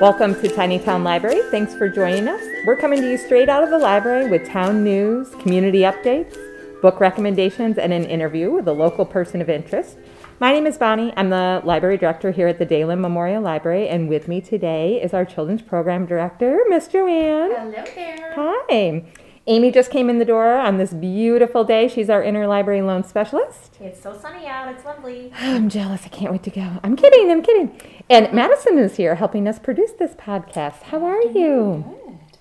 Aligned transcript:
Welcome 0.00 0.40
to 0.42 0.48
Tiny 0.48 0.78
Town 0.78 1.02
Library. 1.02 1.40
Thanks 1.50 1.74
for 1.74 1.88
joining 1.88 2.28
us. 2.28 2.40
We're 2.64 2.76
coming 2.76 3.00
to 3.00 3.10
you 3.10 3.18
straight 3.18 3.48
out 3.48 3.64
of 3.64 3.70
the 3.70 3.78
library 3.78 4.30
with 4.30 4.46
town 4.46 4.84
news, 4.84 5.28
community 5.40 5.80
updates, 5.80 6.36
book 6.80 7.00
recommendations, 7.00 7.78
and 7.78 7.92
an 7.92 8.04
interview 8.04 8.52
with 8.52 8.68
a 8.68 8.72
local 8.72 9.04
person 9.04 9.40
of 9.40 9.50
interest. 9.50 9.98
My 10.38 10.52
name 10.52 10.68
is 10.68 10.78
Bonnie. 10.78 11.12
I'm 11.16 11.30
the 11.30 11.62
library 11.64 11.96
director 11.96 12.30
here 12.30 12.46
at 12.46 12.60
the 12.60 12.66
Daland 12.66 13.00
Memorial 13.00 13.42
Library, 13.42 13.88
and 13.88 14.08
with 14.08 14.28
me 14.28 14.40
today 14.40 15.02
is 15.02 15.12
our 15.12 15.24
children's 15.24 15.62
program 15.62 16.06
director, 16.06 16.60
Miss 16.68 16.86
Joanne. 16.86 17.50
Hello 17.50 17.84
there. 17.96 18.34
Hi. 18.36 19.04
Amy 19.48 19.70
just 19.70 19.90
came 19.90 20.10
in 20.10 20.18
the 20.18 20.26
door 20.26 20.58
on 20.58 20.76
this 20.76 20.92
beautiful 20.92 21.64
day. 21.64 21.88
She's 21.88 22.10
our 22.10 22.22
interlibrary 22.22 22.84
loan 22.86 23.02
specialist. 23.02 23.78
It's 23.80 24.00
so 24.02 24.16
sunny 24.16 24.46
out. 24.46 24.68
It's 24.68 24.84
lovely. 24.84 25.32
I'm 25.38 25.70
jealous. 25.70 26.04
I 26.04 26.08
can't 26.08 26.30
wait 26.30 26.42
to 26.42 26.50
go. 26.50 26.78
I'm 26.84 26.94
kidding. 26.96 27.30
I'm 27.30 27.42
kidding. 27.42 27.80
And 28.10 28.30
Madison 28.32 28.76
is 28.78 28.96
here 28.96 29.14
helping 29.14 29.48
us 29.48 29.58
produce 29.58 29.92
this 29.92 30.12
podcast. 30.12 30.82
How 30.82 31.02
are 31.02 31.22
you? 31.22 31.82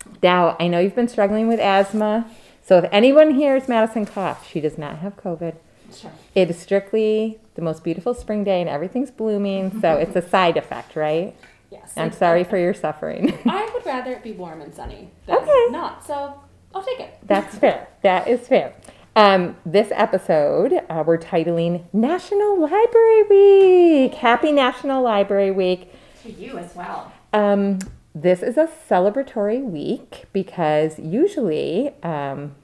Good. 0.03 0.17
Now, 0.21 0.57
I 0.59 0.67
know 0.67 0.79
you've 0.79 0.95
been 0.95 1.07
struggling 1.07 1.47
with 1.47 1.61
asthma. 1.61 2.29
So 2.61 2.77
if 2.79 2.89
anyone 2.91 3.35
hears 3.35 3.69
Madison 3.69 4.05
cough, 4.05 4.45
she 4.45 4.59
does 4.59 4.77
not 4.77 4.97
have 4.97 5.15
COVID. 5.15 5.55
Sure. 5.95 6.11
It 6.35 6.49
is 6.49 6.59
strictly 6.59 7.39
the 7.55 7.61
most 7.61 7.85
beautiful 7.85 8.13
spring 8.15 8.43
day 8.43 8.59
and 8.59 8.69
everything's 8.69 9.11
blooming. 9.11 9.79
So 9.79 9.95
it's 9.95 10.17
a 10.17 10.21
side 10.27 10.57
effect, 10.57 10.97
right? 10.97 11.33
Yes. 11.71 11.93
I'm 11.95 12.11
sorry 12.11 12.43
for 12.43 12.57
your 12.57 12.73
suffering. 12.73 13.33
I 13.45 13.69
would 13.73 13.85
rather 13.85 14.11
it 14.11 14.23
be 14.23 14.33
warm 14.33 14.59
and 14.61 14.73
sunny 14.75 15.09
than 15.25 15.37
Okay. 15.37 15.65
not. 15.69 16.05
So 16.05 16.33
I'll 16.73 16.83
take 16.83 16.99
it. 16.99 17.17
That's 17.23 17.57
fair. 17.59 17.87
That 18.01 18.27
is 18.27 18.47
fair. 18.47 18.73
Um, 19.15 19.57
this 19.65 19.89
episode 19.93 20.73
uh, 20.89 21.03
we're 21.05 21.17
titling 21.17 21.85
National 21.91 22.59
Library 22.59 23.23
Week. 23.23 24.13
Happy 24.13 24.51
National 24.51 25.01
Library 25.01 25.51
Week. 25.51 25.91
To 26.21 26.31
you 26.31 26.57
as 26.59 26.75
well. 26.75 27.11
Um, 27.33 27.79
this 28.13 28.41
is 28.41 28.57
a 28.57 28.67
celebratory 28.89 29.63
week 29.63 30.25
because 30.33 30.97
usually, 30.99 31.93
um, 32.03 32.55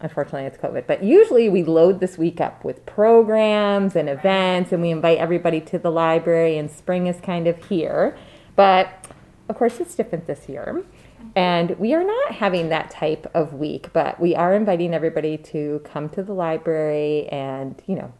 unfortunately, 0.00 0.44
it's 0.44 0.58
COVID, 0.58 0.86
but 0.86 1.02
usually 1.02 1.48
we 1.48 1.62
load 1.62 2.00
this 2.00 2.18
week 2.18 2.40
up 2.40 2.64
with 2.64 2.84
programs 2.84 3.96
and 3.96 4.08
events 4.08 4.72
and 4.72 4.82
we 4.82 4.90
invite 4.90 5.18
everybody 5.18 5.60
to 5.62 5.78
the 5.78 5.90
library, 5.90 6.58
and 6.58 6.70
spring 6.70 7.06
is 7.06 7.20
kind 7.20 7.46
of 7.46 7.64
here. 7.66 8.16
But 8.56 9.06
of 9.48 9.56
course, 9.56 9.80
it's 9.80 9.94
different 9.94 10.26
this 10.26 10.48
year. 10.48 10.84
And 11.36 11.78
we 11.78 11.94
are 11.94 12.04
not 12.04 12.32
having 12.32 12.68
that 12.68 12.90
type 12.90 13.30
of 13.34 13.54
week, 13.54 13.92
but 13.92 14.20
we 14.20 14.34
are 14.34 14.54
inviting 14.54 14.94
everybody 14.94 15.36
to 15.38 15.80
come 15.84 16.08
to 16.10 16.22
the 16.22 16.32
library 16.32 17.28
and, 17.28 17.80
you 17.86 17.94
know, 17.94 18.12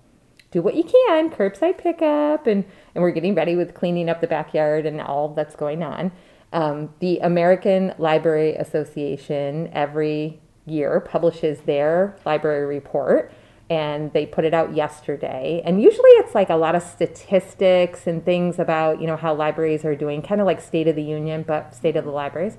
do 0.51 0.62
what 0.62 0.75
you 0.75 0.83
can, 0.83 1.31
curbside 1.31 1.79
pickup, 1.79 2.47
and, 2.47 2.64
and 2.95 3.03
we're 3.03 3.11
getting 3.11 3.34
ready 3.34 3.55
with 3.55 3.75
cleaning 3.75 4.09
up 4.09 4.20
the 4.20 4.27
backyard 4.27 4.86
and 4.86 5.01
all 5.01 5.29
that's 5.29 5.55
going 5.55 5.83
on. 5.83 6.11
Um, 6.53 6.95
the 7.01 7.19
American 7.19 7.95
Library 7.98 8.55
Association 8.55 9.69
every 9.73 10.41
year 10.64 11.01
publishes 11.01 11.61
their 11.61 12.17
library 12.25 12.64
report, 12.64 13.31
and 13.69 14.11
they 14.14 14.25
put 14.25 14.47
it 14.47 14.55
out 14.55 14.75
yesterday. 14.75 15.61
And 15.64 15.83
usually 15.83 16.11
it's 16.12 16.34
like 16.34 16.48
a 16.48 16.56
lot 16.56 16.75
of 16.75 16.83
statistics 16.83 18.06
and 18.06 18.25
things 18.25 18.59
about, 18.59 19.01
you 19.01 19.06
know, 19.06 19.17
how 19.17 19.34
libraries 19.34 19.84
are 19.84 19.95
doing, 19.95 20.23
kind 20.23 20.41
of 20.41 20.47
like 20.47 20.62
State 20.62 20.89
of 20.89 20.97
the 20.97 21.03
Union, 21.03 21.45
but 21.47 21.75
State 21.75 21.97
of 21.97 22.06
the 22.06 22.11
Libraries. 22.11 22.56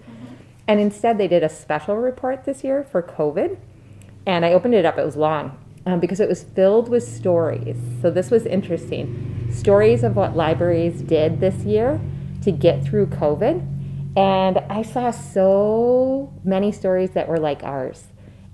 And 0.69 0.79
instead, 0.79 1.17
they 1.17 1.27
did 1.27 1.41
a 1.41 1.49
special 1.49 1.97
report 1.97 2.43
this 2.43 2.63
year 2.63 2.83
for 2.83 3.01
COVID. 3.01 3.57
And 4.27 4.45
I 4.45 4.53
opened 4.53 4.75
it 4.75 4.85
up, 4.85 4.99
it 4.99 5.03
was 5.03 5.15
long 5.15 5.57
um, 5.87 5.99
because 5.99 6.19
it 6.19 6.29
was 6.29 6.43
filled 6.43 6.89
with 6.89 7.03
stories. 7.03 7.75
So 8.03 8.11
this 8.11 8.29
was 8.29 8.45
interesting 8.45 9.49
stories 9.51 10.03
of 10.03 10.15
what 10.15 10.35
libraries 10.35 11.01
did 11.01 11.39
this 11.39 11.63
year 11.63 11.99
to 12.43 12.51
get 12.51 12.83
through 12.83 13.07
COVID. 13.07 13.65
And 14.15 14.59
I 14.69 14.83
saw 14.83 15.09
so 15.09 16.31
many 16.43 16.71
stories 16.71 17.11
that 17.11 17.27
were 17.27 17.39
like 17.39 17.63
ours. 17.63 18.03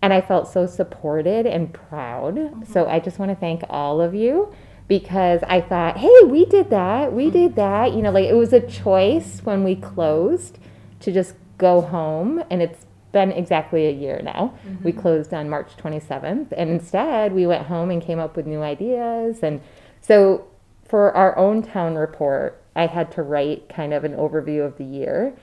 And 0.01 0.13
I 0.13 0.21
felt 0.21 0.47
so 0.47 0.67
supported 0.67 1.45
and 1.45 1.73
proud. 1.73 2.65
So 2.65 2.87
I 2.87 2.99
just 2.99 3.19
want 3.19 3.31
to 3.31 3.35
thank 3.35 3.63
all 3.69 3.99
of 3.99 4.15
you 4.15 4.53
because 4.87 5.41
I 5.45 5.59
thought, 5.59 5.97
hey, 5.97 6.17
we 6.27 6.45
did 6.45 6.69
that. 6.69 7.11
We 7.11 7.29
did 7.29 7.57
that. 7.57 7.91
You 7.91 8.03
know, 8.03 8.11
like 8.11 8.29
it 8.29 8.35
was 8.35 8.53
a 8.53 8.65
choice 8.65 9.41
when 9.43 9.65
we 9.65 9.75
closed 9.75 10.59
to 11.01 11.11
just 11.11 11.33
go 11.57 11.81
home. 11.81 12.43
And 12.49 12.61
it's 12.61 12.85
been 13.11 13.31
exactly 13.31 13.87
a 13.87 13.91
year 13.91 14.21
now. 14.23 14.53
We 14.83 14.91
mm-hmm. 14.91 14.99
closed 14.99 15.33
on 15.33 15.49
March 15.49 15.77
27th. 15.77 16.51
And 16.57 16.69
instead, 16.69 17.33
we 17.33 17.47
went 17.47 17.65
home 17.65 17.89
and 17.89 18.01
came 18.01 18.19
up 18.19 18.35
with 18.35 18.45
new 18.45 18.61
ideas. 18.61 19.39
And 19.41 19.61
so 20.01 20.45
for 20.87 21.11
our 21.13 21.37
own 21.37 21.63
town 21.63 21.95
report, 21.95 22.61
I 22.75 22.87
had 22.87 23.11
to 23.13 23.23
write 23.23 23.69
kind 23.69 23.93
of 23.93 24.03
an 24.03 24.13
overview 24.13 24.65
of 24.65 24.77
the 24.77 24.83
year. 24.83 25.33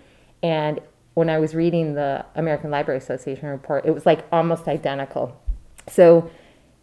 And 0.42 0.80
when 1.14 1.30
I 1.30 1.38
was 1.38 1.54
reading 1.54 1.94
the 1.94 2.24
American 2.34 2.70
Library 2.70 2.98
Association 2.98 3.48
report, 3.48 3.86
it 3.86 3.92
was 3.92 4.06
like 4.06 4.26
almost 4.30 4.68
identical. 4.68 5.40
So 5.88 6.30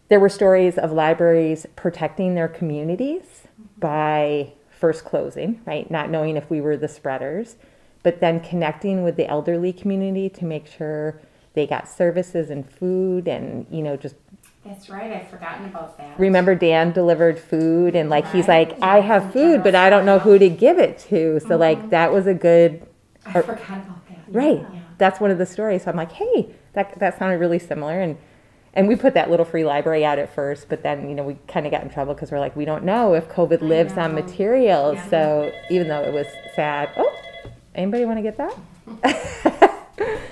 there 0.07 0.19
were 0.19 0.29
stories 0.29 0.77
of 0.77 0.91
libraries 0.91 1.65
protecting 1.75 2.35
their 2.35 2.47
communities 2.47 3.43
mm-hmm. 3.43 3.79
by 3.79 4.53
first 4.71 5.05
closing, 5.05 5.61
right? 5.65 5.89
Not 5.89 6.09
knowing 6.09 6.35
if 6.35 6.49
we 6.49 6.61
were 6.61 6.77
the 6.77 6.87
spreaders, 6.87 7.57
but 8.03 8.19
then 8.19 8.39
connecting 8.39 9.03
with 9.03 9.15
the 9.15 9.27
elderly 9.27 9.73
community 9.73 10.29
to 10.29 10.45
make 10.45 10.67
sure 10.67 11.19
they 11.53 11.67
got 11.67 11.87
services 11.89 12.49
and 12.49 12.69
food 12.69 13.27
and, 13.27 13.65
you 13.69 13.81
know, 13.81 13.97
just 13.97 14.15
That's 14.65 14.89
right. 14.89 15.11
I've 15.11 15.29
forgotten 15.29 15.65
about 15.65 15.97
that. 15.97 16.19
remember 16.19 16.55
Dan 16.55 16.91
delivered 16.91 17.39
food 17.39 17.95
and 17.95 18.09
like 18.09 18.29
he's 18.31 18.47
like, 18.47 18.81
I 18.81 19.01
have 19.01 19.33
food, 19.33 19.63
but 19.63 19.75
I 19.75 19.89
don't 19.89 20.05
know 20.05 20.19
who 20.19 20.37
to 20.39 20.49
give 20.49 20.77
it 20.77 20.99
to. 21.09 21.39
So 21.39 21.57
like 21.57 21.79
mm-hmm. 21.79 21.89
that 21.89 22.13
was 22.13 22.27
a 22.27 22.33
good 22.33 22.85
I 23.25 23.41
forgot 23.41 23.59
about 23.59 24.07
that. 24.07 24.17
Right. 24.27 24.59
Yeah. 24.59 24.79
That's 24.97 25.19
one 25.19 25.31
of 25.31 25.37
the 25.37 25.45
stories. 25.45 25.83
So 25.83 25.91
I'm 25.91 25.97
like, 25.97 26.11
hey, 26.11 26.53
that 26.73 26.97
that 26.99 27.17
sounded 27.17 27.39
really 27.39 27.59
similar, 27.59 27.99
and 27.99 28.17
and 28.73 28.87
we 28.87 28.95
put 28.95 29.13
that 29.13 29.29
little 29.29 29.45
free 29.45 29.65
library 29.65 30.05
out 30.05 30.19
at 30.19 30.33
first, 30.33 30.69
but 30.69 30.83
then 30.83 31.09
you 31.09 31.15
know 31.15 31.23
we 31.23 31.37
kind 31.47 31.65
of 31.65 31.71
got 31.71 31.83
in 31.83 31.89
trouble 31.89 32.13
because 32.13 32.31
we're 32.31 32.39
like, 32.39 32.55
we 32.55 32.65
don't 32.65 32.83
know 32.83 33.13
if 33.13 33.27
COVID 33.29 33.61
lives 33.61 33.97
on 33.97 34.13
materials. 34.13 34.95
Yeah. 34.95 35.09
So 35.09 35.53
even 35.69 35.87
though 35.87 36.01
it 36.01 36.13
was 36.13 36.27
sad, 36.55 36.89
oh, 36.97 37.15
anybody 37.79 38.05
want 38.05 38.17
to 38.17 38.23
get 38.23 38.37
that? 38.37 39.79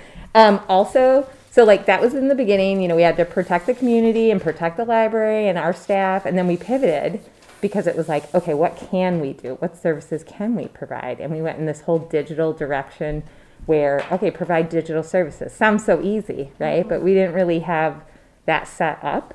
um, 0.35 0.61
also. 0.67 1.27
So 1.51 1.63
like 1.63 1.87
that 1.87 1.99
was 1.99 2.13
in 2.13 2.27
the 2.27 2.35
beginning, 2.35 2.81
you 2.81 2.87
know, 2.87 2.95
we 2.95 3.01
had 3.01 3.17
to 3.17 3.25
protect 3.25 3.65
the 3.65 3.73
community 3.73 4.29
and 4.29 4.39
protect 4.39 4.77
the 4.77 4.85
library 4.85 5.47
and 5.47 5.57
our 5.57 5.73
staff, 5.73 6.25
and 6.25 6.37
then 6.37 6.45
we 6.45 6.55
pivoted 6.55 7.19
because 7.61 7.87
it 7.87 7.95
was 7.95 8.07
like, 8.07 8.33
okay, 8.35 8.53
what 8.53 8.77
can 8.77 9.19
we 9.19 9.33
do? 9.33 9.55
What 9.55 9.75
services 9.75 10.23
can 10.23 10.55
we 10.55 10.67
provide? 10.67 11.19
And 11.19 11.33
we 11.33 11.41
went 11.41 11.57
in 11.57 11.65
this 11.65 11.81
whole 11.81 11.99
digital 11.99 12.53
direction 12.53 13.23
where, 13.65 14.05
okay, 14.11 14.31
provide 14.31 14.69
digital 14.69 15.03
services. 15.03 15.51
Sounds 15.53 15.83
so 15.83 16.01
easy, 16.01 16.51
right? 16.59 16.87
But 16.87 17.01
we 17.01 17.13
didn't 17.13 17.33
really 17.33 17.59
have 17.59 18.03
that 18.45 18.67
set 18.67 18.99
up. 19.03 19.33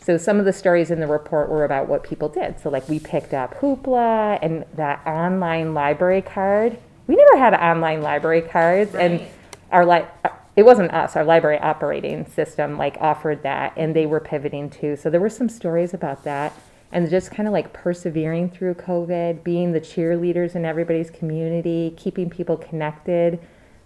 So 0.00 0.16
some 0.16 0.38
of 0.38 0.44
the 0.44 0.52
stories 0.52 0.90
in 0.90 1.00
the 1.00 1.06
report 1.06 1.48
were 1.48 1.64
about 1.64 1.88
what 1.88 2.02
people 2.02 2.28
did. 2.28 2.60
So 2.60 2.70
like 2.70 2.88
we 2.88 2.98
picked 2.98 3.32
up 3.32 3.54
Hoopla 3.60 4.38
and 4.42 4.64
that 4.74 5.00
online 5.06 5.74
library 5.74 6.22
card. 6.22 6.78
We 7.06 7.16
never 7.16 7.36
had 7.36 7.54
online 7.54 8.02
library 8.02 8.42
cards 8.42 8.94
and 8.94 9.22
our 9.70 9.84
li- 9.84 10.06
it 10.54 10.64
wasn't 10.64 10.92
us, 10.92 11.16
our 11.16 11.24
library 11.24 11.58
operating 11.58 12.26
system 12.26 12.76
like 12.76 12.96
offered 13.00 13.42
that 13.42 13.72
and 13.76 13.96
they 13.96 14.06
were 14.06 14.20
pivoting 14.20 14.70
too. 14.70 14.96
So 14.96 15.10
there 15.10 15.20
were 15.20 15.30
some 15.30 15.48
stories 15.48 15.94
about 15.94 16.24
that 16.24 16.52
and 16.92 17.08
just 17.08 17.30
kind 17.30 17.48
of 17.48 17.52
like 17.52 17.72
persevering 17.72 18.50
through 18.50 18.74
COVID, 18.74 19.42
being 19.42 19.72
the 19.72 19.80
cheerleaders 19.80 20.54
in 20.54 20.66
everybody's 20.66 21.10
community, 21.10 21.94
keeping 21.96 22.28
people 22.28 22.58
connected, 22.58 23.40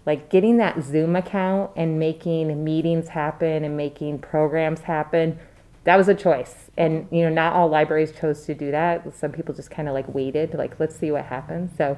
like 0.05 0.29
getting 0.29 0.57
that 0.57 0.83
Zoom 0.83 1.15
account 1.15 1.71
and 1.77 1.97
making 1.97 2.63
meetings 2.63 3.07
happen 3.09 3.63
and 3.63 3.77
making 3.77 4.19
programs 4.19 4.81
happen. 4.81 5.39
That 5.85 5.95
was 5.95 6.09
a 6.09 6.15
choice. 6.15 6.69
And 6.75 7.07
you 7.11 7.23
know, 7.23 7.29
not 7.29 7.53
all 7.53 7.69
libraries 7.69 8.11
chose 8.11 8.45
to 8.45 8.53
do 8.53 8.71
that. 8.71 9.15
Some 9.15 9.31
people 9.31 9.55
just 9.55 9.71
kind 9.71 9.87
of 9.87 9.93
like 9.93 10.13
waited, 10.13 10.53
like 10.53 10.77
let's 10.77 10.95
see 10.95 11.11
what 11.11 11.25
happens. 11.25 11.71
So 11.77 11.97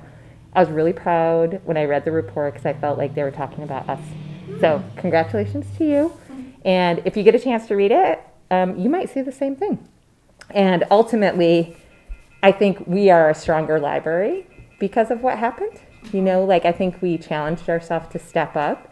I 0.59 0.61
was 0.61 0.71
really 0.71 0.91
proud 0.91 1.61
when 1.63 1.77
I 1.77 1.85
read 1.85 2.03
the 2.03 2.11
report 2.11 2.53
because 2.53 2.65
I 2.65 2.73
felt 2.73 2.97
like 2.97 3.15
they 3.15 3.23
were 3.23 3.31
talking 3.31 3.63
about 3.63 3.88
us. 3.88 4.01
So 4.59 4.83
congratulations 4.97 5.65
to 5.77 5.85
you. 5.85 6.11
And 6.65 7.01
if 7.06 7.15
you 7.15 7.23
get 7.23 7.33
a 7.33 7.39
chance 7.39 7.65
to 7.67 7.77
read 7.77 7.94
it, 7.94 8.21
um, 8.51 8.77
you 8.77 8.89
might 8.89 9.09
see 9.09 9.21
the 9.21 9.31
same 9.31 9.56
thing. 9.56 9.88
And 10.50 10.83
ultimately, 10.91 11.77
I 12.44 12.51
think 12.51 12.85
we 12.85 13.09
are 13.09 13.29
a 13.29 13.35
stronger 13.35 13.79
library 13.79 14.47
because 14.79 15.11
of 15.11 15.21
what 15.21 15.38
happened. 15.38 15.79
You 16.11 16.19
know, 16.21 16.44
like 16.44 16.65
I 16.65 16.73
think 16.73 17.01
we 17.01 17.17
challenged 17.17 17.69
ourselves 17.69 18.09
to 18.09 18.19
step 18.19 18.57
up, 18.57 18.91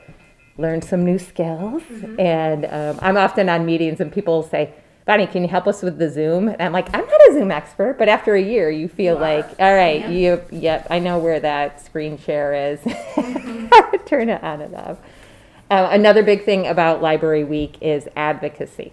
learn 0.58 0.82
some 0.82 1.04
new 1.04 1.20
skills. 1.20 1.84
And 2.18 2.64
um, 2.64 2.98
I'm 3.02 3.18
often 3.18 3.50
on 3.50 3.66
meetings 3.66 4.00
and 4.00 4.10
people 4.10 4.42
say, 4.42 4.74
Bonnie, 5.08 5.26
can 5.26 5.42
you 5.42 5.48
help 5.48 5.68
us 5.68 5.82
with 5.82 5.98
the 5.98 6.10
Zoom? 6.10 6.50
And 6.50 6.62
I'm 6.62 6.74
like, 6.74 6.94
I'm 6.94 7.06
not 7.06 7.22
a 7.30 7.34
Zoom 7.34 7.50
expert, 7.50 7.98
but 7.98 8.10
after 8.10 8.36
a 8.36 8.42
year, 8.42 8.70
you 8.70 8.90
feel 8.90 9.16
You 9.16 9.22
like, 9.22 9.48
all 9.58 9.74
right, 9.74 10.02
Yeah. 10.02 10.10
you, 10.10 10.42
yep, 10.52 10.86
I 10.90 11.00
know 11.00 11.18
where 11.18 11.40
that 11.40 11.80
screen 11.84 12.18
share 12.18 12.54
is. 12.54 12.82
Turn 14.06 14.28
it 14.30 14.44
on 14.44 14.62
and 14.62 14.76
off. 14.76 14.98
Uh, 15.72 15.88
another 15.92 16.24
big 16.24 16.44
thing 16.44 16.68
about 16.68 17.02
Library 17.02 17.46
Week 17.46 17.78
is 17.82 18.08
advocacy. 18.18 18.92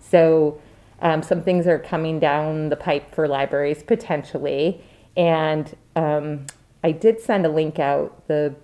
So, 0.00 0.60
um, 1.00 1.22
some 1.24 1.42
things 1.42 1.66
are 1.66 1.78
coming 1.80 2.20
down 2.20 2.68
the 2.68 2.76
pipe 2.76 3.12
for 3.12 3.26
libraries 3.26 3.82
potentially, 3.82 4.80
and 5.16 5.76
um, 5.96 6.46
I 6.84 6.92
did 6.92 7.20
send 7.20 7.44
a 7.44 7.48
link 7.48 7.80
out. 7.80 8.28
The 8.28 8.54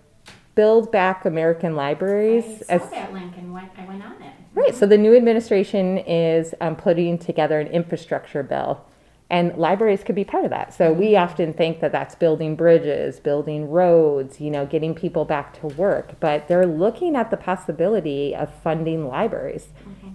Build 0.55 0.93
Back 0.93 1.25
American 1.25 1.75
Libraries. 1.75 2.63
I 2.69 2.79
saw 2.79 2.85
as- 2.85 2.91
that 2.91 3.13
link 3.13 3.37
and 3.37 3.53
went, 3.53 3.71
I 3.77 3.85
went 3.87 4.05
on 4.05 4.23
it. 4.23 4.33
Right. 4.59 4.75
So 4.75 4.87
the 4.87 4.99
new 4.99 5.15
administration 5.17 5.99
is 5.99 6.53
um, 6.61 6.75
putting 6.75 7.17
together 7.17 7.61
an 7.61 7.69
infrastructure 7.69 8.43
bill, 8.43 8.85
and 9.31 9.57
libraries 9.57 10.03
could 10.03 10.17
be 10.17 10.25
part 10.25 10.45
of 10.45 10.51
that. 10.51 10.75
So 10.75 10.93
we 10.93 11.15
often 11.15 11.53
think 11.53 11.79
that 11.79 11.93
that's 11.93 12.17
building 12.17 12.57
bridges, 12.57 13.21
building 13.21 13.71
roads, 13.71 14.41
you 14.41 14.51
know, 14.51 14.67
getting 14.67 14.97
people 14.97 15.25
back 15.25 15.57
to 15.61 15.69
work. 15.69 16.19
But 16.19 16.49
they're 16.49 16.67
looking 16.67 17.15
at 17.15 17.31
the 17.31 17.37
possibility 17.37 18.35
of 18.35 18.53
funding 18.53 19.07
libraries, 19.07 19.69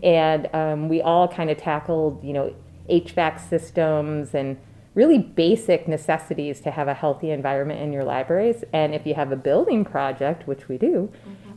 and 0.04 0.54
um, 0.54 0.90
we 0.90 1.02
all 1.02 1.30
kind 1.30 1.50
of 1.50 1.58
tackled, 1.58 2.22
you 2.22 2.34
know, 2.34 2.54
HVAC 2.90 3.48
systems 3.48 4.36
and 4.36 4.58
really 4.94 5.20
basic 5.20 5.88
necessities 5.88 6.60
to 6.60 6.72
have 6.72 6.90
a 6.90 6.94
healthy 6.94 7.32
environment 7.32 7.80
in 7.80 7.94
your 7.94 8.04
libraries. 8.04 8.66
And 8.74 8.94
if 8.94 9.08
you 9.08 9.14
have 9.14 9.32
a 9.32 9.38
building 9.38 9.86
project, 9.86 10.48
which 10.48 10.68
we 10.68 10.78
do, 10.78 11.10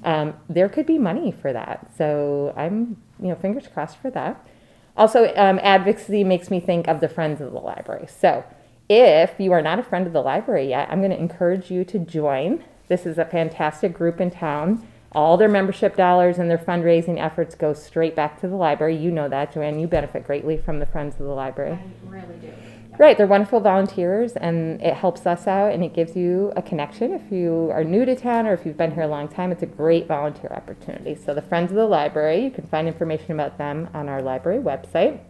um, 0.05 0.35
there 0.49 0.69
could 0.69 0.87
be 0.87 0.99
money 0.99 1.33
for 1.33 1.53
that. 1.53 1.91
So 1.97 2.55
I'm, 2.57 2.97
you 3.21 3.29
know, 3.29 3.35
fingers 3.35 3.67
crossed 3.69 3.99
for 3.99 4.11
that. 4.11 4.47
Also, 4.97 5.33
um, 5.37 5.61
advocacy 5.63 6.25
makes 6.25 6.51
me 6.51 6.59
think 6.59 6.89
of 6.89 7.01
the 7.01 7.09
Friends 7.09 7.41
of 7.41 7.53
the 7.53 7.59
Library. 7.59 8.07
So 8.09 8.45
if 8.89 9.35
you 9.39 9.53
are 9.53 9.63
not 9.63 9.79
a 9.79 9.83
friend 9.83 10.07
of 10.07 10.13
the 10.13 10.23
library 10.23 10.69
yet, 10.69 10.89
I'm 10.91 11.01
going 11.01 11.11
to 11.11 11.19
encourage 11.19 11.71
you 11.71 11.85
to 11.85 11.99
join. 11.99 12.65
This 12.89 13.05
is 13.05 13.19
a 13.19 13.25
fantastic 13.25 13.93
group 13.93 14.21
in 14.21 14.31
town. 14.31 14.87
All 15.13 15.37
their 15.37 15.49
membership 15.49 15.97
dollars 15.97 16.39
and 16.39 16.51
their 16.51 16.59
fundraising 16.59 17.19
efforts 17.19 17.55
go 17.55 17.73
straight 17.73 18.15
back 18.15 18.41
to 18.41 18.49
the 18.49 18.57
library. 18.57 18.97
You 18.97 19.11
know 19.11 19.29
that, 19.29 19.53
Joanne. 19.53 19.79
You 19.79 19.87
benefit 19.87 20.25
greatly 20.25 20.57
from 20.57 20.79
the 20.79 20.87
Friends 20.87 21.15
of 21.19 21.27
the 21.27 21.33
Library. 21.33 21.73
I 21.73 22.11
really 22.11 22.37
do. 22.41 22.53
Right, 22.99 23.19
they're 23.19 23.27
wonderful 23.27 23.61
volunteers, 23.61 24.33
and 24.37 24.81
it 24.81 24.95
helps 24.95 25.27
us 25.27 25.47
out, 25.47 25.75
and 25.75 25.85
it 25.85 25.93
gives 25.93 26.17
you 26.17 26.51
a 26.57 26.63
connection. 26.63 27.13
If 27.13 27.31
you 27.31 27.69
are 27.71 27.85
new 27.85 28.07
to 28.07 28.17
town 28.17 28.47
or 28.47 28.55
if 28.55 28.65
you've 28.65 28.79
been 28.79 28.91
here 28.91 29.03
a 29.03 29.09
long 29.09 29.29
time, 29.29 29.53
it's 29.53 29.63
a 29.63 29.67
great 29.67 30.09
volunteer 30.09 30.51
opportunity. 30.51 31.15
So, 31.15 31.35
the 31.35 31.43
Friends 31.43 31.71
of 31.71 31.77
the 31.77 31.85
Library, 31.85 32.43
you 32.43 32.51
can 32.51 32.67
find 32.67 32.89
information 32.89 33.33
about 33.33 33.59
them 33.59 33.91
on 33.93 34.09
our 34.09 34.23
library 34.23 34.63
website. 34.63 35.21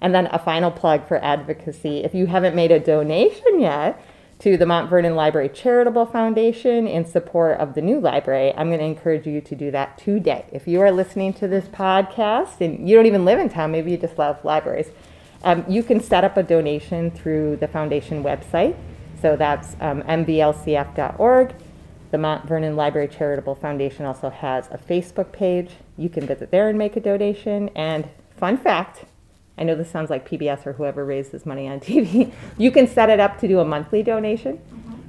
And 0.00 0.14
then 0.14 0.28
a 0.30 0.38
final 0.38 0.70
plug 0.70 1.08
for 1.08 1.22
advocacy. 1.24 2.04
If 2.04 2.14
you 2.14 2.26
haven't 2.26 2.54
made 2.54 2.70
a 2.70 2.78
donation 2.78 3.58
yet 3.58 4.00
to 4.38 4.56
the 4.56 4.64
Mount 4.64 4.88
Vernon 4.88 5.16
Library 5.16 5.48
Charitable 5.48 6.06
Foundation 6.06 6.86
in 6.86 7.04
support 7.04 7.58
of 7.58 7.74
the 7.74 7.82
new 7.82 7.98
library, 7.98 8.54
I'm 8.56 8.68
going 8.68 8.78
to 8.78 8.86
encourage 8.86 9.26
you 9.26 9.40
to 9.40 9.56
do 9.56 9.72
that 9.72 9.98
today. 9.98 10.46
If 10.52 10.68
you 10.68 10.80
are 10.82 10.92
listening 10.92 11.34
to 11.34 11.48
this 11.48 11.66
podcast 11.66 12.60
and 12.60 12.88
you 12.88 12.94
don't 12.94 13.06
even 13.06 13.24
live 13.24 13.40
in 13.40 13.48
town, 13.48 13.72
maybe 13.72 13.90
you 13.90 13.96
just 13.96 14.18
love 14.18 14.42
libraries, 14.44 14.90
um, 15.42 15.64
you 15.68 15.82
can 15.82 16.00
set 16.00 16.24
up 16.24 16.36
a 16.36 16.42
donation 16.42 17.10
through 17.10 17.56
the 17.56 17.68
foundation 17.68 18.22
website. 18.22 18.76
So 19.20 19.36
that's 19.36 19.76
um, 19.80 20.02
mvlcf.org. 20.02 21.54
The 22.10 22.18
Mount 22.18 22.46
Vernon 22.48 22.74
Library 22.74 23.08
Charitable 23.08 23.54
Foundation 23.54 24.04
also 24.04 24.30
has 24.30 24.66
a 24.68 24.78
Facebook 24.78 25.30
page. 25.32 25.70
You 25.96 26.08
can 26.08 26.26
visit 26.26 26.50
there 26.50 26.68
and 26.68 26.76
make 26.76 26.96
a 26.96 27.00
donation. 27.00 27.68
And 27.76 28.08
fun 28.36 28.56
fact 28.56 29.04
I 29.60 29.64
know 29.64 29.76
this 29.76 29.90
sounds 29.90 30.08
like 30.08 30.28
PBS 30.28 30.66
or 30.66 30.72
whoever 30.72 31.04
raised 31.04 31.32
this 31.32 31.44
money 31.44 31.68
on 31.68 31.80
TV. 31.80 32.32
You 32.56 32.70
can 32.70 32.88
set 32.88 33.10
it 33.10 33.20
up 33.20 33.38
to 33.40 33.48
do 33.48 33.60
a 33.60 33.64
monthly 33.64 34.02
donation. 34.02 34.60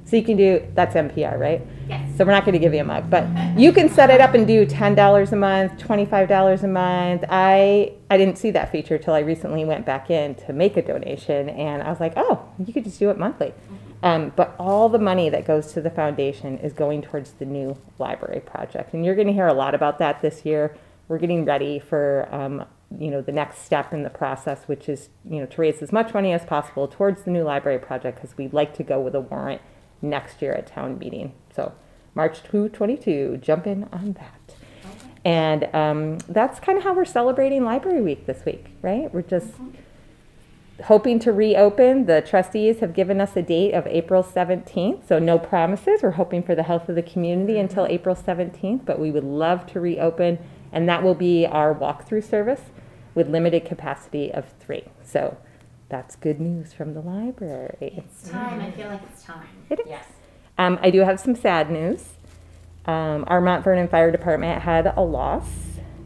So 0.04 0.16
you 0.16 0.24
can 0.24 0.36
do, 0.36 0.62
that's 0.74 0.94
NPR, 0.94 1.38
right? 1.38 1.66
Yes. 1.88 2.18
So 2.18 2.24
we're 2.24 2.32
not 2.32 2.44
going 2.44 2.52
to 2.52 2.58
give 2.58 2.74
you 2.74 2.80
a 2.80 2.84
mug, 2.84 3.08
but 3.08 3.26
you 3.56 3.72
can 3.72 3.88
set 3.88 4.10
it 4.10 4.20
up 4.20 4.34
and 4.34 4.46
do 4.46 4.66
ten 4.66 4.94
dollars 4.94 5.32
a 5.32 5.36
month, 5.36 5.78
twenty 5.78 6.04
five 6.04 6.28
dollars 6.28 6.64
a 6.64 6.68
month. 6.68 7.24
I 7.30 7.94
I 8.10 8.18
didn't 8.18 8.36
see 8.36 8.50
that 8.50 8.70
feature 8.70 8.98
till 8.98 9.14
I 9.14 9.20
recently 9.20 9.64
went 9.64 9.86
back 9.86 10.10
in 10.10 10.34
to 10.46 10.52
make 10.52 10.76
a 10.76 10.82
donation, 10.82 11.48
and 11.48 11.82
I 11.82 11.88
was 11.88 12.00
like, 12.00 12.12
oh, 12.16 12.44
you 12.58 12.74
could 12.74 12.84
just 12.84 12.98
do 12.98 13.10
it 13.10 13.18
monthly. 13.18 13.54
Um, 14.02 14.32
but 14.34 14.54
all 14.58 14.88
the 14.88 14.98
money 14.98 15.30
that 15.30 15.46
goes 15.46 15.72
to 15.74 15.80
the 15.80 15.90
foundation 15.90 16.58
is 16.58 16.72
going 16.72 17.02
towards 17.02 17.32
the 17.32 17.46
new 17.46 17.78
library 17.98 18.40
project, 18.40 18.92
and 18.92 19.06
you're 19.06 19.14
going 19.14 19.28
to 19.28 19.32
hear 19.32 19.46
a 19.46 19.54
lot 19.54 19.74
about 19.74 19.98
that 20.00 20.20
this 20.20 20.44
year. 20.44 20.76
We're 21.08 21.18
getting 21.18 21.44
ready 21.44 21.78
for 21.78 22.28
um, 22.32 22.64
you 22.98 23.10
know 23.10 23.20
the 23.20 23.32
next 23.32 23.64
step 23.64 23.92
in 23.92 24.02
the 24.02 24.10
process, 24.10 24.64
which 24.66 24.88
is 24.88 25.08
you 25.28 25.40
know 25.40 25.46
to 25.46 25.60
raise 25.60 25.82
as 25.82 25.92
much 25.92 26.14
money 26.14 26.32
as 26.32 26.44
possible 26.44 26.88
towards 26.88 27.22
the 27.22 27.30
new 27.30 27.42
library 27.42 27.78
project 27.78 28.20
because 28.20 28.36
we'd 28.36 28.52
like 28.52 28.74
to 28.74 28.82
go 28.82 29.00
with 29.00 29.14
a 29.14 29.20
warrant 29.20 29.60
next 30.00 30.42
year 30.42 30.52
at 30.52 30.66
town 30.66 30.98
meeting. 30.98 31.32
So 31.54 31.72
March 32.14 32.42
222, 32.42 33.38
jump 33.40 33.66
in 33.66 33.88
on 33.92 34.14
that. 34.14 34.56
Okay. 34.84 35.08
And 35.24 35.74
um, 35.74 36.18
that's 36.28 36.60
kind 36.60 36.76
of 36.76 36.84
how 36.84 36.94
we're 36.94 37.04
celebrating 37.04 37.64
Library 37.64 38.02
Week 38.02 38.26
this 38.26 38.44
week, 38.44 38.66
right? 38.82 39.12
We're 39.12 39.22
just 39.22 39.52
hoping 40.84 41.18
to 41.20 41.32
reopen. 41.32 42.06
The 42.06 42.20
trustees 42.20 42.80
have 42.80 42.92
given 42.92 43.20
us 43.20 43.36
a 43.36 43.42
date 43.42 43.72
of 43.72 43.86
April 43.86 44.22
17th, 44.22 45.06
so 45.06 45.18
no 45.18 45.38
promises. 45.38 46.02
We're 46.02 46.10
hoping 46.12 46.42
for 46.42 46.54
the 46.54 46.64
health 46.64 46.88
of 46.88 46.96
the 46.96 47.02
community 47.02 47.58
until 47.58 47.86
April 47.86 48.16
17th, 48.16 48.84
but 48.84 48.98
we 48.98 49.10
would 49.10 49.24
love 49.24 49.66
to 49.68 49.80
reopen, 49.80 50.38
and 50.72 50.88
that 50.88 51.02
will 51.02 51.14
be 51.14 51.46
our 51.46 51.74
walkthrough 51.74 52.28
service 52.28 52.62
with 53.14 53.28
limited 53.28 53.64
capacity 53.64 54.32
of 54.32 54.52
three. 54.60 54.84
So 55.02 55.36
that's 55.88 56.16
good 56.16 56.40
news 56.40 56.72
from 56.72 56.94
the 56.94 57.00
library. 57.00 58.02
It's 58.04 58.30
time. 58.30 58.60
I 58.60 58.70
feel 58.70 58.88
like 58.88 59.02
it's 59.10 59.22
time. 59.22 59.46
It 59.68 59.80
is. 59.80 59.86
Yes. 59.88 60.06
Um, 60.58 60.78
I 60.82 60.90
do 60.90 61.00
have 61.00 61.20
some 61.20 61.34
sad 61.34 61.70
news. 61.70 62.14
Um, 62.86 63.24
our 63.28 63.40
Mount 63.40 63.62
Vernon 63.64 63.88
Fire 63.88 64.10
Department 64.10 64.62
had 64.62 64.92
a 64.96 65.02
loss. 65.02 65.48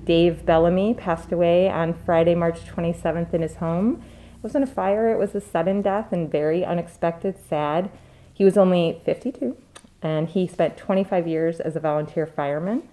Dave 0.04 0.44
Bellamy 0.46 0.94
passed 0.94 1.32
away 1.32 1.68
on 1.68 1.92
Friday, 1.92 2.34
March 2.34 2.64
27th 2.64 3.34
in 3.34 3.42
his 3.42 3.56
home. 3.56 4.02
It 4.36 4.42
wasn't 4.42 4.64
a 4.64 4.72
fire, 4.72 5.10
it 5.10 5.18
was 5.18 5.34
a 5.34 5.40
sudden 5.40 5.82
death 5.82 6.12
and 6.12 6.30
very 6.30 6.64
unexpected, 6.64 7.36
sad. 7.38 7.90
He 8.32 8.44
was 8.44 8.56
only 8.56 9.00
52 9.04 9.56
and 10.02 10.28
he 10.28 10.46
spent 10.46 10.76
25 10.76 11.26
years 11.26 11.58
as 11.58 11.74
a 11.74 11.80
volunteer 11.80 12.26
fireman. 12.26 12.88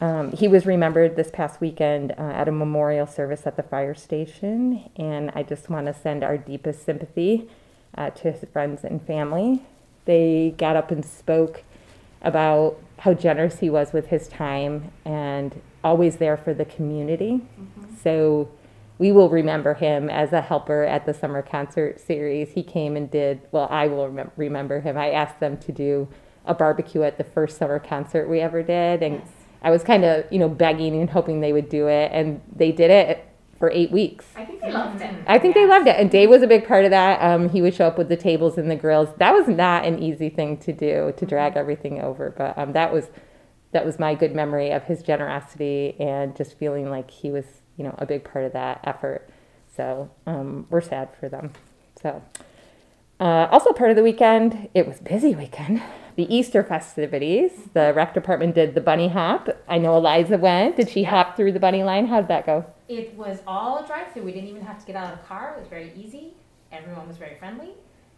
Um, 0.00 0.32
he 0.32 0.46
was 0.46 0.64
remembered 0.64 1.16
this 1.16 1.30
past 1.32 1.60
weekend 1.60 2.12
uh, 2.12 2.22
at 2.22 2.48
a 2.48 2.52
memorial 2.52 3.06
service 3.06 3.46
at 3.46 3.56
the 3.56 3.64
fire 3.64 3.94
station, 3.94 4.88
and 4.96 5.32
I 5.34 5.42
just 5.42 5.68
want 5.68 5.86
to 5.86 5.94
send 5.94 6.22
our 6.22 6.38
deepest 6.38 6.84
sympathy 6.84 7.48
uh, 7.96 8.10
to 8.10 8.32
his 8.32 8.48
friends 8.52 8.84
and 8.84 9.04
family. 9.04 9.62
They 10.04 10.54
got 10.56 10.76
up 10.76 10.90
and 10.90 11.04
spoke 11.04 11.64
about 12.22 12.78
how 12.98 13.14
generous 13.14 13.58
he 13.58 13.70
was 13.70 13.92
with 13.92 14.06
his 14.06 14.28
time 14.28 14.92
and 15.04 15.60
always 15.82 16.16
there 16.16 16.36
for 16.36 16.54
the 16.54 16.64
community. 16.64 17.40
So 18.02 18.48
we 18.98 19.12
will 19.12 19.28
remember 19.28 19.74
him 19.74 20.10
as 20.10 20.32
a 20.32 20.40
helper 20.40 20.84
at 20.84 21.06
the 21.06 21.14
summer 21.14 21.42
concert 21.42 22.00
series. 22.00 22.50
He 22.50 22.62
came 22.62 22.96
and 22.96 23.10
did, 23.10 23.40
well, 23.52 23.68
I 23.70 23.86
will 23.86 24.08
remem- 24.08 24.30
remember 24.36 24.80
him. 24.80 24.96
I 24.96 25.10
asked 25.10 25.40
them 25.40 25.56
to 25.58 25.72
do 25.72 26.08
a 26.44 26.54
barbecue 26.54 27.02
at 27.02 27.18
the 27.18 27.24
first 27.24 27.58
summer 27.58 27.78
concert 27.78 28.28
we 28.28 28.40
ever 28.40 28.62
did. 28.62 29.02
And 29.02 29.16
Yes. 29.16 29.37
I 29.62 29.70
was 29.70 29.82
kind 29.82 30.04
of, 30.04 30.24
you 30.30 30.38
know, 30.38 30.48
begging 30.48 31.00
and 31.00 31.10
hoping 31.10 31.40
they 31.40 31.52
would 31.52 31.68
do 31.68 31.88
it. 31.88 32.10
And 32.12 32.40
they 32.54 32.72
did 32.72 32.90
it 32.90 33.28
for 33.58 33.70
eight 33.70 33.90
weeks. 33.90 34.24
I 34.36 34.44
think 34.44 34.60
they 34.60 34.70
loved 34.70 35.00
it. 35.00 35.14
I 35.26 35.38
think 35.38 35.54
they 35.54 35.66
loved 35.66 35.88
it, 35.88 35.96
and 35.96 36.10
Dave 36.10 36.30
was 36.30 36.42
a 36.42 36.46
big 36.46 36.66
part 36.66 36.84
of 36.84 36.90
that. 36.92 37.20
Um, 37.20 37.48
he 37.48 37.60
would 37.60 37.74
show 37.74 37.86
up 37.86 37.98
with 37.98 38.08
the 38.08 38.16
tables 38.16 38.56
and 38.56 38.70
the 38.70 38.76
grills. 38.76 39.08
That 39.18 39.34
was 39.34 39.48
not 39.48 39.84
an 39.84 40.00
easy 40.00 40.28
thing 40.28 40.58
to 40.58 40.72
do 40.72 41.12
to 41.16 41.26
drag 41.26 41.56
everything 41.56 42.00
over, 42.00 42.32
but 42.36 42.56
um, 42.56 42.72
that 42.72 42.92
was 42.92 43.10
that 43.72 43.84
was 43.84 43.98
my 43.98 44.14
good 44.14 44.34
memory 44.34 44.70
of 44.70 44.84
his 44.84 45.02
generosity 45.02 45.94
and 46.00 46.34
just 46.34 46.56
feeling 46.56 46.88
like 46.88 47.10
he 47.10 47.30
was, 47.30 47.44
you 47.76 47.84
know, 47.84 47.94
a 47.98 48.06
big 48.06 48.24
part 48.24 48.44
of 48.44 48.52
that 48.52 48.80
effort. 48.84 49.28
So 49.76 50.10
um, 50.26 50.66
we're 50.70 50.80
sad 50.80 51.10
for 51.20 51.28
them. 51.28 51.52
So 52.00 52.22
uh, 53.20 53.48
also 53.50 53.72
part 53.72 53.90
of 53.90 53.96
the 53.96 54.02
weekend, 54.02 54.70
it 54.72 54.86
was 54.86 55.00
busy 55.00 55.34
weekend. 55.34 55.82
The 56.18 56.34
Easter 56.34 56.64
festivities. 56.64 57.52
The 57.74 57.92
rec 57.94 58.12
department 58.12 58.56
did 58.56 58.74
the 58.74 58.80
bunny 58.80 59.06
hop. 59.06 59.50
I 59.68 59.78
know 59.78 59.96
Eliza 59.96 60.36
went. 60.36 60.74
Did 60.74 60.88
she 60.90 61.02
Yeah. 61.02 61.10
hop 61.10 61.36
through 61.36 61.52
the 61.52 61.60
bunny 61.60 61.84
line? 61.84 62.08
How 62.08 62.20
did 62.20 62.26
that 62.26 62.44
go? 62.44 62.64
It 62.88 63.14
was 63.14 63.40
all 63.46 63.78
a 63.78 63.86
drive 63.86 64.08
through. 64.10 64.24
We 64.24 64.32
didn't 64.32 64.48
even 64.48 64.62
have 64.62 64.80
to 64.80 64.84
get 64.86 64.96
out 64.96 65.12
of 65.12 65.20
the 65.20 65.24
car. 65.26 65.54
It 65.56 65.60
was 65.60 65.68
very 65.68 65.92
easy. 65.94 66.34
Everyone 66.72 67.06
was 67.06 67.18
very 67.18 67.36
friendly. 67.36 67.68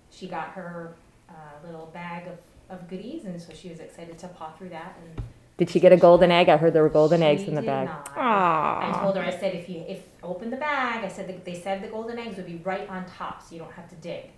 She 0.08 0.28
got 0.28 0.48
her 0.52 0.94
uh, 1.28 1.32
little 1.62 1.90
bag 1.92 2.26
of, 2.26 2.38
of 2.74 2.88
goodies, 2.88 3.26
and 3.26 3.38
so 3.38 3.52
she 3.52 3.68
was 3.68 3.80
excited 3.80 4.16
to 4.20 4.28
paw 4.28 4.50
through 4.52 4.70
that. 4.70 4.96
And 5.04 5.22
Did 5.58 5.68
she 5.68 5.78
get 5.78 5.92
a 5.92 5.98
golden 5.98 6.30
egg? 6.30 6.48
I 6.48 6.56
heard 6.56 6.72
there 6.72 6.82
were 6.82 6.88
golden 6.88 7.20
she 7.20 7.26
eggs 7.26 7.42
in 7.42 7.54
the 7.54 7.60
did 7.60 7.66
bag. 7.66 7.86
not. 7.88 8.06
Aww. 8.14 8.16
I 8.16 8.98
told 9.02 9.14
her, 9.16 9.22
I 9.22 9.30
said, 9.30 9.54
if 9.54 9.68
you 9.68 9.84
if 9.86 10.04
open 10.22 10.48
the 10.48 10.56
bag, 10.56 11.04
I 11.04 11.08
said 11.08 11.28
that 11.28 11.44
they 11.44 11.54
said 11.54 11.82
the 11.82 11.88
golden 11.88 12.18
eggs 12.18 12.38
would 12.38 12.46
be 12.46 12.62
right 12.64 12.88
on 12.88 13.04
top, 13.04 13.42
so 13.42 13.54
you 13.54 13.60
don't 13.60 13.72
have 13.72 13.90
to 13.90 13.96
dig. 13.96 14.30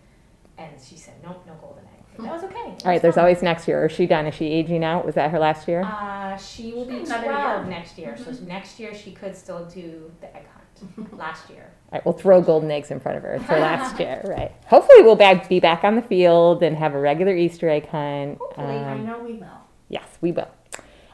And 0.58 0.72
she 0.84 0.96
said, 0.96 1.14
nope, 1.22 1.44
no 1.46 1.54
golden 1.60 1.84
egg. 1.84 2.01
But 2.16 2.24
that 2.24 2.32
was 2.32 2.44
okay. 2.44 2.56
All 2.58 2.76
right, 2.84 2.94
was 2.94 3.02
there's 3.02 3.16
always 3.16 3.42
next 3.42 3.66
year. 3.68 3.86
Is 3.86 3.92
she 3.92 4.06
done? 4.06 4.26
Is 4.26 4.34
she 4.34 4.46
aging 4.46 4.84
out? 4.84 5.04
Was 5.06 5.14
that 5.14 5.30
her 5.30 5.38
last 5.38 5.66
year? 5.68 5.82
Uh, 5.82 6.36
she 6.36 6.72
will 6.72 6.84
be 6.84 6.96
Another 6.98 7.24
12 7.28 7.62
year. 7.62 7.70
next 7.70 7.98
year, 7.98 8.16
so 8.16 8.30
next 8.44 8.78
year 8.80 8.94
she 8.94 9.12
could 9.12 9.36
still 9.36 9.64
do 9.66 10.10
the 10.20 10.26
egg 10.36 10.44
hunt. 10.52 10.58
Last 11.16 11.48
year. 11.48 11.70
All 11.92 11.98
right, 11.98 12.04
we'll 12.04 12.12
throw 12.14 12.40
golden 12.42 12.68
eggs 12.72 12.90
in 12.90 12.98
front 12.98 13.16
of 13.16 13.22
her. 13.22 13.34
It's 13.34 13.44
her 13.44 13.60
last 13.60 14.00
year, 14.00 14.20
right? 14.28 14.50
Hopefully, 14.66 15.02
we'll 15.02 15.14
back, 15.14 15.48
be 15.48 15.60
back 15.60 15.84
on 15.84 15.94
the 15.94 16.02
field 16.02 16.60
and 16.64 16.76
have 16.76 16.94
a 16.94 16.98
regular 16.98 17.36
Easter 17.36 17.68
egg 17.68 17.86
hunt. 17.88 18.38
Hopefully. 18.38 18.66
I 18.78 18.92
Um, 18.92 19.06
know 19.06 19.20
we 19.22 19.34
will. 19.34 19.46
yes, 19.88 20.06
we 20.20 20.32
will. 20.32 20.48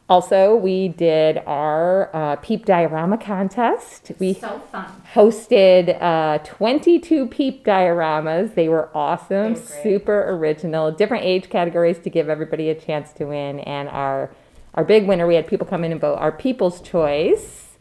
Also, 0.08 0.56
we 0.56 0.88
did 0.88 1.38
our 1.46 2.08
uh, 2.16 2.36
Peep 2.36 2.64
Diorama 2.64 3.18
contest. 3.18 4.10
We 4.18 4.32
So 4.34 4.58
fun. 4.72 4.86
hosted 5.12 6.00
uh, 6.00 6.38
22 6.38 7.26
Peep 7.26 7.62
dioramas. 7.62 8.54
They 8.54 8.68
were 8.70 8.88
awesome, 8.94 9.52
They 9.54 9.60
were 9.60 9.66
super 9.82 10.30
original, 10.30 10.90
different 10.92 11.24
age 11.24 11.50
categories 11.50 11.98
to 12.00 12.10
give 12.10 12.30
everybody 12.30 12.70
a 12.70 12.74
chance 12.74 13.12
to 13.14 13.26
win. 13.26 13.60
And 13.60 13.88
our 13.90 14.30
our 14.74 14.84
big 14.84 15.06
winner, 15.06 15.26
we 15.26 15.34
had 15.34 15.46
people 15.46 15.66
come 15.66 15.84
in 15.84 15.92
and 15.92 16.00
vote. 16.00 16.16
Our 16.16 16.32
people's 16.32 16.80
choice 16.80 17.76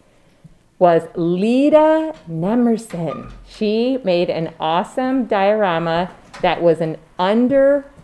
was 0.80 1.04
Lita 1.16 2.14
Nemerson. 2.30 3.32
She 3.48 4.00
made 4.04 4.30
an 4.30 4.54
awesome 4.60 5.26
diorama 5.26 6.12
that 6.42 6.62
was 6.62 6.82
an 6.82 6.98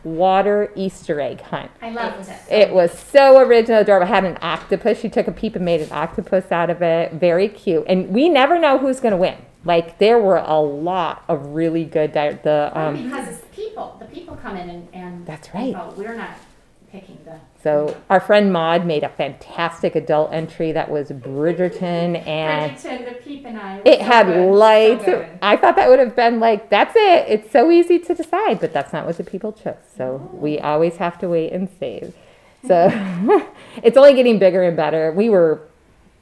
underwater 0.06 0.72
Easter 0.76 1.20
egg 1.20 1.42
hunt. 1.42 1.72
I 1.82 1.92
loved 1.92 2.30
it. 2.30 2.38
It 2.50 2.74
was 2.74 2.98
so 2.98 3.40
original, 3.40 3.82
adorable. 3.82 4.06
It 4.08 4.10
had 4.10 4.26
an 4.26 4.38
octopus. 4.42 5.00
She 5.00 5.10
took 5.10 5.28
a 5.28 5.32
peep 5.32 5.56
and 5.56 5.66
made 5.66 5.82
an 5.82 5.92
octopus 5.92 6.52
out 6.52 6.70
of 6.70 6.82
it. 6.82 7.14
Very 7.14 7.48
cute. 7.48 7.86
And 7.88 8.10
we 8.10 8.30
never 8.30 8.60
know 8.60 8.78
who's 8.78 9.00
going 9.00 9.12
to 9.12 9.18
win. 9.18 9.38
Like 9.66 9.98
there 9.98 10.20
were 10.20 10.38
a 10.38 10.60
lot 10.60 11.24
of 11.30 11.48
really 11.48 11.86
good. 11.86 12.12
Di- 12.12 12.34
the 12.34 12.72
um, 12.78 13.02
because 13.04 13.30
it's 13.30 13.56
people. 13.56 13.96
The 14.00 14.06
people 14.06 14.36
come 14.36 14.58
in 14.58 14.70
and, 14.70 14.88
and 14.94 15.26
That's 15.26 15.54
right. 15.54 15.74
vote. 15.74 15.96
We're 15.98 16.16
not 16.16 16.38
picking 16.92 17.18
the. 17.24 17.40
So 17.64 17.96
our 18.10 18.20
friend 18.20 18.52
Maud 18.52 18.86
made 18.86 19.04
a 19.04 19.10
fantastic 19.10 19.96
adult 19.96 20.34
entry 20.34 20.74
that 20.74 20.92
was 20.92 21.10
Bridgerton 21.10 22.28
and. 22.28 22.76
Bridgerton, 22.76 23.06
the 23.06 23.14
peep 23.22 23.46
and 23.46 23.58
I. 23.58 23.78
It 23.86 24.00
was 24.00 24.08
had 24.08 24.26
good. 24.26 24.52
lights. 24.54 25.06
good. 25.06 25.30
I 25.42 25.56
thought 25.56 25.78
that 25.78 25.88
would 25.90 26.00
have 26.00 26.14
been 26.14 26.42
like, 26.42 26.70
that's 26.70 26.94
it. 26.96 27.26
It's 27.30 27.52
so 27.52 27.72
easy 27.72 28.00
to 28.00 28.14
decide, 28.14 28.60
but 28.60 28.74
that's 28.74 28.92
not 28.92 29.06
what 29.06 29.16
the 29.16 29.24
people 29.24 29.54
chose. 29.54 29.76
So 29.96 30.30
we 30.34 30.60
oh. 30.60 30.64
always 30.64 30.98
have 30.98 31.18
to 31.20 31.30
wait 31.30 31.54
and 31.54 31.70
save. 31.80 32.14
So 32.68 32.90
it's 33.84 33.96
only 33.96 34.14
getting 34.14 34.40
bigger 34.40 34.64
and 34.64 34.76
better. 34.76 35.14
We 35.14 35.30
were 35.30 35.62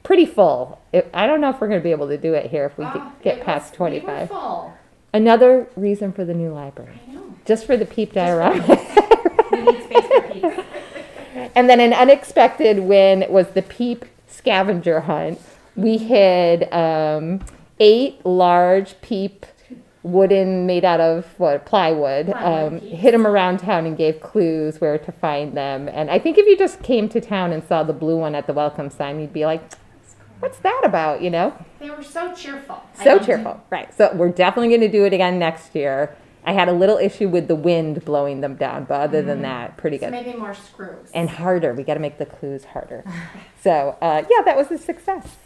pretty 0.04 0.26
full. 0.26 0.80
It, 0.92 1.10
I 1.12 1.26
don't 1.26 1.40
know 1.40 1.50
if 1.50 1.60
we're 1.60 1.68
going 1.68 1.80
to 1.80 1.84
be 1.84 1.90
able 1.90 2.08
to 2.08 2.18
do 2.18 2.34
it 2.34 2.50
here 2.50 2.66
if 2.66 2.78
we 2.78 2.84
Oh, 2.84 3.12
get, 3.22 3.42
past 3.42 3.78
was- 3.80 3.90
we 3.90 3.98
were 3.98 4.02
25. 4.02 4.28
full. 4.28 4.74
Another 5.12 5.68
reason 5.76 6.12
for 6.12 6.24
the 6.24 6.32
new 6.32 6.52
library, 6.52 6.98
I 7.08 7.12
know. 7.12 7.34
just 7.44 7.66
for 7.66 7.76
the 7.76 7.84
peep 7.84 8.12
diorama. 8.12 8.78
We 9.52 9.60
need 9.60 9.82
space 9.84 10.06
for 10.06 10.22
peeps. 10.32 10.62
And 11.54 11.68
then 11.68 11.80
an 11.80 11.92
unexpected 11.92 12.80
win 12.80 13.26
was 13.28 13.48
the 13.48 13.62
Peep 13.62 14.04
scavenger 14.26 15.00
hunt. 15.00 15.40
We 15.76 15.98
hid 15.98 16.72
um, 16.72 17.40
eight 17.78 18.24
large 18.24 19.00
Peep 19.02 19.46
wooden, 20.02 20.66
made 20.66 20.84
out 20.84 21.00
of 21.00 21.26
what 21.38 21.64
plywood. 21.64 22.26
Plywood 22.26 22.72
Um, 22.74 22.80
hid 22.80 23.14
them 23.14 23.26
around 23.26 23.58
town 23.58 23.86
and 23.86 23.96
gave 23.96 24.20
clues 24.20 24.80
where 24.80 24.98
to 24.98 25.12
find 25.12 25.56
them. 25.56 25.88
And 25.88 26.10
I 26.10 26.18
think 26.18 26.38
if 26.38 26.46
you 26.46 26.56
just 26.56 26.82
came 26.82 27.08
to 27.10 27.20
town 27.20 27.52
and 27.52 27.62
saw 27.62 27.82
the 27.82 27.92
blue 27.92 28.16
one 28.16 28.34
at 28.34 28.46
the 28.46 28.52
welcome 28.52 28.90
sign, 28.90 29.20
you'd 29.20 29.32
be 29.32 29.46
like, 29.46 29.62
"What's 30.40 30.58
that 30.58 30.80
about?" 30.84 31.22
You 31.22 31.30
know? 31.30 31.54
They 31.78 31.90
were 31.90 32.02
so 32.02 32.34
cheerful. 32.34 32.82
So 33.02 33.18
cheerful, 33.18 33.62
right? 33.70 33.94
So 33.94 34.12
we're 34.14 34.30
definitely 34.30 34.70
going 34.70 34.80
to 34.80 34.88
do 34.88 35.04
it 35.04 35.12
again 35.12 35.38
next 35.38 35.74
year. 35.74 36.16
I 36.44 36.52
had 36.52 36.68
a 36.68 36.72
little 36.72 36.98
issue 36.98 37.28
with 37.28 37.46
the 37.48 37.54
wind 37.54 38.04
blowing 38.04 38.40
them 38.40 38.56
down, 38.56 38.84
but 38.84 39.00
other 39.00 39.22
than 39.22 39.42
that, 39.42 39.76
pretty 39.76 39.98
So 39.98 40.06
good 40.06 40.12
maybe 40.12 40.36
more 40.36 40.54
screws. 40.54 41.10
and 41.14 41.30
harder. 41.30 41.72
We 41.72 41.82
got 41.84 41.94
to 41.94 42.00
make 42.00 42.18
the 42.18 42.26
clues 42.26 42.64
harder. 42.64 43.04
so 43.62 43.96
uh, 44.02 44.24
yeah, 44.30 44.42
that 44.44 44.56
was 44.56 44.70
a 44.70 44.78
success. 44.78 45.36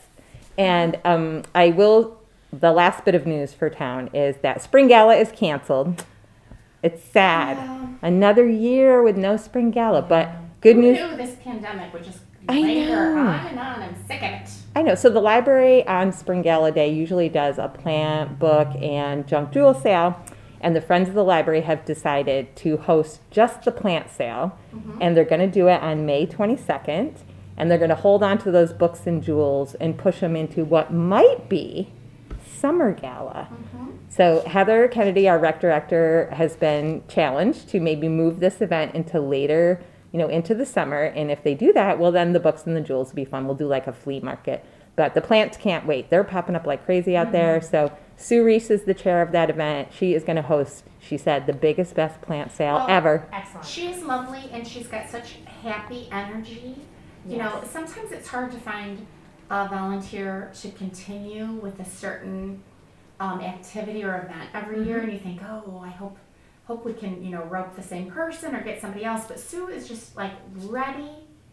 And 0.59 0.99
um, 1.05 1.43
I 1.55 1.69
will. 1.71 2.19
The 2.53 2.73
last 2.73 3.05
bit 3.05 3.15
of 3.15 3.27
news 3.27 3.53
for 3.53 3.69
town 3.69 4.09
is 4.15 4.37
that 4.39 4.63
Spring 4.63 4.89
Gala 4.89 5.17
is 5.17 5.31
canceled. 5.33 6.05
It's 6.83 7.03
sad. 7.05 7.57
Well, 7.59 7.91
Another 8.03 8.49
year 8.49 9.03
with 9.03 9.17
no 9.17 9.37
Spring 9.37 9.71
Gala, 9.71 10.01
but 10.01 10.31
good 10.61 10.77
who 10.77 10.83
news. 10.83 10.99
knew 10.99 11.17
this 11.17 11.35
pandemic 11.43 11.93
would 11.93 12.05
just 12.05 12.21
I 12.49 12.61
linger 12.61 13.15
know. 13.15 13.21
on 13.21 13.47
and 13.49 13.59
on? 13.59 13.83
I'm 13.83 13.97
sick 14.07 14.23
of 14.23 14.31
it. 14.31 14.49
I 14.77 14.83
know. 14.83 14.95
So 14.95 15.11
the 15.11 15.21
library 15.21 15.87
on 15.87 16.13
Spring 16.13 16.41
Gala 16.43 16.71
Day 16.73 16.89
usually 16.93 17.29
does 17.29 17.59
a 17.59 17.69
plant, 17.69 18.39
book, 18.39 18.69
and 18.81 19.27
junk 19.27 19.51
jewel 19.53 19.75
sale. 19.75 20.19
And 20.67 20.75
the 20.75 20.81
Friends 20.81 21.09
of 21.09 21.15
the 21.15 21.23
Library 21.23 21.61
have 21.61 21.85
decided 21.85 22.57
to 22.57 22.77
host 22.77 23.21
just 23.31 23.63
the 23.63 23.71
plant 23.71 24.11
sale. 24.11 24.59
Mm-hmm. 24.75 24.99
And 25.01 25.17
they're 25.17 25.25
going 25.25 25.41
to 25.41 25.47
do 25.47 25.69
it 25.69 25.81
on 25.81 26.07
May 26.07 26.27
22nd. 26.27 27.19
And 27.57 27.71
they're 27.71 27.79
going 27.79 27.91
to 27.91 27.95
hold 27.95 28.25
on 28.25 28.39
to 28.39 28.51
those 28.51 28.73
books 28.73 29.07
and 29.07 29.23
jewels 29.23 29.75
and 29.75 29.97
push 29.97 30.19
them 30.19 30.35
into 30.35 30.65
what 30.65 30.93
might 30.93 31.49
be 31.49 31.93
Summer 32.45 32.93
Gala. 32.93 33.49
Mm-hmm. 33.49 33.91
So 34.09 34.41
Heather 34.41 34.89
Kennedy, 34.89 35.29
our 35.29 35.39
rec 35.39 35.61
director, 35.61 36.31
has 36.33 36.57
been 36.57 37.05
challenged 37.07 37.69
to 37.69 37.79
maybe 37.79 38.09
move 38.09 38.41
this 38.41 38.61
event 38.61 38.93
into 38.97 39.21
later, 39.21 39.81
you 40.11 40.19
know, 40.19 40.27
into 40.27 40.53
the 40.53 40.67
summer. 40.67 41.05
And 41.05 41.31
if 41.31 41.45
they 41.45 41.55
do 41.55 41.73
that, 41.75 42.01
well, 42.01 42.11
then 42.11 42.33
the 42.33 42.41
books 42.41 42.67
and 42.67 42.75
the 42.77 42.81
jewels 42.81 43.11
will 43.11 43.17
be 43.17 43.25
fun. 43.25 43.47
We'll 43.47 43.55
do 43.55 43.69
like 43.69 43.87
a 43.87 43.93
flea 43.93 44.19
market. 44.19 44.65
But 44.97 45.15
the 45.15 45.21
plants 45.21 45.57
can't 45.57 45.87
wait. 45.87 46.11
They're 46.11 46.25
popping 46.25 46.57
up 46.57 46.67
like 46.67 46.85
crazy 46.85 47.17
out 47.17 47.27
mm-hmm. 47.27 47.33
there. 47.35 47.61
So 47.61 47.97
Sue 48.17 48.45
Reese 48.45 48.71
is 48.71 48.85
the 48.85 48.95
chair 48.95 49.23
of 49.23 49.33
that 49.33 49.51
event. 49.51 49.89
She 49.93 50.15
is 50.15 50.25
going 50.25 50.37
to 50.37 50.43
host, 50.43 50.85
she 51.01 51.17
said, 51.17 51.47
the 51.47 51.53
biggest, 51.53 51.95
best 51.95 52.21
plant 52.23 52.51
sale 52.51 52.77
Well, 52.77 52.87
ever. 52.89 53.29
Excellent. 53.33 53.67
She 53.67 53.89
is 53.89 54.03
lovely 54.03 54.49
and 54.53 54.67
she's 54.67 54.87
got 54.87 55.09
such 55.09 55.37
happy 55.63 56.09
energy. 56.11 56.77
You 57.29 57.39
know, 57.39 57.63
sometimes 57.69 58.13
it's 58.13 58.29
hard 58.29 58.53
to 58.53 58.59
find 58.59 59.05
a 59.51 59.69
volunteer 59.69 60.51
to 60.61 60.71
continue 60.71 61.47
with 61.47 61.79
a 61.81 61.85
certain 61.85 62.63
um, 63.21 63.41
activity 63.41 64.05
or 64.05 64.17
event 64.17 64.51
every 64.55 64.85
year, 64.85 65.01
and 65.01 65.13
you 65.13 65.19
think, 65.19 65.41
oh, 65.43 65.81
I 65.85 65.89
hope 65.89 66.19
hope 66.67 66.85
we 66.85 66.93
can 66.93 67.25
you 67.25 67.31
know 67.31 67.45
rope 67.45 67.77
the 67.77 67.83
same 67.83 68.11
person 68.11 68.55
or 68.55 68.63
get 68.63 68.81
somebody 68.81 69.05
else. 69.05 69.27
But 69.27 69.41
Sue 69.41 69.69
is 69.69 69.89
just 69.89 70.17
like 70.17 70.33
ready 70.55 71.11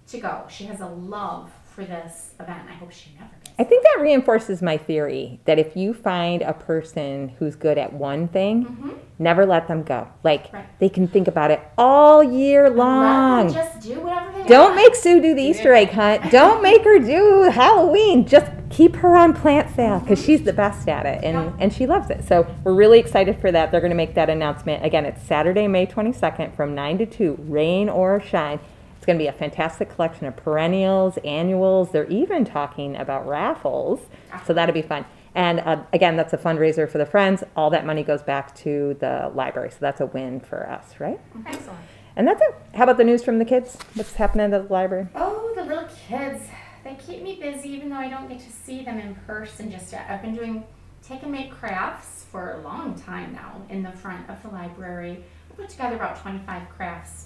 to 0.08 0.20
go. 0.20 0.46
She 0.50 0.66
has 0.66 0.80
a 0.80 0.88
love 0.88 1.52
for 1.74 1.86
this 1.86 2.32
event. 2.40 2.70
I 2.70 2.74
hope 2.74 2.92
she 2.92 3.12
never. 3.20 3.34
I 3.60 3.64
think 3.64 3.84
that 3.84 4.02
reinforces 4.02 4.62
my 4.64 4.78
theory 4.78 5.40
that 5.46 5.60
if 5.60 5.76
you 5.78 5.94
find 5.94 6.42
a 6.42 6.54
person 6.54 7.30
who's 7.38 7.56
good 7.56 7.78
at 7.78 7.94
one 7.94 8.28
thing, 8.28 8.66
Mhm. 8.66 8.94
never 9.20 9.46
let 9.46 9.68
them 9.68 9.84
go. 9.84 10.08
Like 10.24 10.52
Right. 10.52 10.66
they 10.80 10.90
can 10.90 11.08
think 11.08 11.28
about 11.28 11.52
it 11.52 11.60
all 11.78 12.24
year 12.24 12.70
long. 12.70 13.54
just 13.54 13.82
do 13.82 14.00
whatever 14.00 14.32
they 14.36 14.48
Don't 14.48 14.72
want. 14.72 14.76
make 14.78 14.96
Sue 14.96 15.22
do 15.22 15.36
the 15.36 15.44
Easter 15.44 15.74
egg 15.74 15.92
hunt. 15.92 16.32
Don't 16.32 16.64
make 16.64 16.84
her 16.84 16.98
do 16.98 17.44
Halloween. 17.44 18.26
Just 18.26 18.48
keep 18.70 18.96
her 18.98 19.16
on 19.16 19.34
plant 19.34 19.70
sale 19.76 20.00
because 20.00 20.20
she's 20.24 20.42
the 20.44 20.54
best 20.54 20.90
at 20.90 21.06
it 21.06 21.24
and, 21.24 21.54
and 21.60 21.72
she 21.72 21.86
loves 21.86 22.10
it. 22.10 22.24
So 22.24 22.48
we're 22.64 22.74
really 22.74 22.98
excited 23.00 23.38
for 23.40 23.52
that. 23.52 23.70
They're 23.72 23.82
going 23.82 23.92
to 23.92 23.96
make 23.98 24.16
that 24.16 24.30
announcement. 24.32 24.84
Again, 24.84 25.06
it's 25.06 25.22
Saturday, 25.22 25.68
May 25.68 25.86
22nd 25.86 26.54
from 26.56 26.74
9 26.74 26.98
to 26.98 27.06
2, 27.06 27.38
rain 27.48 27.88
or 27.88 28.20
shine. 28.20 28.60
It's 29.04 29.06
going 29.06 29.20
to 29.20 29.24
be 29.24 29.28
a 29.28 29.34
fantastic 29.34 29.94
collection 29.94 30.28
of 30.28 30.38
perennials, 30.38 31.18
annuals. 31.26 31.92
They're 31.92 32.08
even 32.08 32.46
talking 32.46 32.96
about 32.96 33.28
raffles. 33.28 34.00
So 34.46 34.54
that'll 34.54 34.74
be 34.74 34.82
fun. 34.82 35.04
And 35.36 35.60
uh, 35.60 35.84
again, 35.92 36.16
that's 36.16 36.32
a 36.32 36.38
fundraiser 36.38 36.90
for 36.90 37.00
the 37.00 37.06
Friends. 37.06 37.44
All 37.58 37.70
that 37.72 37.86
money 37.86 38.04
goes 38.04 38.24
back 38.24 38.56
to 38.60 38.96
the 39.02 39.30
library. 39.36 39.72
So 39.72 39.80
that's 39.82 40.00
a 40.00 40.06
win 40.06 40.40
for 40.40 40.70
us, 40.70 41.02
right? 41.02 41.20
Excellent. 41.46 41.80
And 42.16 42.26
that's 42.26 42.42
it. 42.42 42.56
How 42.76 42.84
about 42.84 42.96
the 42.96 43.04
news 43.04 43.22
from 43.26 43.40
the 43.40 43.44
kids? 43.44 43.78
What's 43.96 44.14
happening 44.14 44.54
at 44.54 44.70
the 44.70 44.74
library? 44.74 45.10
Oh, 45.16 45.52
the 45.54 45.66
little 45.66 45.90
kids. 46.08 46.42
They 46.86 46.96
keep 46.96 47.24
me 47.24 47.38
busy 47.42 47.72
even 47.72 47.90
though 47.90 47.98
I 47.98 48.10
don't 48.10 48.30
get 48.30 48.40
to 48.40 48.52
see 48.54 48.86
them 48.86 49.00
in 49.00 49.16
person 49.28 49.70
just 49.70 49.92
yet. 49.92 50.06
I've 50.10 50.22
been 50.22 50.34
doing 50.34 50.64
take 51.06 51.24
and 51.24 51.32
make 51.34 51.52
crafts 51.52 52.24
for 52.32 52.54
a 52.54 52.62
long 52.62 52.98
time 53.02 53.34
now 53.34 53.64
in 53.68 53.84
the 53.84 53.92
front 53.92 54.30
of 54.30 54.42
the 54.44 54.48
library. 54.48 55.26
I 55.52 55.56
put 55.56 55.68
together 55.68 55.98
about 55.98 56.22
25 56.22 56.70
crafts. 56.70 57.26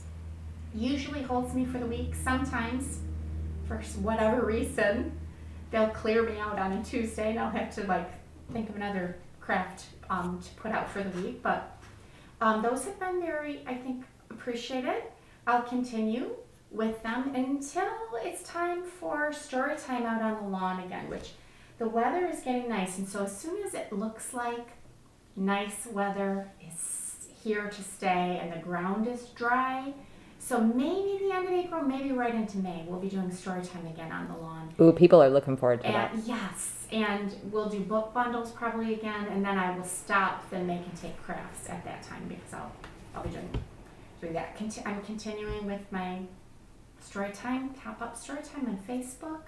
Usually 0.74 1.22
holds 1.22 1.54
me 1.54 1.66
for 1.66 1.78
the 1.78 1.86
week. 1.86 2.14
Sometimes, 2.16 3.00
for 3.68 3.78
whatever 4.02 4.46
reason, 4.46 5.18
they'll 5.72 5.90
clear 5.90 6.24
me 6.24 6.38
out 6.40 6.60
on 6.60 6.74
a 6.74 6.84
Tuesday 6.84 7.32
and 7.32 7.40
I'll 7.40 7.52
have 7.52 7.74
to 7.76 7.84
like 7.86 8.10
think 8.52 8.70
of 8.70 8.76
another 8.76 9.18
craft 9.40 9.86
um, 10.10 10.40
to 10.44 10.50
put 10.62 10.72
out 10.72 10.90
for 10.90 11.04
the 11.04 11.22
week. 11.22 11.42
But 11.42 11.78
um, 12.42 12.62
those 12.62 12.86
have 12.86 13.00
been 13.00 13.22
very, 13.22 13.62
I 13.66 13.76
think, 13.76 14.04
appreciated. 14.30 15.04
I'll 15.46 15.64
continue 15.64 16.32
with 16.72 17.02
them 17.04 17.34
until 17.34 17.88
it's 18.16 18.44
time 18.44 18.84
for 18.84 19.32
story 19.32 19.76
time 19.78 20.04
out 20.04 20.22
on 20.22 20.44
the 20.44 20.50
lawn 20.50 20.84
again, 20.84 21.10
which 21.10 21.32
the 21.80 21.88
weather 21.88 22.26
is 22.28 22.42
getting 22.42 22.68
nice. 22.70 22.98
And 22.98 23.08
so 23.08 23.24
as 23.24 23.36
soon 23.36 23.64
as 23.64 23.74
it 23.74 23.92
looks 23.92 24.34
like 24.34 24.68
nice 25.36 25.88
weather 25.92 26.50
is 26.68 27.28
here 27.44 27.70
to 27.70 27.84
stay 27.84 28.40
and 28.42 28.52
the 28.52 28.58
ground 28.58 29.08
is 29.08 29.28
dry, 29.28 29.94
so 30.48 30.62
maybe 30.62 31.25
the 31.25 31.34
end 31.34 31.46
of 31.46 31.54
April, 31.54 31.82
maybe 31.82 32.13
right 32.13 32.34
into 32.34 32.58
May, 32.60 32.86
we'll 32.88 33.01
be 33.01 33.10
doing 33.10 33.30
story 33.32 33.62
time 33.63 33.86
again 33.86 34.13
on 34.13 34.30
the 34.30 34.38
lawn. 34.38 34.74
Ooh, 34.80 34.94
people 34.94 35.22
are 35.22 35.30
looking 35.30 35.58
forward 35.58 35.82
to 35.82 35.92
that. 35.92 36.16
Yes, 36.25 36.86
and 36.89 37.36
we'll 37.51 37.68
do 37.68 37.82
book 37.82 38.13
bundles 38.13 38.51
probably 38.51 38.94
again, 38.94 39.27
and 39.27 39.44
then 39.44 39.58
I 39.58 39.75
will 39.75 39.84
stop 39.84 40.50
Then 40.50 40.68
they 40.68 40.77
can 40.77 40.96
take 40.96 41.22
crafts 41.22 41.70
at 41.70 41.84
that 41.84 42.01
time 42.04 42.24
because 42.30 42.54
I'll 42.54 42.72
I'll 43.13 43.24
be 43.24 43.30
doing 43.30 43.50
doing 44.22 44.34
that. 44.34 44.56
Conti- 44.56 44.84
I'm 44.86 45.01
continuing 45.01 45.66
with 45.66 45.82
my 45.92 46.20
story 47.01 47.32
time, 47.34 47.70
pop 47.72 48.01
up 48.01 48.16
story 48.16 48.39
time 48.42 48.68
on 48.68 48.77
Facebook. 48.77 49.42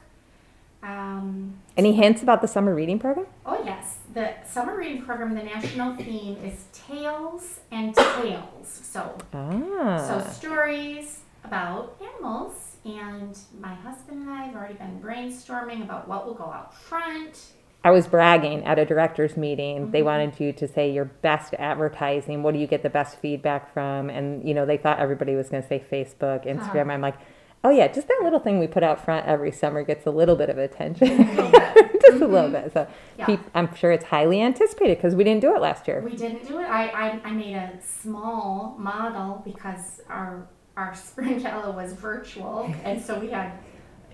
Um, 0.81 1.55
Any 1.75 1.93
hints 1.93 2.21
about 2.23 2.41
the 2.41 2.47
summer 2.47 2.73
reading 2.73 2.99
program? 2.99 3.27
oh 3.45 3.61
yes, 3.65 3.97
the 4.13 4.33
summer 4.47 4.77
reading 4.77 5.01
program. 5.03 5.35
The 5.35 5.43
national 5.43 5.95
theme 5.97 6.37
is 6.43 6.65
tails 6.73 7.59
and 7.71 7.93
tales. 7.95 8.67
So 8.83 9.15
Ah. 9.33 9.97
so 10.07 10.29
stories 10.31 11.21
about 11.43 11.95
animals 12.01 12.65
And 12.85 13.37
my 13.59 13.73
husband 13.73 14.21
and 14.21 14.29
I 14.31 14.45
have 14.45 14.55
already 14.55 14.75
been 14.75 15.01
brainstorming 15.01 15.83
about 15.83 16.07
what 16.07 16.25
will 16.25 16.33
go 16.33 16.45
out 16.45 16.73
front. 16.73 17.47
I 17.83 17.91
was 17.91 18.07
bragging 18.07 18.63
at 18.65 18.79
a 18.79 18.85
directors 18.85 19.35
meeting. 19.35 19.91
They 19.91 20.01
Mhm. 20.01 20.05
wanted 20.05 20.39
you 20.39 20.53
to 20.53 20.65
say 20.67 20.89
your 20.89 21.03
best 21.05 21.53
advertising. 21.59 22.41
What 22.41 22.53
do 22.53 22.59
you 22.59 22.67
get 22.67 22.81
the 22.81 22.89
best 22.89 23.17
feedback 23.17 23.73
from? 23.73 24.09
And 24.09 24.47
you 24.47 24.53
know, 24.53 24.65
they 24.65 24.77
thought 24.77 24.99
everybody 24.99 25.35
was 25.35 25.49
going 25.49 25.61
to 25.61 25.67
say 25.67 25.79
Facebook, 25.91 26.45
Instagram. 26.45 26.83
Uh-huh. 26.83 26.91
I'm 26.93 27.01
like, 27.01 27.15
oh 27.63 27.69
yeah, 27.69 27.87
just 27.87 28.07
that 28.07 28.19
little 28.23 28.39
thing 28.39 28.59
we 28.59 28.67
put 28.67 28.83
out 28.83 29.03
front 29.03 29.25
every 29.25 29.51
summer 29.51 29.83
gets 29.83 30.05
a 30.05 30.11
little 30.11 30.35
bit 30.35 30.49
of 30.49 30.57
attention, 30.57 31.07
just 31.35 32.21
a 32.21 32.27
little 32.27 32.49
bit. 32.49 32.71
So 32.73 32.87
Yeah. 33.17 33.25
peop- 33.25 33.49
I'm 33.53 33.73
sure 33.75 33.91
it's 33.91 34.05
highly 34.05 34.41
anticipated 34.41 34.97
because 34.97 35.15
we 35.15 35.23
didn't 35.23 35.41
do 35.41 35.55
it 35.55 35.61
last 35.61 35.87
year. 35.87 36.01
We 36.01 36.15
didn't 36.15 36.47
do 36.47 36.59
it. 36.59 36.63
I, 36.65 36.87
I, 36.87 37.21
I 37.25 37.31
made 37.31 37.55
a 37.55 37.79
small 37.81 38.75
model 38.79 39.41
because 39.43 40.01
our 40.09 40.47
our 40.77 40.95
spring 41.07 41.39
gala 41.41 41.71
was 41.71 41.93
virtual, 41.93 42.73
and 42.85 43.01
so 43.03 43.19
we 43.19 43.29
had, 43.29 43.51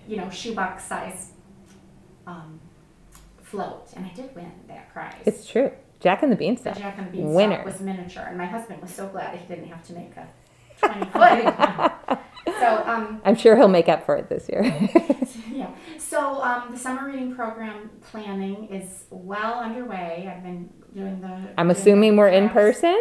you 0.08 0.16
know, 0.16 0.28
shoebox 0.30 0.84
size 0.84 1.30
um, 2.26 2.58
float, 3.42 3.88
and 3.94 4.04
I 4.06 4.08
did 4.14 4.34
win 4.34 4.50
that 4.68 4.92
prize. 4.92 5.14
It's 5.24 5.46
true. 5.48 5.70
Jack 6.00 6.22
and 6.22 6.30
the 6.30 6.36
the 6.36 6.40
Beanstalk. 6.40 6.76
Jack 6.76 6.98
and 6.98 7.06
the 7.06 7.10
Beanstalk 7.12 7.36
Winner. 7.36 7.62
was 7.64 7.80
miniature, 7.80 8.24
and 8.28 8.36
my 8.36 8.44
husband 8.46 8.82
was 8.82 8.92
so 8.92 9.06
glad 9.08 9.38
he 9.38 9.46
didn't 9.46 9.68
have 9.68 9.82
to 9.86 9.92
make 9.94 10.14
a 10.16 10.26
foot. 10.76 12.18
so 12.60 12.82
um, 12.86 13.20
I'm 13.24 13.34
sure 13.36 13.56
he'll 13.56 13.68
make 13.68 13.88
up 13.88 14.04
for 14.06 14.16
it 14.16 14.28
this 14.28 14.48
year. 14.48 14.62
yeah. 15.52 15.70
So 15.98 16.42
um, 16.42 16.68
the 16.72 16.78
summer 16.78 17.06
reading 17.06 17.34
program 17.34 17.90
planning 18.00 18.68
is 18.68 19.04
well 19.10 19.60
underway. 19.60 20.32
I've 20.32 20.42
been 20.42 20.70
doing 20.94 21.20
the. 21.20 21.26
I'm 21.28 21.66
doing 21.66 21.68
the 21.68 21.72
assuming 21.72 22.16
we're 22.16 22.28
in 22.28 22.48
person. 22.50 22.96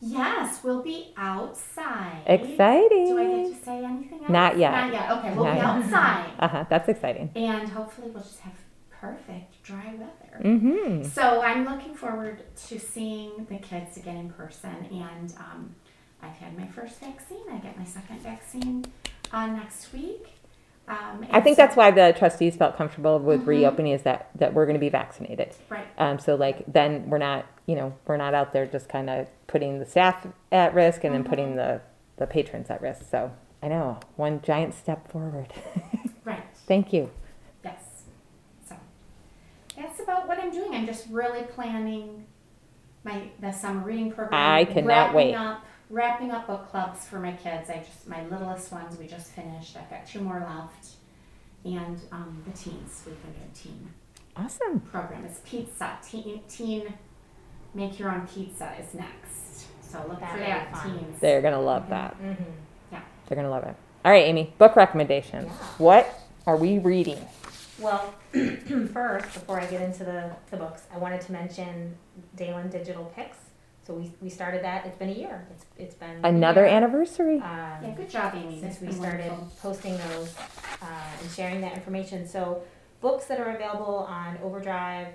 Yes, 0.00 0.62
we'll 0.62 0.82
be 0.82 1.14
outside. 1.16 2.22
Exciting. 2.26 3.06
Do 3.06 3.18
I 3.18 3.24
get 3.48 3.58
to 3.58 3.64
say 3.64 3.84
anything 3.84 4.20
else? 4.20 4.28
Not 4.28 4.58
yet. 4.58 4.70
Not 4.72 4.92
yet. 4.92 5.10
Okay, 5.10 5.34
we'll 5.34 5.44
Not 5.44 5.52
be 5.54 5.58
yet. 5.58 5.66
outside. 5.66 6.30
Uh 6.38 6.48
huh. 6.48 6.64
That's 6.68 6.88
exciting. 6.88 7.30
And 7.34 7.68
hopefully 7.68 8.10
we'll 8.10 8.22
just 8.22 8.40
have 8.40 8.52
perfect 8.90 9.62
dry 9.62 9.94
weather. 9.96 10.42
Mm-hmm. 10.44 11.04
So 11.04 11.40
I'm 11.40 11.64
looking 11.64 11.94
forward 11.94 12.42
to 12.68 12.78
seeing 12.78 13.46
the 13.48 13.56
kids 13.56 13.96
again 13.96 14.16
in 14.18 14.30
person. 14.30 14.86
And 14.92 15.32
um, 15.38 15.74
I've 16.22 16.32
had 16.36 16.56
my 16.58 16.66
first 16.66 17.00
vaccine. 17.00 17.42
I 17.50 17.58
get 17.58 17.76
my 17.78 17.84
second 17.84 18.20
vaccine 18.20 18.84
uh, 19.32 19.46
next 19.46 19.92
week. 19.92 20.26
Um, 20.88 21.26
I 21.32 21.40
think 21.40 21.56
so- 21.56 21.62
that's 21.62 21.76
why 21.76 21.90
the 21.90 22.14
trustees 22.16 22.56
felt 22.56 22.76
comfortable 22.76 23.18
with 23.18 23.42
Mhm. 23.42 23.46
reopening 23.46 23.92
is 23.92 24.02
that 24.02 24.30
that 24.36 24.54
we're 24.54 24.66
going 24.66 24.74
to 24.76 24.80
be 24.80 24.88
vaccinated. 24.88 25.54
right. 25.68 25.86
Um, 25.98 26.18
so 26.18 26.36
like 26.36 26.64
then 26.72 27.08
we're 27.10 27.18
not, 27.18 27.44
you 27.66 27.74
know, 27.74 27.92
we're 28.06 28.16
not 28.16 28.34
out 28.34 28.52
there 28.52 28.66
just 28.66 28.88
kind 28.88 29.10
of 29.10 29.26
putting 29.48 29.78
the 29.80 29.86
staff 29.86 30.26
at 30.52 30.74
risk 30.74 31.02
and 31.04 31.12
then 31.14 31.24
Mhm. 31.24 31.28
putting 31.28 31.56
the 31.56 31.80
the 32.18 32.26
patrons 32.26 32.70
at 32.70 32.80
risk. 32.80 33.10
So 33.10 33.32
I 33.62 33.68
know 33.68 33.98
one 34.16 34.40
giant 34.42 34.74
step 34.74 35.08
forward. 35.08 35.52
Right. 36.24 36.42
Thank 36.66 36.92
you. 36.92 37.10
Yes. 37.62 38.02
So 38.68 38.74
that's 39.76 40.00
about 40.00 40.26
what 40.26 40.40
I'm 40.40 40.50
doing. 40.50 40.74
I'm 40.74 40.84
just 40.86 41.06
really 41.08 41.42
planning 41.44 42.26
my 43.04 43.28
the 43.40 43.52
summer 43.52 43.84
reading 43.84 44.10
program. 44.10 44.32
I 44.34 44.64
cannot 44.64 45.14
wait. 45.14 45.34
Up, 45.34 45.64
wrapping 45.90 46.30
up 46.30 46.46
book 46.46 46.68
clubs 46.70 47.06
for 47.06 47.18
my 47.18 47.32
kids. 47.32 47.70
I 47.70 47.78
just 47.78 48.06
my 48.08 48.24
littlest 48.26 48.72
ones 48.72 48.98
we 48.98 49.06
just 49.06 49.32
finished. 49.32 49.76
I've 49.76 49.88
got 49.90 50.06
two 50.06 50.20
more 50.20 50.40
left, 50.40 50.88
and 51.64 51.98
um, 52.12 52.42
the 52.46 52.52
teens. 52.56 53.02
We've 53.06 53.20
been 53.22 53.32
doing 53.32 53.50
teen 53.54 53.88
Awesome. 54.36 54.80
program. 54.80 55.24
It's 55.24 55.40
pizza. 55.44 55.98
Teen 56.08 56.42
teen 56.48 56.92
make 57.74 57.98
your 57.98 58.10
own 58.10 58.26
pizza 58.26 58.72
is 58.80 58.94
next. 58.94 59.66
So 59.82 60.04
look 60.08 60.20
That 60.20 60.32
for 60.32 60.38
that, 60.40 60.72
fun. 60.76 60.98
teens. 60.98 61.20
They're 61.20 61.40
gonna 61.42 61.60
love 61.60 61.88
that. 61.90 62.20
Mm-hmm. 62.20 62.96
They're 63.28 63.36
gonna 63.36 63.50
love 63.50 63.64
it. 63.64 63.74
All 64.04 64.12
right, 64.12 64.24
Amy. 64.24 64.52
Book 64.58 64.76
recommendations. 64.76 65.46
Yeah. 65.48 65.52
What 65.78 66.20
are 66.46 66.56
we 66.56 66.78
reading? 66.78 67.18
Well, 67.78 68.14
first, 68.32 69.24
before 69.34 69.60
I 69.60 69.66
get 69.66 69.82
into 69.82 70.04
the, 70.04 70.30
the 70.50 70.56
books, 70.56 70.82
I 70.94 70.98
wanted 70.98 71.20
to 71.22 71.32
mention 71.32 71.96
Daland 72.36 72.70
Digital 72.70 73.04
Picks. 73.16 73.36
So 73.86 73.94
we, 73.94 74.10
we 74.20 74.28
started 74.30 74.64
that. 74.64 74.84
It's 74.84 74.96
been 74.98 75.10
a 75.10 75.12
year. 75.12 75.46
It's 75.52 75.64
it's 75.78 75.94
been 75.94 76.24
a 76.24 76.28
Another 76.28 76.62
year. 76.66 76.74
anniversary. 76.74 77.36
Um, 77.36 77.42
Yeah, 77.82 77.94
good 77.96 78.10
job, 78.10 78.34
Amy. 78.34 78.60
since 78.60 78.80
we 78.80 78.90
started 78.90 79.30
wonderful. 79.30 79.52
posting 79.62 79.96
those 80.08 80.34
uh, 80.82 80.86
and 81.22 81.30
sharing 81.30 81.60
that 81.60 81.74
information. 81.74 82.26
So 82.26 82.62
books 83.00 83.26
that 83.26 83.38
are 83.38 83.54
available 83.54 84.06
on 84.08 84.38
Overdrive 84.42 85.08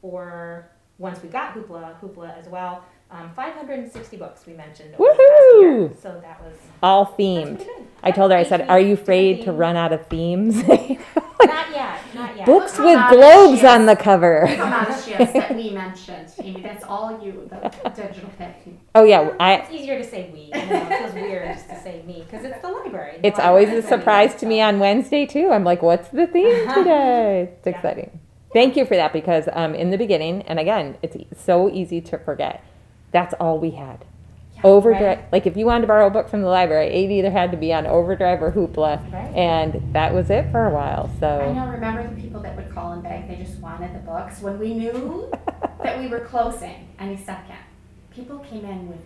or 0.00 0.70
once 0.98 1.22
we 1.22 1.28
got 1.28 1.54
Hoopla, 1.54 2.00
Hoopla 2.00 2.38
as 2.38 2.46
well. 2.48 2.84
Um, 3.10 3.30
560 3.36 4.16
books 4.16 4.46
we 4.46 4.54
mentioned 4.54 4.94
over 4.94 5.04
the 5.04 5.16
past 5.16 5.60
year. 5.60 5.92
So 6.00 6.18
that 6.22 6.42
was 6.42 6.54
All 6.82 7.14
themed. 7.18 7.64
I 8.02 8.10
told 8.10 8.32
her. 8.32 8.38
I 8.38 8.42
said, 8.44 8.62
"Are 8.70 8.80
you 8.80 8.94
afraid 8.94 9.42
to 9.42 9.52
run 9.52 9.76
out 9.76 9.92
of 9.92 10.06
themes?" 10.08 10.62
Not 11.46 11.70
yet, 11.74 12.00
not 12.14 12.36
yet. 12.36 12.46
Books 12.46 12.78
with 12.78 13.08
globes 13.08 13.64
on 13.64 13.86
the 13.86 13.96
cover. 13.96 14.46
Come 14.56 14.72
on, 14.72 14.86
the 15.18 15.24
that 15.24 15.54
we 15.54 15.70
mentioned, 15.70 16.32
Amy. 16.42 16.62
That's 16.62 16.84
all 16.84 17.22
you, 17.24 17.48
the 17.50 17.90
digital 17.96 18.30
pick. 18.38 18.54
Oh 18.94 19.04
yeah, 19.04 19.30
I. 19.40 19.54
It's 19.54 19.70
easier 19.72 19.98
to 19.98 20.04
say 20.04 20.30
we. 20.32 20.40
You 20.46 20.52
know, 20.52 20.86
it 20.88 20.98
feels 20.98 21.14
weird 21.14 21.54
just 21.54 21.68
to 21.70 21.76
say 21.76 22.02
me 22.06 22.24
because 22.28 22.44
it's 22.44 22.60
the 22.60 22.68
library. 22.68 23.18
The 23.20 23.26
It's 23.26 23.38
always 23.38 23.70
a 23.70 23.82
surprise 23.82 24.34
to 24.36 24.46
me 24.46 24.60
on 24.60 24.78
Wednesday 24.78 25.26
too. 25.26 25.50
I'm 25.50 25.64
like, 25.64 25.82
"What's 25.82 26.08
the 26.08 26.26
theme 26.26 26.68
today?" 26.74 27.50
It's 27.58 27.66
Yeah. 27.66 27.72
exciting. 27.72 28.20
Thank 28.52 28.76
you 28.76 28.84
for 28.84 28.94
that 28.94 29.12
because 29.12 29.48
um, 29.52 29.74
in 29.74 29.90
the 29.90 29.98
beginning, 29.98 30.42
and 30.42 30.60
again, 30.60 30.96
it's 31.02 31.16
so 31.42 31.68
easy 31.68 32.00
to 32.02 32.18
forget. 32.18 32.62
That's 33.10 33.34
all 33.40 33.58
we 33.58 33.72
had. 33.72 34.04
Overdrive. 34.62 35.18
right. 35.18 35.32
Like 35.32 35.46
if 35.46 35.56
you 35.56 35.66
wanted 35.66 35.82
to 35.82 35.86
borrow 35.88 36.06
a 36.06 36.10
book 36.10 36.28
from 36.28 36.40
the 36.42 36.48
library, 36.48 36.86
it 36.88 37.10
either 37.10 37.30
had 37.30 37.50
to 37.50 37.56
be 37.56 37.72
on 37.72 37.86
Overdrive 37.86 38.42
or 38.42 38.52
Hoopla, 38.52 39.12
Right. 39.12 39.34
and 39.34 39.92
that 39.94 40.14
was 40.14 40.30
it 40.30 40.50
for 40.50 40.66
a 40.66 40.70
while. 40.70 41.10
I 41.16 41.20
So 41.20 41.52
know, 41.52 41.66
remember 41.68 42.06
the 42.08 42.20
people 42.20 42.40
that 42.42 42.56
would 42.56 42.70
call 42.74 42.92
and 42.92 43.02
beg, 43.02 43.28
they 43.28 43.36
just 43.36 43.58
wanted 43.60 43.94
the 43.94 43.98
books? 44.00 44.40
When 44.40 44.58
we 44.58 44.74
knew 44.74 45.30
that 45.82 45.98
we 45.98 46.06
were 46.08 46.20
closing 46.20 46.88
any 46.98 47.16
second, 47.16 47.56
people 48.10 48.38
came 48.38 48.64
in 48.64 48.88
with 48.88 49.00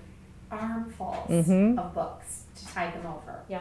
armfuls 0.50 1.28
Mhm. 1.28 1.78
of 1.78 1.94
books 1.94 2.44
to 2.56 2.66
tide 2.66 2.94
them 2.94 3.06
over. 3.06 3.40
Yeah. 3.48 3.60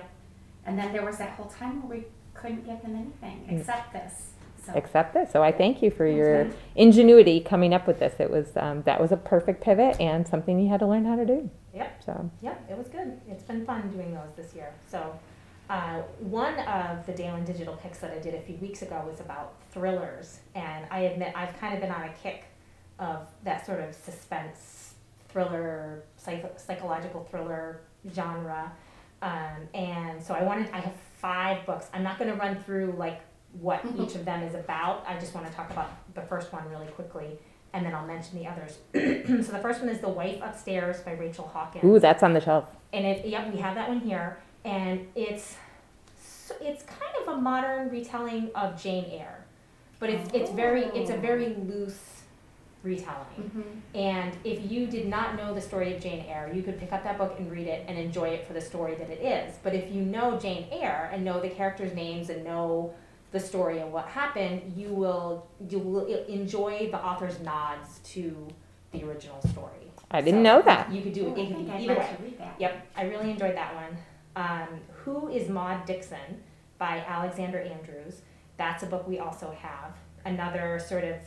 And 0.65 0.77
then 0.77 0.91
there 0.93 1.05
was 1.05 1.17
that 1.17 1.29
whole 1.31 1.47
time 1.47 1.87
where 1.87 1.99
we 1.99 2.05
couldn't 2.33 2.65
give 2.65 2.81
them 2.81 2.95
anything 2.95 3.45
Mm. 3.49 3.59
except 3.59 3.93
this. 3.93 4.31
So 4.67 4.73
accept 4.77 5.13
this. 5.13 5.31
So 5.31 5.43
I 5.43 5.51
thank 5.51 5.81
you 5.81 5.89
for 5.91 6.05
your 6.05 6.49
ingenuity 6.75 7.39
coming 7.39 7.73
up 7.73 7.87
with 7.87 7.99
this. 7.99 8.13
It 8.19 8.29
was 8.29 8.55
um, 8.57 8.83
that 8.83 8.99
was 8.99 9.11
a 9.11 9.17
perfect 9.17 9.63
pivot 9.63 9.99
and 9.99 10.27
something 10.27 10.59
you 10.59 10.69
had 10.69 10.79
to 10.79 10.87
learn 10.87 11.05
how 11.05 11.15
to 11.15 11.25
do. 11.25 11.49
Yep. 11.73 12.03
So 12.05 12.31
Yeah, 12.41 12.55
it 12.69 12.77
was 12.77 12.87
good. 12.87 13.19
It's 13.29 13.43
been 13.43 13.65
fun 13.65 13.89
doing 13.89 14.13
those 14.13 14.33
this 14.35 14.53
year. 14.55 14.73
So, 14.89 15.17
uh, 15.69 16.01
one 16.19 16.57
of 16.59 17.05
the 17.05 17.11
Daland 17.11 17.45
digital 17.45 17.75
picks 17.75 17.99
that 17.99 18.11
I 18.11 18.19
did 18.19 18.33
a 18.33 18.41
few 18.41 18.55
weeks 18.55 18.81
ago 18.83 19.03
was 19.05 19.19
about 19.19 19.55
thrillers, 19.71 20.39
and 20.55 20.85
I 20.89 20.99
admit 21.01 21.33
I've 21.35 21.57
kind 21.59 21.73
of 21.73 21.81
been 21.81 21.91
on 21.91 22.03
a 22.03 22.13
kick 22.23 22.45
of 22.99 23.27
that 23.43 23.65
sort 23.65 23.81
of 23.81 23.93
suspense 23.93 24.95
thriller, 25.27 26.03
psych- 26.15 26.57
psychological 26.57 27.27
thriller 27.29 27.81
genre. 28.15 28.71
Um, 29.21 29.67
and 29.73 30.23
so 30.23 30.33
I 30.33 30.43
wanted, 30.43 30.69
I 30.71 30.79
have 30.79 30.93
five 31.19 31.65
books. 31.65 31.87
I'm 31.93 32.03
not 32.03 32.17
going 32.17 32.31
to 32.31 32.37
run 32.37 32.55
through 32.63 32.95
like 32.97 33.21
what 33.61 33.83
each 33.99 34.15
of 34.15 34.25
them 34.25 34.43
is 34.43 34.55
about. 34.55 35.03
I 35.07 35.17
just 35.19 35.33
want 35.33 35.47
to 35.47 35.53
talk 35.53 35.69
about 35.71 35.89
the 36.13 36.21
first 36.21 36.51
one 36.53 36.67
really 36.69 36.87
quickly, 36.87 37.39
and 37.73 37.85
then 37.85 37.93
I'll 37.95 38.05
mention 38.07 38.37
the 38.39 38.47
others. 38.47 38.77
so 39.45 39.51
the 39.51 39.59
first 39.59 39.79
one 39.81 39.89
is 39.89 39.99
The 39.99 40.09
Wife 40.09 40.39
Upstairs 40.43 41.01
by 41.01 41.13
Rachel 41.13 41.47
Hawkins 41.47 41.83
ooh, 41.83 41.99
that's 41.99 42.23
on 42.23 42.33
the 42.33 42.41
shelf. 42.41 42.65
and 42.93 43.05
it 43.05 43.25
yep 43.25 43.51
we 43.53 43.59
have 43.59 43.75
that 43.75 43.87
one 43.89 43.99
here 43.99 44.37
and 44.63 45.07
it's 45.15 45.55
it's 46.61 46.83
kind 46.83 47.11
of 47.21 47.33
a 47.35 47.41
modern 47.41 47.89
retelling 47.89 48.49
of 48.55 48.81
jane 48.81 49.05
eyre 49.11 49.43
but 49.99 50.09
it's 50.09 50.29
it's 50.33 50.51
very 50.51 50.83
it's 50.85 51.09
a 51.09 51.17
very 51.17 51.53
loose 51.55 52.21
retelling 52.83 53.51
Mhm. 53.93 53.97
and 53.99 54.37
if 54.45 54.71
you 54.71 54.87
did 54.87 55.07
not 55.07 55.35
know 55.35 55.53
the 55.53 55.59
story 55.61 55.93
of 55.95 56.01
jane 56.01 56.25
eyre 56.27 56.49
you 56.53 56.61
could 56.63 56.79
pick 56.79 56.93
up 56.93 57.03
that 57.03 57.17
book 57.17 57.35
and 57.37 57.51
read 57.51 57.67
it 57.67 57.83
and 57.87 57.97
enjoy 57.97 58.29
it 58.29 58.47
for 58.47 58.53
the 58.53 58.61
story 58.61 58.95
that 58.95 59.09
it 59.09 59.21
is 59.21 59.55
but 59.63 59.73
if 59.73 59.91
you 59.91 60.01
know 60.01 60.39
jane 60.39 60.67
eyre 60.71 61.09
and 61.11 61.25
know 61.25 61.41
the 61.41 61.49
characters 61.49 61.93
names 61.93 62.29
and 62.29 62.43
know 62.45 62.93
the 63.31 63.39
story 63.39 63.79
and 63.79 63.91
what 63.91 64.05
happened 64.07 64.73
you 64.75 64.89
will 64.89 65.47
you 65.69 65.79
will 65.79 66.05
enjoy 66.27 66.87
the 66.91 66.97
author's 66.97 67.39
nods 67.41 67.99
to 68.03 68.47
the 68.91 69.03
original 69.03 69.41
story 69.49 69.71
I 70.09 70.21
didn't 70.21 70.39
So, 70.39 70.43
know 70.43 70.61
that. 70.61 70.89
you 70.91 71.01
could 71.01 71.11
do 71.13 71.27
Ooh, 71.27 71.35
it, 71.35 71.41
I 71.41 71.45
could 71.47 71.55
think 71.55 71.67
be 71.67 71.71
I'd 71.73 71.81
either 71.81 71.95
way 71.99 72.17
read 72.23 72.39
that. 72.39 72.55
Yep, 72.59 72.87
I 72.95 73.03
really 73.03 73.29
enjoyed 73.31 73.55
that 73.57 73.75
one. 73.75 73.97
Um, 74.37 74.79
Who 75.03 75.27
is 75.27 75.49
Maud 75.49 75.85
Dixon 75.85 76.41
by 76.77 77.03
Alexandra 77.05 77.65
Andrews. 77.67 78.21
That's 78.55 78.83
a 78.83 78.85
book 78.85 79.05
we 79.05 79.19
also 79.19 79.51
have. 79.59 79.95
Another 80.23 80.79
sort 80.79 81.03
of 81.03 81.17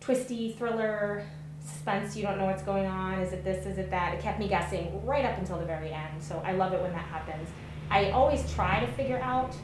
twisty 0.00 0.52
thriller, 0.58 1.24
suspense, 1.64 2.16
you 2.16 2.22
don't 2.22 2.38
know 2.38 2.46
what's 2.46 2.62
going 2.62 2.86
on. 2.86 3.20
Is 3.20 3.32
it 3.32 3.44
this, 3.44 3.66
is 3.66 3.78
it 3.78 3.90
that? 3.90 4.14
It 4.14 4.20
kept 4.20 4.38
me 4.38 4.48
guessing 4.48 5.04
right 5.04 5.24
up 5.24 5.38
until 5.38 5.58
the 5.58 5.64
very 5.66 5.92
end. 5.92 6.20
So 6.22 6.42
I 6.44 6.52
love 6.52 6.72
it 6.72 6.80
when 6.80 6.92
that 6.92 7.04
happens. 7.06 7.48
I 7.90 8.10
always 8.10 8.50
try 8.54 8.80
to 8.84 8.86
figure 8.92 9.18
out, 9.20 9.54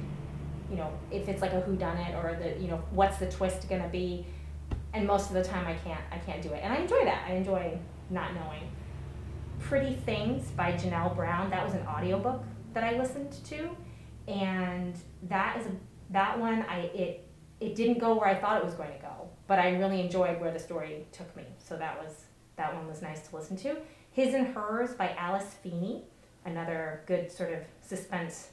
you 0.75 0.81
know, 0.81 0.91
if 1.13 1.29
it's 1.29 1.41
like 1.41 1.53
a 1.53 1.61
who 1.61 1.77
done 1.77 1.97
it 1.99 2.15
or 2.17 2.37
the, 2.43 2.61
you 2.61 2.69
know, 2.69 2.83
what's 2.91 3.19
the 3.19 3.31
twist 3.31 3.69
gonna 3.69 3.89
be. 3.89 4.27
And 4.93 5.07
most 5.07 5.29
of 5.29 5.35
the 5.35 5.45
time 5.45 5.67
I 5.67 5.75
can't 5.75 6.01
I 6.11 6.19
can't 6.19 6.43
do 6.43 6.51
it. 6.53 6.61
And 6.65 6.73
I 6.73 6.79
enjoy 6.79 7.05
that. 7.05 7.25
I 7.29 7.35
enjoy 7.35 7.79
not 8.11 8.35
knowing. 8.35 8.65
Pretty 9.61 9.95
Things 9.95 10.51
by 10.51 10.73
Janelle 10.73 11.15
Brown. 11.15 11.51
That 11.51 11.65
was 11.65 11.75
an 11.75 11.87
audiobook 11.87 12.43
that 12.73 12.83
I 12.85 12.99
listened 12.99 13.33
to. 13.45 13.77
and 14.27 14.97
that 15.29 15.59
is 15.61 15.67
a, 15.67 15.71
that 16.11 16.39
one 16.39 16.63
I 16.69 16.81
it 16.95 17.29
it 17.61 17.75
didn't 17.75 17.99
go 17.99 18.15
where 18.19 18.29
I 18.29 18.35
thought 18.35 18.59
it 18.59 18.65
was 18.65 18.75
going 18.75 18.93
to 18.93 18.99
go, 18.99 19.29
but 19.47 19.59
I 19.59 19.71
really 19.77 20.01
enjoyed 20.01 20.41
where 20.41 20.53
the 20.53 20.59
story 20.59 21.07
took 21.13 21.35
me. 21.37 21.45
So 21.59 21.77
that 21.77 22.03
was 22.03 22.25
that 22.57 22.75
one 22.75 22.87
was 22.89 23.03
nice 23.03 23.29
to 23.29 23.37
listen 23.37 23.57
to. 23.59 23.77
His 24.11 24.35
and 24.35 24.49
Hers 24.49 24.95
by 24.95 25.15
Alice 25.19 25.55
Feeney, 25.63 26.05
another 26.45 27.03
good 27.07 27.31
sort 27.33 27.53
of 27.53 27.61
suspense 27.83 28.49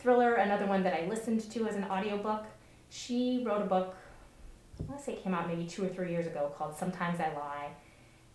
thriller. 0.00 0.34
Another 0.34 0.66
one 0.66 0.82
that 0.82 0.94
I 0.94 1.06
listened 1.06 1.50
to 1.50 1.66
as 1.68 1.76
an 1.76 1.84
audiobook. 1.84 2.44
She 2.90 3.42
wrote 3.44 3.62
a 3.62 3.66
book. 3.66 3.94
I 4.78 4.82
want 4.84 4.98
to 4.98 5.04
say 5.04 5.12
it 5.12 5.22
came 5.22 5.34
out 5.34 5.46
maybe 5.46 5.66
two 5.66 5.84
or 5.84 5.88
three 5.88 6.10
years 6.10 6.26
ago 6.26 6.52
called 6.56 6.76
Sometimes 6.76 7.20
I 7.20 7.32
Lie, 7.34 7.68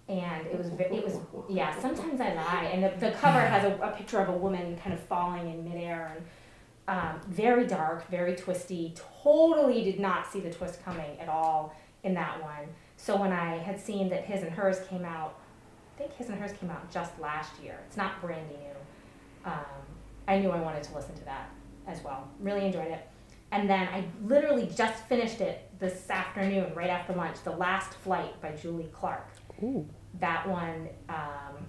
and 0.08 0.46
it 0.48 0.58
was 0.58 0.68
it 0.68 1.04
was 1.04 1.18
yeah 1.50 1.78
Sometimes 1.80 2.22
I 2.22 2.34
Lie, 2.34 2.70
and 2.72 2.84
the, 2.84 3.08
the 3.08 3.12
cover 3.14 3.40
has 3.40 3.64
a, 3.64 3.76
a 3.82 3.92
picture 3.92 4.20
of 4.20 4.30
a 4.30 4.38
woman 4.38 4.78
kind 4.78 4.94
of 4.94 5.00
falling 5.02 5.50
in 5.50 5.64
midair 5.64 6.16
and 6.16 6.26
um, 6.88 7.20
very 7.28 7.66
dark, 7.66 8.08
very 8.10 8.36
twisty. 8.36 8.94
Totally 9.24 9.84
did 9.84 10.00
not 10.00 10.32
see 10.32 10.40
the 10.40 10.52
twist 10.52 10.84
coming 10.86 11.20
at 11.20 11.30
all 11.30 11.76
in 12.04 12.14
that 12.14 12.42
one. 12.42 12.68
So 12.98 13.20
when 13.20 13.32
I 13.32 13.58
had 13.58 13.80
seen 13.80 14.10
that 14.10 14.24
his 14.26 14.44
and 14.44 14.52
hers 14.52 14.80
came 14.88 15.04
out, 15.04 15.40
I 15.96 16.00
think 16.00 16.14
his 16.14 16.30
and 16.30 16.40
hers 16.40 16.52
came 16.60 16.70
out 16.70 16.92
just 16.92 17.20
last 17.20 17.60
year. 17.62 17.80
It's 17.88 17.98
not 17.98 18.22
brand 18.22 18.48
new. 18.50 19.52
Um, 19.52 19.95
I 20.28 20.40
knew 20.40 20.52
I 20.52 20.62
wanted 20.62 20.84
to 20.84 20.96
listen 20.96 21.16
to 21.16 21.26
that 21.26 21.50
as 21.88 22.04
well. 22.04 22.28
Really 22.40 22.66
enjoyed 22.66 22.88
it. 22.88 23.08
And 23.52 23.70
then 23.70 23.88
I 23.88 24.04
literally 24.24 24.70
just 24.76 25.04
finished 25.06 25.40
it 25.40 25.70
this 25.80 26.10
afternoon, 26.10 26.74
right 26.74 26.90
after 26.90 27.14
lunch. 27.14 27.38
The 27.44 27.52
Last 27.52 27.94
Flight 27.94 28.42
by 28.42 28.52
Julie 28.52 28.90
Clark. 28.92 29.28
Ooh. 29.62 29.88
That 30.20 30.48
one, 30.48 30.90
um, 31.10 31.66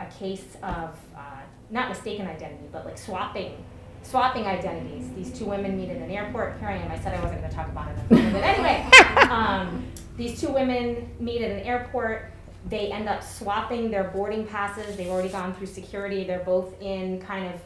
a 0.00 0.06
case 0.06 0.56
of 0.62 0.98
uh, 1.16 1.42
not 1.70 1.88
mistaken 1.88 2.26
identity, 2.26 2.68
but 2.72 2.84
like 2.84 2.98
swapping 2.98 3.64
swapping 4.02 4.46
identities. 4.46 5.10
These 5.14 5.38
two 5.38 5.46
women 5.46 5.76
meet 5.76 5.90
at 5.90 5.96
an 5.96 6.10
airport. 6.10 6.58
Here 6.58 6.68
I 6.68 6.76
am. 6.76 6.90
I 6.90 6.98
said 6.98 7.14
I 7.14 7.22
wasn't 7.22 7.40
going 7.40 7.50
to 7.50 7.56
talk 7.56 7.68
about 7.68 7.88
it, 7.90 7.96
but 8.08 8.42
anyway, 8.42 8.84
um, 9.30 9.84
these 10.16 10.40
two 10.40 10.48
women 10.48 11.10
meet 11.18 11.42
at 11.42 11.50
an 11.50 11.60
airport. 11.60 12.32
They 12.68 12.92
end 12.92 13.08
up 13.08 13.22
swapping 13.22 13.90
their 13.90 14.04
boarding 14.04 14.46
passes. 14.46 14.96
They've 14.96 15.08
already 15.08 15.28
gone 15.28 15.54
through 15.54 15.66
security. 15.66 16.24
They're 16.24 16.40
both 16.40 16.80
in 16.80 17.20
kind 17.20 17.52
of 17.54 17.60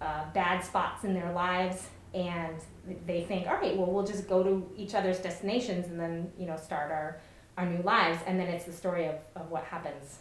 uh, 0.00 0.24
bad 0.32 0.64
spots 0.64 1.04
in 1.04 1.14
their 1.14 1.32
lives, 1.32 1.88
and 2.14 2.54
they 3.06 3.24
think, 3.24 3.46
all 3.46 3.54
right, 3.54 3.76
well, 3.76 3.90
we'll 3.90 4.06
just 4.06 4.28
go 4.28 4.42
to 4.42 4.70
each 4.76 4.94
other's 4.94 5.18
destinations 5.18 5.86
and 5.86 5.98
then 5.98 6.32
you 6.38 6.46
know 6.46 6.56
start 6.56 6.90
our 6.90 7.18
our 7.56 7.66
new 7.66 7.82
lives. 7.82 8.20
And 8.26 8.38
then 8.38 8.48
it's 8.48 8.64
the 8.64 8.72
story 8.72 9.06
of, 9.06 9.16
of 9.34 9.50
what 9.50 9.64
happens 9.64 10.18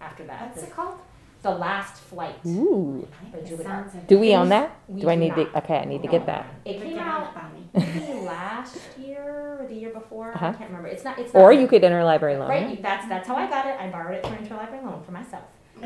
after 0.00 0.24
that. 0.24 0.54
What's 0.54 0.62
it 0.62 0.72
called? 0.72 0.98
The 1.42 1.50
Last 1.50 2.02
Flight. 2.02 2.34
Ooh. 2.46 3.06
By 3.32 3.38
It 3.38 3.46
Julie 3.46 3.64
sounds 3.64 3.94
like- 3.94 4.06
Do 4.08 4.18
we 4.18 4.34
own 4.34 4.48
that? 4.48 4.70
We 4.88 5.02
Do 5.02 5.08
I 5.10 5.14
do 5.14 5.20
need 5.20 5.36
not. 5.36 5.52
to? 5.52 5.58
Okay, 5.58 5.78
I 5.78 5.84
need 5.84 6.02
to 6.02 6.08
get 6.08 6.26
that. 6.26 6.46
It 6.64 6.76
Look 6.76 6.82
came 6.84 6.96
it 6.96 6.98
out 7.00 7.36
up 7.36 7.52
me. 7.54 7.68
maybe 7.74 8.12
last 8.20 8.78
year 8.98 9.58
or 9.60 9.66
the 9.68 9.74
year 9.74 9.90
before. 9.90 10.32
Uh-huh. 10.34 10.46
I 10.46 10.52
can't 10.54 10.70
remember. 10.70 10.88
It's 10.88 11.04
not. 11.04 11.18
It's 11.18 11.32
not 11.32 11.40
Or 11.42 11.52
you 11.52 11.68
could 11.68 11.82
interlibrary 11.82 12.38
loan. 12.38 12.48
Right. 12.48 12.70
it. 12.72 12.82
That's 12.82 13.06
that's 13.08 13.28
how 13.28 13.36
I 13.36 13.48
got 13.48 13.66
it. 13.66 13.78
I 13.78 13.88
borrowed 13.90 14.14
it 14.16 14.26
for 14.26 14.34
interlibrary 14.34 14.82
loan 14.84 15.02
for 15.04 15.12
myself. 15.12 15.44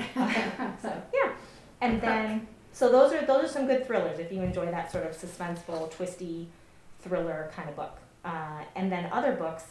so 0.81 1.03
yeah, 1.13 1.33
and 1.81 2.01
then 2.01 2.47
so 2.73 2.89
those 2.91 3.13
are 3.13 3.27
those 3.27 3.45
are 3.45 3.49
some 3.49 3.67
good 3.67 3.85
thrillers 3.87 4.19
if 4.21 4.31
you 4.33 4.41
enjoy 4.43 4.67
that 4.71 4.91
sort 4.91 5.05
of 5.05 5.13
suspenseful, 5.17 5.91
twisty 5.91 6.49
thriller 7.01 7.51
kind 7.55 7.69
of 7.69 7.75
book. 7.77 7.99
Uh, 8.25 8.63
and 8.77 8.91
then 8.93 9.09
other 9.13 9.33
books, 9.33 9.65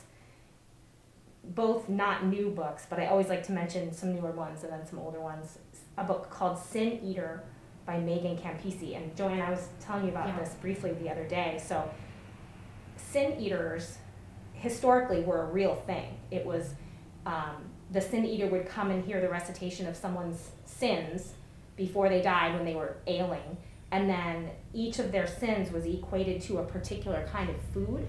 both 1.43 1.87
not 1.87 2.25
new 2.25 2.49
books, 2.49 2.85
but 2.89 2.99
I 2.99 3.07
always 3.07 3.27
like 3.29 3.43
to 3.43 3.51
mention 3.53 3.93
some 3.93 4.13
newer 4.13 4.31
ones 4.31 4.63
and 4.63 4.73
then 4.73 4.85
some 4.85 4.99
older 4.99 5.19
ones. 5.21 5.57
A 5.99 6.03
book 6.05 6.29
called 6.29 6.57
Sin 6.57 6.99
Eater 7.03 7.43
by 7.85 7.99
Megan 7.99 8.37
Campisi. 8.37 8.95
And 8.95 9.13
Joanne, 9.15 9.41
I 9.41 9.49
was 9.49 9.67
telling 9.81 10.05
you 10.05 10.11
about 10.11 10.27
Yeah. 10.27 10.39
this 10.39 10.53
briefly 10.55 10.93
the 10.93 11.09
other 11.09 11.25
day. 11.25 11.59
So 11.63 11.89
sin 12.95 13.39
eaters 13.39 13.97
historically 14.53 15.21
were 15.21 15.41
a 15.41 15.45
real 15.45 15.75
thing. 15.75 16.17
It 16.31 16.45
was 16.45 16.73
um, 17.25 17.69
the 17.91 17.99
sin 18.01 18.25
eater 18.25 18.47
would 18.47 18.65
come 18.65 18.91
and 18.91 19.03
hear 19.03 19.19
the 19.19 19.29
recitation 19.29 19.87
of 19.87 19.95
someone's 19.95 20.51
sins 20.65 21.33
before 21.75 22.07
they 22.09 22.21
died 22.21 22.53
when 22.55 22.65
they 22.65 22.75
were 22.75 22.95
ailing, 23.07 23.57
and 23.91 24.09
then 24.09 24.49
each 24.73 24.99
of 24.99 25.11
their 25.11 25.27
sins 25.27 25.71
was 25.71 25.85
equated 25.85 26.41
to 26.43 26.59
a 26.59 26.63
particular 26.63 27.27
kind 27.31 27.49
of 27.49 27.55
food. 27.73 28.05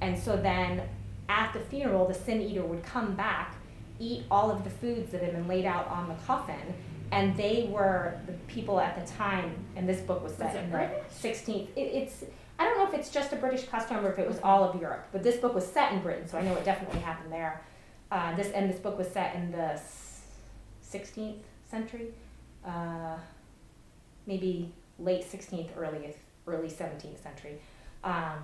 And 0.00 0.18
so 0.18 0.36
then 0.36 0.82
at 1.28 1.52
the 1.52 1.60
funeral, 1.60 2.06
the 2.06 2.14
sin 2.14 2.40
eater 2.42 2.64
would 2.64 2.82
come 2.82 3.14
back, 3.14 3.56
eat 3.98 4.24
all 4.30 4.50
of 4.50 4.64
the 4.64 4.70
foods 4.70 5.12
that 5.12 5.22
had 5.22 5.32
been 5.32 5.48
laid 5.48 5.64
out 5.64 5.86
on 5.88 6.08
the 6.08 6.14
coffin, 6.26 6.74
and 7.12 7.36
they 7.36 7.68
were 7.70 8.18
the 8.26 8.32
people 8.48 8.80
at 8.80 8.98
the 8.98 9.12
time. 9.12 9.54
And 9.76 9.88
this 9.88 10.00
book 10.00 10.22
was 10.22 10.34
set 10.34 10.54
Was 10.54 10.62
in 10.62 10.70
the 10.70 10.90
16th. 11.28 11.68
It, 11.76 11.80
it's 11.80 12.24
I 12.58 12.64
don't 12.64 12.78
know 12.78 12.86
if 12.86 12.94
it's 12.94 13.10
just 13.10 13.32
a 13.32 13.36
British 13.36 13.66
custom 13.66 14.04
or 14.04 14.12
if 14.12 14.18
it 14.18 14.28
was 14.28 14.38
all 14.42 14.64
of 14.64 14.80
Europe, 14.80 15.08
but 15.12 15.22
this 15.22 15.36
book 15.36 15.54
was 15.54 15.66
set 15.66 15.92
in 15.92 16.00
Britain, 16.00 16.28
so 16.28 16.38
I 16.38 16.42
know 16.42 16.54
it 16.54 16.64
definitely 16.64 17.00
happened 17.00 17.32
there. 17.32 17.62
Uh, 18.12 18.34
this 18.36 18.52
and 18.52 18.70
this 18.70 18.78
book 18.78 18.96
was 18.96 19.08
set 19.08 19.34
in 19.34 19.50
the 19.50 19.80
sixteenth 20.80 21.42
century, 21.68 22.14
uh, 22.64 23.16
maybe 24.26 24.72
late 25.00 25.24
sixteenth, 25.24 25.70
early 25.76 26.14
early 26.46 26.68
seventeenth 26.68 27.20
century. 27.20 27.58
Um, 28.04 28.38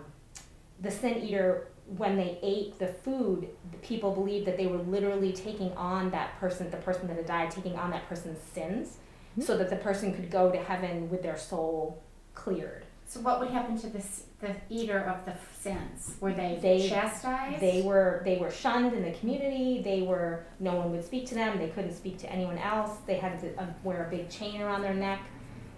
the 0.80 0.90
sin 0.90 1.18
eater, 1.18 1.68
when 1.96 2.16
they 2.16 2.38
ate 2.42 2.78
the 2.78 2.86
food, 2.88 3.48
the 3.72 3.78
people 3.78 4.12
believed 4.12 4.46
that 4.46 4.56
they 4.56 4.66
were 4.66 4.78
literally 4.78 5.32
taking 5.32 5.72
on 5.72 6.10
that 6.10 6.38
person, 6.38 6.70
the 6.70 6.76
person 6.78 7.06
that 7.08 7.16
had 7.16 7.26
died, 7.26 7.50
taking 7.50 7.76
on 7.76 7.90
that 7.90 8.08
person's 8.08 8.38
sins, 8.54 8.98
so 9.40 9.56
that 9.58 9.70
the 9.70 9.76
person 9.76 10.14
could 10.14 10.30
go 10.30 10.50
to 10.50 10.58
heaven 10.58 11.10
with 11.10 11.22
their 11.22 11.36
soul 11.36 12.02
cleared. 12.34 12.84
So 13.06 13.18
what 13.20 13.40
would 13.40 13.50
happen 13.50 13.76
to 13.78 13.88
this, 13.88 14.24
the 14.40 14.54
eater 14.68 15.00
of 15.00 15.24
the 15.24 15.34
sins? 15.58 16.14
Were 16.20 16.32
they, 16.32 16.58
They- 16.62 16.88
chastised? 16.88 17.60
They 17.60 17.82
were 17.82 18.22
they 18.24 18.38
were 18.38 18.52
shunned 18.52 18.92
in 18.94 19.02
the 19.02 19.10
community. 19.18 19.82
They 19.82 20.02
were 20.02 20.44
no 20.60 20.76
one 20.76 20.92
would 20.92 21.04
speak 21.04 21.26
to 21.26 21.34
them. 21.34 21.58
They 21.58 21.68
couldn't 21.70 21.94
speak 21.94 22.18
to 22.18 22.30
anyone 22.32 22.56
else. 22.58 22.98
They 23.08 23.16
had 23.16 23.40
to 23.40 23.60
uh, 23.60 23.66
wear 23.82 24.06
a 24.06 24.10
big 24.10 24.30
chain 24.30 24.60
around 24.62 24.82
their 24.82 24.94
neck 24.94 25.22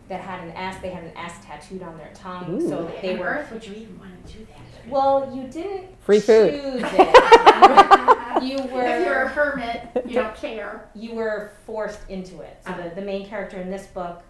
that 0.09 0.21
had 0.21 0.45
an 0.45 0.51
S. 0.53 0.77
They 0.83 0.91
had 0.91 1.05
an 1.05 1.17
S 1.17 1.35
tattooed 1.45 1.83
on 1.83 1.97
their 1.97 2.11
tongue. 2.15 2.61
Ooh. 2.63 2.69
So 2.69 2.93
they 3.01 3.17
were. 3.17 3.27
earth 3.27 3.53
would 3.53 3.67
you 3.67 3.75
even 3.75 3.99
want 3.99 4.27
to 4.27 4.33
do 4.33 4.47
that? 4.47 4.89
Well, 4.91 5.33
you 5.35 5.45
didn't 5.49 5.87
Free 6.03 6.19
food. 6.21 6.51
choose 6.61 6.83
it. 6.85 8.43
you 8.43 8.59
were. 8.73 8.83
If 8.85 9.07
you're 9.07 9.23
a 9.23 9.29
hermit, 9.29 10.05
you 10.07 10.15
don't 10.15 10.35
care. 10.35 10.89
you 10.95 11.15
were 11.15 11.53
forced 11.67 12.01
into 12.09 12.41
it. 12.41 12.59
So 12.65 12.73
Uh-huh. 12.73 12.89
the, 12.89 12.95
the 12.97 13.03
main 13.03 13.27
character 13.27 13.59
in 13.61 13.71
this 13.71 13.87
book, 13.87 14.23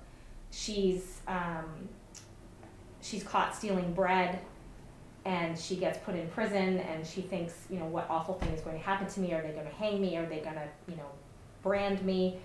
she's 0.50 1.20
um, 1.26 1.88
she's 3.00 3.22
caught 3.22 3.54
stealing 3.56 3.92
bread 3.94 4.38
and 5.24 5.58
she 5.58 5.76
gets 5.76 5.98
put 5.98 6.14
in 6.16 6.28
prison 6.28 6.78
and 6.80 7.06
she 7.06 7.22
thinks, 7.22 7.54
you 7.70 7.78
know, 7.78 7.86
what 7.86 8.06
awful 8.10 8.34
thing 8.34 8.50
is 8.50 8.60
going 8.60 8.76
to 8.78 8.84
happen 8.84 9.06
to 9.06 9.20
me? 9.20 9.32
Are 9.32 9.40
they 9.42 9.52
going 9.52 9.66
to 9.66 9.72
hang 9.74 10.00
me? 10.00 10.16
Are 10.16 10.26
they 10.26 10.40
going 10.40 10.54
to, 10.56 10.68
you 10.88 10.96
know, 10.96 11.06
brand 11.62 12.04
me? 12.04 12.38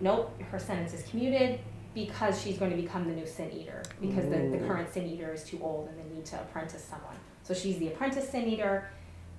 Nope, 0.00 0.36
her 0.50 0.58
sentence 0.58 0.92
is 0.92 1.02
commuted 1.08 1.60
because 1.94 2.40
she's 2.42 2.58
going 2.58 2.70
to 2.70 2.76
become 2.76 3.06
the 3.06 3.14
new 3.14 3.26
sin 3.26 3.50
eater 3.52 3.82
because 4.00 4.24
the, 4.28 4.48
the 4.56 4.58
current 4.66 4.92
sin 4.92 5.06
eater 5.06 5.32
is 5.32 5.44
too 5.44 5.58
old 5.62 5.88
and 5.88 5.98
they 5.98 6.14
need 6.16 6.24
to 6.26 6.36
apprentice 6.40 6.82
someone. 6.84 7.14
So 7.44 7.54
she's 7.54 7.78
the 7.78 7.88
apprentice 7.88 8.28
sin 8.28 8.48
eater. 8.48 8.88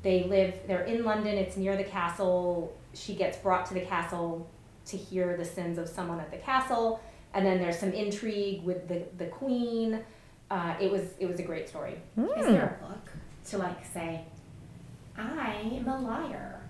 They 0.03 0.23
live, 0.23 0.53
they're 0.67 0.83
in 0.83 1.03
London, 1.03 1.35
it's 1.37 1.57
near 1.57 1.75
the 1.75 1.83
castle. 1.83 2.75
She 2.93 3.15
gets 3.15 3.37
brought 3.37 3.65
to 3.67 3.73
the 3.73 3.81
castle 3.81 4.47
to 4.87 4.97
hear 4.97 5.35
the 5.35 5.43
sins 5.45 5.77
of 5.77 5.89
someone 5.89 6.19
at 6.19 6.31
the 6.31 6.37
castle. 6.37 7.01
And 7.33 7.45
then 7.45 7.57
there's 7.59 7.77
some 7.79 7.91
intrigue 7.91 8.63
with 8.63 8.87
the, 8.87 9.03
the 9.17 9.25
queen. 9.25 9.99
Uh, 10.49 10.75
it 10.79 10.89
was 10.91 11.01
it 11.19 11.25
was 11.25 11.39
a 11.39 11.43
great 11.43 11.67
story. 11.67 11.93
Is 12.17 12.23
Hmm. 12.45 12.53
there 12.53 12.77
a 12.79 12.85
book 12.87 13.09
to 13.49 13.57
like 13.57 13.83
say, 13.83 14.21
I 15.17 15.55
am 15.73 15.87
a 15.87 15.99
liar, 15.99 16.61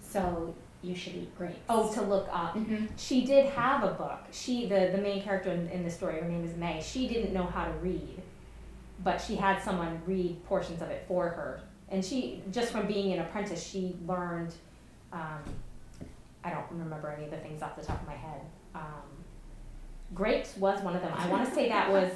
so 0.00 0.54
you 0.86 0.94
should 0.94 1.14
eat 1.14 1.36
grapes? 1.36 1.58
Oh, 1.68 1.92
to 1.94 2.02
look 2.02 2.28
up. 2.32 2.52
hmm 2.54 2.86
She 2.96 3.24
did 3.24 3.46
have 3.50 3.82
a 3.84 3.92
book. 3.94 4.20
She 4.32 4.66
the 4.66 4.90
the 4.94 4.98
main 4.98 5.22
character 5.22 5.50
in, 5.50 5.68
in 5.68 5.82
the 5.84 5.90
story. 5.90 6.20
Her 6.20 6.28
name 6.28 6.44
is 6.44 6.56
May. 6.56 6.80
She 6.82 7.08
didn't 7.08 7.32
know 7.32 7.44
how 7.46 7.64
to 7.64 7.72
read, 7.72 8.22
but 9.02 9.18
she 9.20 9.36
had 9.36 9.62
someone 9.62 10.00
read 10.06 10.44
portions 10.46 10.80
of 10.82 10.90
it 10.90 11.04
for 11.08 11.28
her. 11.28 11.60
And 11.88 12.04
she 12.04 12.42
just 12.52 12.72
from 12.72 12.86
being 12.86 13.12
an 13.12 13.20
apprentice, 13.20 13.62
she 13.64 13.96
learned. 14.06 14.54
Um, 15.12 15.40
I 16.44 16.50
don't 16.50 16.66
remember 16.70 17.08
any 17.10 17.24
of 17.24 17.30
the 17.32 17.38
things 17.38 17.60
off 17.62 17.74
the 17.76 17.84
top 17.84 18.00
of 18.00 18.06
my 18.06 18.14
head. 18.14 18.40
Um, 18.74 19.15
grapes 20.14 20.56
was 20.56 20.80
one 20.82 20.96
of 20.96 21.02
them. 21.02 21.12
I 21.14 21.28
want 21.28 21.48
to 21.48 21.54
say 21.54 21.68
that 21.68 21.90
was. 21.96 22.10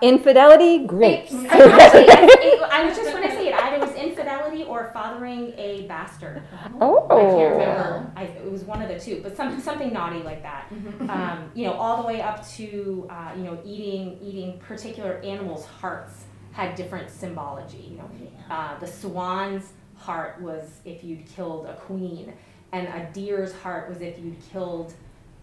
Infidelity, 0.00 0.86
grapes. 0.86 1.32
It- 1.32 1.46
actually, 1.46 2.02
it- 2.04 2.62
I 2.72 2.84
was 2.84 2.96
just 2.96 3.10
going 3.12 3.28
to 3.28 3.30
say 3.30 3.48
it. 3.48 3.54
Either 3.54 3.84
was 3.84 3.94
infidelity 3.96 4.64
or 4.64 4.90
fathering 4.92 5.52
a 5.56 5.86
bastard. 5.88 6.42
Oh. 6.80 7.06
I 7.10 7.36
can't 7.36 7.52
remember. 7.52 8.12
I, 8.16 8.24
it 8.24 8.50
was 8.50 8.64
one 8.64 8.82
of 8.82 8.88
the 8.88 8.98
two, 8.98 9.20
but 9.22 9.36
some, 9.36 9.60
something 9.60 9.92
naughty 9.92 10.22
like 10.22 10.42
that. 10.42 10.68
Mm-hmm. 10.72 11.10
Um, 11.10 11.50
you 11.54 11.66
know, 11.66 11.72
all 11.74 12.00
the 12.02 12.06
way 12.06 12.20
up 12.20 12.46
to 12.56 13.06
uh, 13.10 13.32
you 13.36 13.44
know 13.44 13.58
eating 13.64 14.18
eating 14.22 14.58
particular 14.58 15.18
animals' 15.24 15.66
hearts 15.66 16.24
had 16.52 16.74
different 16.74 17.10
symbology. 17.10 17.88
You 17.92 17.96
know, 17.98 18.10
uh, 18.50 18.78
the 18.78 18.86
swan's 18.86 19.72
heart 19.96 20.40
was 20.40 20.80
if 20.84 21.04
you'd 21.04 21.26
killed 21.26 21.66
a 21.66 21.74
queen, 21.74 22.32
and 22.72 22.86
a 22.88 23.08
deer's 23.12 23.52
heart 23.52 23.88
was 23.88 24.00
if 24.00 24.18
you'd 24.18 24.36
killed 24.50 24.94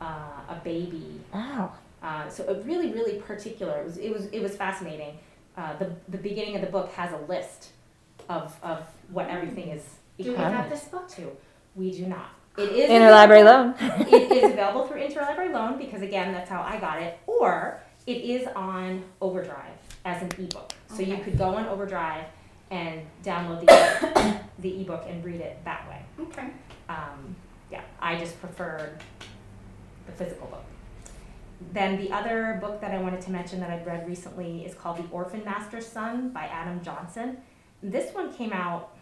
uh, 0.02 0.30
a 0.49 0.49
baby. 0.64 1.22
Wow. 1.34 1.74
Uh, 2.02 2.30
so 2.30 2.44
it 2.44 2.64
really, 2.66 2.92
really 2.94 3.20
particular. 3.20 3.82
It 3.82 3.86
was 3.86 3.98
it 3.98 4.12
was 4.14 4.26
it 4.28 4.42
was 4.42 4.56
fascinating. 4.56 5.18
Uh, 5.58 5.76
the 5.78 5.92
the 6.08 6.18
beginning 6.18 6.56
of 6.56 6.62
the 6.62 6.68
book 6.68 6.92
has 6.94 7.12
a 7.12 7.18
list 7.28 7.72
of 8.30 8.56
of 8.64 8.86
what 9.12 9.28
everything 9.30 9.70
is. 9.70 9.84
Do 10.18 10.26
we 10.32 10.36
Okay. 10.36 10.44
have 10.44 10.70
this 10.70 10.86
book? 10.86 11.08
to. 11.10 11.32
We 11.76 11.92
do 11.92 12.06
not. 12.08 12.30
It 12.58 12.70
is 12.72 12.90
Interlibrary 12.90 13.46
loan. 13.46 13.74
it 14.12 14.32
is 14.32 14.52
available 14.52 14.86
through 14.88 15.02
interlibrary 15.02 15.54
loan 15.54 15.78
because 15.78 16.02
again, 16.02 16.34
that's 16.34 16.50
how 16.50 16.62
I 16.62 16.78
got 16.80 17.02
it. 17.02 17.18
Or 17.26 17.80
it 18.06 18.18
is 18.18 18.48
on 18.56 19.04
Overdrive 19.22 19.78
as 20.04 20.22
an 20.22 20.30
ebook. 20.38 20.74
So 20.94 21.02
you 21.02 21.18
could 21.20 21.38
go 21.38 21.56
on 21.56 21.68
Overdrive 21.68 22.26
and 22.72 23.02
download 23.24 23.62
the 23.62 24.40
the 24.60 24.82
ebook 24.82 25.06
and 25.08 25.24
read 25.24 25.42
it 25.42 25.58
that 25.64 25.88
way. 25.90 26.02
Okay. 26.20 26.48
Um, 26.90 27.36
yeah, 27.72 27.82
I 28.02 28.18
just 28.18 28.40
preferred 28.42 29.02
the 30.10 30.24
physical 30.24 30.48
book. 30.48 30.64
Then 31.74 31.98
the 31.98 32.12
other 32.12 32.58
book 32.62 32.80
that 32.82 32.92
I 32.92 33.02
wanted 33.02 33.22
to 33.22 33.32
mention 33.32 33.60
that 33.60 33.70
I've 33.70 33.86
read 33.86 34.08
recently 34.08 34.66
is 34.66 34.74
called 34.74 34.98
The 34.98 35.06
Orphan 35.12 35.44
Master's 35.44 35.86
Son 35.86 36.30
by 36.30 36.44
Adam 36.44 36.82
Johnson. 36.84 37.38
This 37.84 38.14
one 38.14 38.34
came 38.34 38.54
out, 38.54 38.96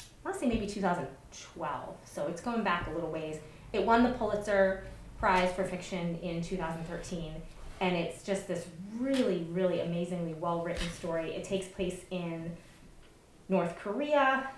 I 0.00 0.04
want 0.28 0.34
to 0.34 0.40
say 0.40 0.48
maybe 0.48 0.66
2012, 0.66 1.96
so 2.04 2.26
it's 2.26 2.40
going 2.40 2.64
back 2.64 2.88
a 2.88 2.90
little 2.90 3.10
ways. 3.10 3.36
It 3.72 3.84
won 3.84 4.02
the 4.02 4.10
Pulitzer 4.10 4.84
Prize 5.18 5.52
for 5.52 5.64
Fiction 5.64 6.18
in 6.22 6.42
2013, 6.42 7.34
and 7.80 7.96
it's 7.96 8.24
just 8.24 8.48
this 8.48 8.66
really, 8.98 9.46
really 9.50 9.80
amazingly 9.80 10.34
well 10.34 10.62
written 10.62 10.88
story. 10.90 11.34
It 11.34 11.44
takes 11.44 11.66
place 11.66 12.00
in 12.10 12.56
North 13.48 13.76
Korea, 13.78 14.50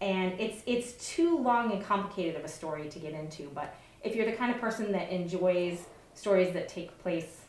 and 0.00 0.32
it's 0.40 0.62
it's 0.66 0.92
too 1.14 1.38
long 1.38 1.72
and 1.72 1.84
complicated 1.84 2.36
of 2.36 2.44
a 2.44 2.48
story 2.48 2.88
to 2.88 2.98
get 2.98 3.12
into. 3.12 3.50
But 3.54 3.74
if 4.02 4.14
you're 4.16 4.26
the 4.26 4.32
kind 4.32 4.52
of 4.54 4.60
person 4.60 4.92
that 4.92 5.10
enjoys 5.10 5.86
stories 6.14 6.52
that 6.52 6.68
take 6.68 6.98
place 7.00 7.42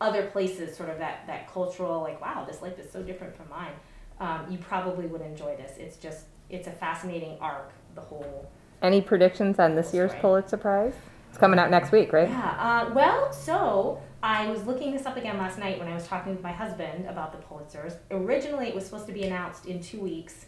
other 0.00 0.26
places, 0.26 0.76
sort 0.76 0.90
of 0.90 0.98
that 0.98 1.26
that 1.26 1.50
cultural, 1.52 2.00
like 2.00 2.20
wow, 2.20 2.44
this 2.44 2.62
life 2.62 2.78
is 2.78 2.90
so 2.90 3.02
different 3.02 3.36
from 3.36 3.48
mine, 3.48 3.72
um, 4.20 4.46
you 4.50 4.58
probably 4.58 5.06
would 5.06 5.22
enjoy 5.22 5.56
this. 5.56 5.76
It's 5.78 5.96
just 5.96 6.26
it's 6.50 6.66
a 6.66 6.72
fascinating 6.72 7.36
arc. 7.40 7.72
The 7.94 8.00
whole 8.00 8.50
Any 8.82 9.00
predictions 9.00 9.58
on 9.58 9.76
this 9.76 9.94
year's. 9.94 10.12
Pulitzer 10.20 10.56
Prize? 10.56 10.94
It's 11.30 11.38
coming 11.38 11.58
out 11.58 11.70
next 11.70 11.90
week, 11.90 12.12
right? 12.12 12.28
Yeah. 12.28 12.86
Uh, 12.88 12.94
well, 12.94 13.32
so 13.32 14.00
I 14.22 14.46
was 14.46 14.64
looking 14.64 14.92
this 14.92 15.04
up 15.04 15.16
again 15.16 15.36
last 15.36 15.58
night 15.58 15.78
when 15.78 15.88
I 15.88 15.94
was 15.94 16.06
talking 16.06 16.32
with 16.32 16.42
my 16.42 16.52
husband 16.52 17.06
about 17.06 17.32
the 17.32 17.38
Pulitzers. 17.38 17.96
Originally, 18.10 18.68
it 18.68 18.74
was 18.74 18.84
supposed 18.84 19.06
to 19.06 19.12
be 19.12 19.24
announced 19.24 19.66
in 19.66 19.82
two 19.82 20.00
weeks, 20.00 20.46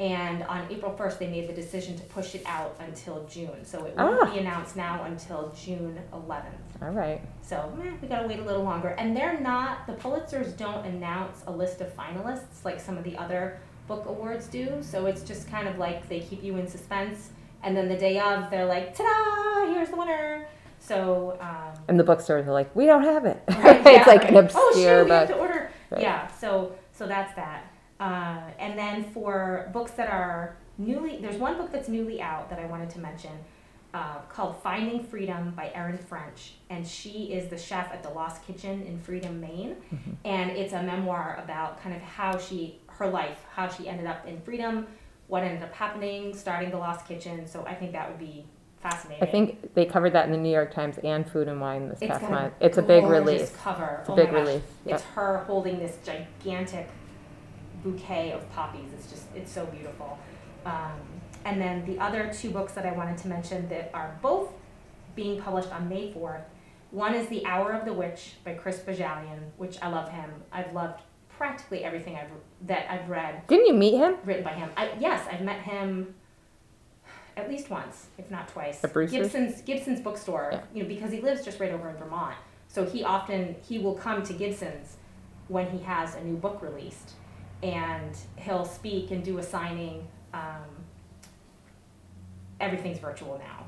and 0.00 0.42
on 0.44 0.66
April 0.70 0.92
first, 0.96 1.18
they 1.18 1.28
made 1.28 1.48
the 1.48 1.52
decision 1.52 1.96
to 1.96 2.02
push 2.04 2.34
it 2.34 2.42
out 2.46 2.76
until 2.80 3.24
June. 3.24 3.64
So 3.64 3.84
it 3.84 3.96
won't 3.96 4.20
Ah. 4.28 4.32
be 4.32 4.38
announced 4.40 4.74
now 4.76 5.04
until 5.04 5.52
June 5.54 5.98
eleventh. 6.12 6.54
All 6.82 6.90
right. 6.90 7.20
So 7.42 7.72
eh, 7.84 7.90
we 8.00 8.08
gotta 8.08 8.26
wait 8.26 8.38
a 8.40 8.42
little 8.42 8.64
longer. 8.64 8.88
And 8.98 9.16
they're 9.16 9.38
not 9.40 9.86
the 9.86 9.92
Pulitzers 9.92 10.56
don't 10.56 10.84
announce 10.86 11.44
a 11.46 11.52
list 11.52 11.80
of 11.80 11.94
finalists 11.96 12.64
like 12.64 12.80
some 12.80 12.96
of 12.98 13.04
the 13.04 13.16
other 13.16 13.58
book 13.86 14.06
awards 14.06 14.46
do. 14.48 14.78
So 14.82 15.06
it's 15.06 15.22
just 15.22 15.48
kind 15.50 15.68
of 15.68 15.78
like 15.78 16.08
they 16.08 16.20
keep 16.20 16.42
you 16.42 16.56
in 16.56 16.66
suspense, 16.66 17.30
and 17.62 17.76
then 17.76 17.88
the 17.88 17.96
day 17.96 18.18
of, 18.18 18.50
they're 18.50 18.64
like, 18.66 18.96
"Ta-da! 18.96 19.72
Here's 19.72 19.90
the 19.90 19.96
winner." 19.96 20.46
So. 20.80 21.36
Um, 21.40 21.74
And 21.88 22.00
the 22.00 22.04
bookstores 22.04 22.46
are 22.48 22.52
like, 22.52 22.74
we 22.74 22.86
don't 22.86 23.04
have 23.04 23.24
it. 23.24 23.40
Right, 23.48 23.86
it's 23.86 24.06
like 24.06 24.28
an 24.28 24.34
right. 24.34 24.44
obscure 24.44 24.62
oh, 24.64 24.72
shoot, 24.74 25.04
we 25.04 25.10
have 25.10 25.28
book. 25.28 25.28
to 25.28 25.34
order. 25.40 25.70
Right. 25.90 26.00
Yeah, 26.02 26.26
so 26.28 26.72
so 26.92 27.06
that's 27.06 27.34
that. 27.34 27.71
Uh, 28.02 28.40
and 28.58 28.76
then 28.76 29.04
for 29.12 29.70
books 29.72 29.92
that 29.92 30.10
are 30.10 30.56
newly, 30.76 31.18
there's 31.18 31.36
one 31.36 31.56
book 31.56 31.70
that's 31.70 31.88
newly 31.88 32.20
out 32.20 32.50
that 32.50 32.58
I 32.58 32.66
wanted 32.66 32.90
to 32.90 32.98
mention 32.98 33.30
uh, 33.94 34.18
called 34.28 34.60
Finding 34.60 35.04
Freedom 35.04 35.52
by 35.54 35.70
Erin 35.72 35.98
French, 35.98 36.54
and 36.68 36.84
she 36.84 37.32
is 37.32 37.48
the 37.48 37.56
chef 37.58 37.92
at 37.92 38.02
the 38.02 38.08
Lost 38.08 38.44
Kitchen 38.44 38.82
in 38.82 38.98
Freedom, 38.98 39.40
Maine, 39.40 39.76
Mm-hmm. 39.94 40.10
and 40.24 40.50
it's 40.50 40.72
a 40.72 40.82
memoir 40.82 41.38
about 41.44 41.80
kind 41.80 41.94
of 41.94 42.02
how 42.02 42.38
she 42.38 42.80
her 42.88 43.06
life, 43.06 43.38
how 43.54 43.68
she 43.68 43.86
ended 43.88 44.06
up 44.06 44.26
in 44.26 44.40
freedom, 44.40 44.86
what 45.28 45.44
ended 45.44 45.62
up 45.62 45.72
happening, 45.72 46.34
starting 46.36 46.70
the 46.70 46.78
Lost 46.78 47.06
Kitchen. 47.06 47.46
So 47.46 47.64
I 47.66 47.74
think 47.74 47.92
that 47.92 48.08
would 48.08 48.18
be 48.18 48.44
fascinating. 48.80 49.22
I 49.22 49.30
think 49.30 49.74
they 49.74 49.84
covered 49.86 50.12
that 50.14 50.26
in 50.26 50.32
the 50.32 50.38
New 50.38 50.52
York 50.52 50.74
Times 50.74 50.98
and 51.04 51.30
Food 51.30 51.46
and 51.46 51.60
Wine 51.60 51.88
this 51.88 51.98
It's 52.02 52.10
past 52.10 52.28
month. 52.28 52.54
It's 52.60 52.78
a 52.78 52.82
big 52.82 53.04
release. 53.04 53.54
Cover. 53.56 53.98
It's 54.00 54.08
a 54.08 54.12
oh 54.12 54.16
big 54.16 54.32
release. 54.32 54.62
Yep. 54.86 54.94
It's 54.96 55.04
her 55.14 55.38
holding 55.46 55.78
this 55.78 55.96
gigantic 56.04 56.88
bouquet 57.82 58.32
of 58.32 58.48
poppies. 58.52 58.92
It's 58.94 59.10
just, 59.10 59.24
it's 59.34 59.50
so 59.52 59.66
beautiful. 59.66 60.18
Um, 60.64 60.92
and 61.44 61.60
then 61.60 61.84
the 61.86 61.98
other 61.98 62.32
two 62.32 62.50
books 62.50 62.72
that 62.74 62.86
I 62.86 62.92
wanted 62.92 63.18
to 63.18 63.28
mention 63.28 63.68
that 63.68 63.90
are 63.92 64.16
both 64.22 64.52
being 65.16 65.40
published 65.40 65.72
on 65.72 65.88
May 65.88 66.12
4th. 66.12 66.42
One 66.90 67.14
is 67.14 67.26
The 67.28 67.44
Hour 67.46 67.72
of 67.72 67.84
the 67.84 67.92
Witch 67.92 68.34
by 68.44 68.54
Chris 68.54 68.78
Bohjalian, 68.78 69.40
which 69.56 69.76
I 69.82 69.88
love 69.88 70.10
him. 70.10 70.30
I've 70.52 70.72
loved 70.72 71.00
practically 71.28 71.82
everything 71.84 72.16
I've 72.16 72.28
that 72.66 72.90
I've 72.90 73.08
read 73.08 73.46
Didn't 73.48 73.66
you 73.66 73.74
meet 73.74 73.96
him? 73.96 74.16
written 74.24 74.44
by 74.44 74.52
him. 74.52 74.70
I, 74.76 74.92
yes, 75.00 75.26
I've 75.30 75.40
met 75.40 75.60
him 75.62 76.14
at 77.36 77.48
least 77.48 77.70
once, 77.70 78.06
if 78.18 78.30
not 78.30 78.48
twice. 78.48 78.84
At 78.84 78.92
Brewster's? 78.92 79.22
Gibson's 79.32 79.62
Gibson's 79.62 80.00
bookstore. 80.00 80.50
Yeah. 80.52 80.60
You 80.74 80.82
know, 80.82 80.88
because 80.88 81.10
he 81.10 81.20
lives 81.20 81.44
just 81.44 81.58
right 81.58 81.72
over 81.72 81.88
in 81.88 81.96
Vermont, 81.96 82.36
so 82.68 82.84
he 82.84 83.02
often 83.02 83.56
he 83.66 83.78
will 83.78 83.94
come 83.94 84.22
to 84.22 84.32
Gibson's 84.32 84.96
when 85.48 85.70
he 85.70 85.78
has 85.78 86.14
a 86.14 86.22
new 86.22 86.36
book 86.36 86.60
released, 86.62 87.12
and 87.62 88.16
he'll 88.36 88.64
speak 88.64 89.10
and 89.10 89.24
do 89.24 89.38
a 89.38 89.42
signing. 89.42 90.06
Um, 90.34 90.64
everything's 92.60 92.98
virtual 92.98 93.38
now, 93.38 93.66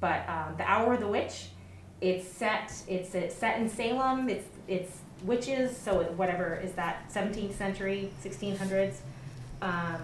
but 0.00 0.28
um, 0.28 0.54
the 0.56 0.64
Hour 0.64 0.94
of 0.94 1.00
the 1.00 1.08
Witch, 1.08 1.48
it's 2.00 2.26
set. 2.28 2.72
It's, 2.88 3.14
it's 3.14 3.34
set 3.34 3.60
in 3.60 3.68
Salem. 3.68 4.28
It's 4.28 4.46
it's 4.68 4.98
witches. 5.24 5.76
So 5.76 6.02
whatever 6.16 6.56
is 6.56 6.72
that 6.72 7.10
17th 7.12 7.54
century, 7.54 8.10
1600s. 8.24 8.96
Um, 9.62 10.00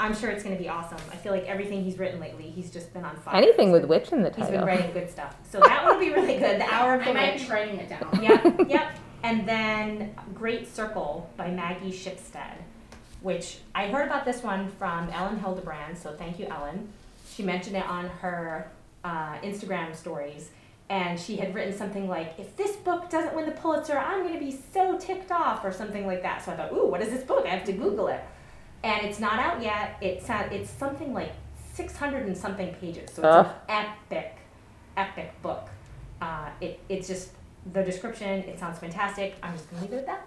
I'm 0.00 0.14
sure 0.16 0.30
it's 0.30 0.42
going 0.42 0.56
to 0.56 0.60
be 0.62 0.68
awesome. 0.68 0.98
I 1.12 1.16
feel 1.16 1.32
like 1.32 1.44
everything 1.44 1.84
he's 1.84 1.96
written 1.98 2.18
lately, 2.18 2.50
he's 2.50 2.70
just 2.72 2.92
been 2.92 3.04
on 3.04 3.16
fire. 3.16 3.36
Anything 3.36 3.70
with 3.70 3.84
witch 3.84 4.10
in 4.10 4.22
the 4.22 4.30
title. 4.30 4.46
He's 4.46 4.56
been 4.56 4.66
writing 4.66 4.92
good 4.92 5.08
stuff. 5.08 5.36
So 5.48 5.60
that 5.60 5.86
would 5.86 6.00
be 6.00 6.10
really 6.10 6.38
good. 6.38 6.60
The 6.60 6.64
Hour 6.74 6.94
of 6.94 7.04
the 7.04 7.10
I 7.10 7.12
might 7.12 7.32
Witch. 7.34 7.44
be 7.46 7.52
writing 7.52 7.76
it 7.76 7.88
down. 7.88 8.22
yep, 8.22 8.68
yep. 8.68 8.96
And 9.22 9.46
then 9.48 10.14
Great 10.34 10.72
Circle 10.74 11.30
by 11.36 11.50
Maggie 11.50 11.92
Shipstead, 11.92 12.56
which 13.20 13.58
I 13.74 13.86
heard 13.86 14.06
about 14.06 14.24
this 14.24 14.42
one 14.42 14.68
from 14.70 15.08
Elin 15.10 15.38
Hilderbrand, 15.38 15.96
so 15.96 16.12
thank 16.12 16.38
you, 16.38 16.46
Elin. 16.46 16.88
She 17.32 17.42
mentioned 17.42 17.76
it 17.76 17.86
on 17.86 18.08
her 18.08 18.70
uh, 19.04 19.38
Instagram 19.38 19.94
stories, 19.94 20.50
and 20.88 21.18
she 21.18 21.36
had 21.36 21.54
written 21.54 21.72
something 21.72 22.08
like, 22.08 22.34
If 22.38 22.56
this 22.56 22.76
book 22.76 23.10
doesn't 23.10 23.34
win 23.34 23.46
the 23.46 23.52
Pulitzer, 23.52 23.96
I'm 23.96 24.22
going 24.22 24.34
to 24.34 24.44
be 24.44 24.58
so 24.72 24.98
ticked 24.98 25.30
off, 25.30 25.64
or 25.64 25.72
something 25.72 26.06
like 26.06 26.22
that. 26.22 26.44
So 26.44 26.52
I 26.52 26.56
thought, 26.56 26.72
Ooh, 26.72 26.88
what 26.88 27.00
is 27.00 27.10
this 27.10 27.22
book? 27.22 27.46
I 27.46 27.50
have 27.50 27.64
to 27.66 27.72
Google 27.72 28.08
it. 28.08 28.20
And 28.82 29.06
it's 29.06 29.20
not 29.20 29.38
out 29.38 29.62
yet. 29.62 29.96
It's, 30.00 30.28
uh, 30.28 30.48
it's 30.50 30.68
something 30.68 31.12
like 31.14 31.32
600 31.74 32.26
and 32.26 32.36
something 32.36 32.74
pages, 32.74 33.12
so 33.12 33.22
it's 33.22 33.24
Ugh. 33.24 33.54
an 33.68 33.86
epic, 34.10 34.36
epic 34.96 35.40
book. 35.42 35.68
Uh, 36.20 36.50
it, 36.60 36.80
it's 36.88 37.06
just 37.06 37.30
the 37.72 37.82
description, 37.82 38.40
it 38.40 38.58
sounds 38.58 38.78
fantastic. 38.78 39.36
I'm 39.42 39.52
just 39.52 39.70
going 39.70 39.82
to 39.84 39.90
leave 39.90 39.98
it 40.02 40.06
at 40.08 40.24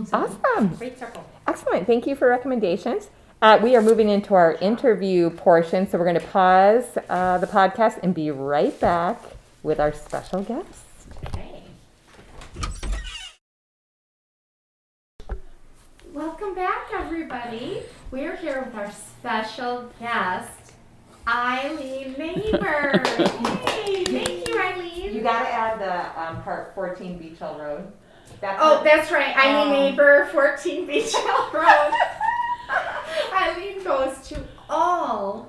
that. 0.00 0.08
So, 0.08 0.28
Awesome. 0.44 0.68
Great 0.76 0.98
circle. 0.98 1.24
Excellent. 1.46 1.86
Thank 1.86 2.06
you 2.06 2.14
for 2.14 2.28
recommendations. 2.28 3.08
Uh, 3.40 3.58
we 3.62 3.76
are 3.76 3.82
moving 3.82 4.08
into 4.08 4.34
our 4.34 4.54
interview 4.54 5.30
portion, 5.30 5.88
so 5.88 5.98
we're 5.98 6.04
going 6.04 6.20
to 6.20 6.26
pause 6.28 6.84
uh, 7.08 7.38
the 7.38 7.46
podcast 7.46 7.98
and 8.02 8.14
be 8.14 8.30
right 8.30 8.78
back 8.80 9.20
with 9.62 9.78
our 9.80 9.92
special 9.92 10.42
guest. 10.42 10.66
Okay. 11.28 11.62
Welcome 16.12 16.54
back, 16.54 16.88
everybody. 16.94 17.82
We're 18.10 18.36
here 18.36 18.62
with 18.64 18.74
our 18.74 18.90
special 18.90 19.90
guest, 20.00 20.65
Eileen 21.28 22.12
Neighbor. 22.18 23.02
hey, 23.68 24.04
thank 24.04 24.48
you, 24.48 24.58
Eileen. 24.60 25.14
You 25.14 25.20
got 25.22 25.42
to 25.42 25.48
add 25.52 25.80
the 25.80 26.20
um, 26.20 26.42
part 26.42 26.74
14 26.74 27.18
Beach 27.18 27.38
Hill 27.38 27.58
Road. 27.58 27.92
That's 28.40 28.58
Oh, 28.62 28.82
that's 28.84 29.10
right. 29.10 29.36
Eileen 29.36 29.66
Um, 29.66 29.70
Neighbor, 29.72 30.28
14 30.32 30.86
Beach 30.86 31.12
Hill 31.16 31.50
Road. 31.52 31.92
Eileen 33.32 33.82
goes 33.82 34.26
to 34.28 34.40
all 34.68 35.48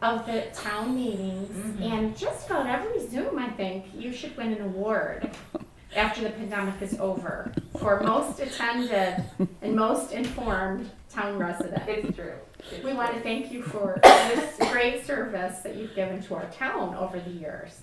of 0.00 0.26
the 0.26 0.42
town 0.54 0.96
meetings 0.96 1.48
Mm-hmm. 1.50 1.82
and 1.82 2.16
just 2.16 2.46
about 2.50 2.66
every 2.66 3.06
Zoom, 3.08 3.38
I 3.38 3.48
think. 3.50 3.86
You 3.96 4.12
should 4.12 4.36
win 4.36 4.52
an 4.54 4.62
award 4.62 5.30
after 5.94 6.22
the 6.22 6.30
pandemic 6.30 6.80
is 6.80 6.98
over 6.98 7.52
for 7.78 8.00
most 8.00 8.40
attended 8.40 9.22
and 9.60 9.76
most 9.76 10.12
informed 10.12 10.90
town 11.12 11.38
resident. 11.38 11.82
it's 11.88 12.16
true. 12.16 12.34
It's 12.70 12.84
We 12.84 12.92
want 12.94 13.08
to 13.08 13.14
true. 13.14 13.22
thank 13.22 13.52
you 13.52 13.62
for 13.62 13.98
this 14.02 14.56
great 14.70 15.04
service 15.06 15.58
that 15.60 15.76
you've 15.76 15.94
given 15.94 16.22
to 16.24 16.34
our 16.36 16.46
town 16.50 16.94
over 16.94 17.20
the 17.20 17.30
years. 17.30 17.80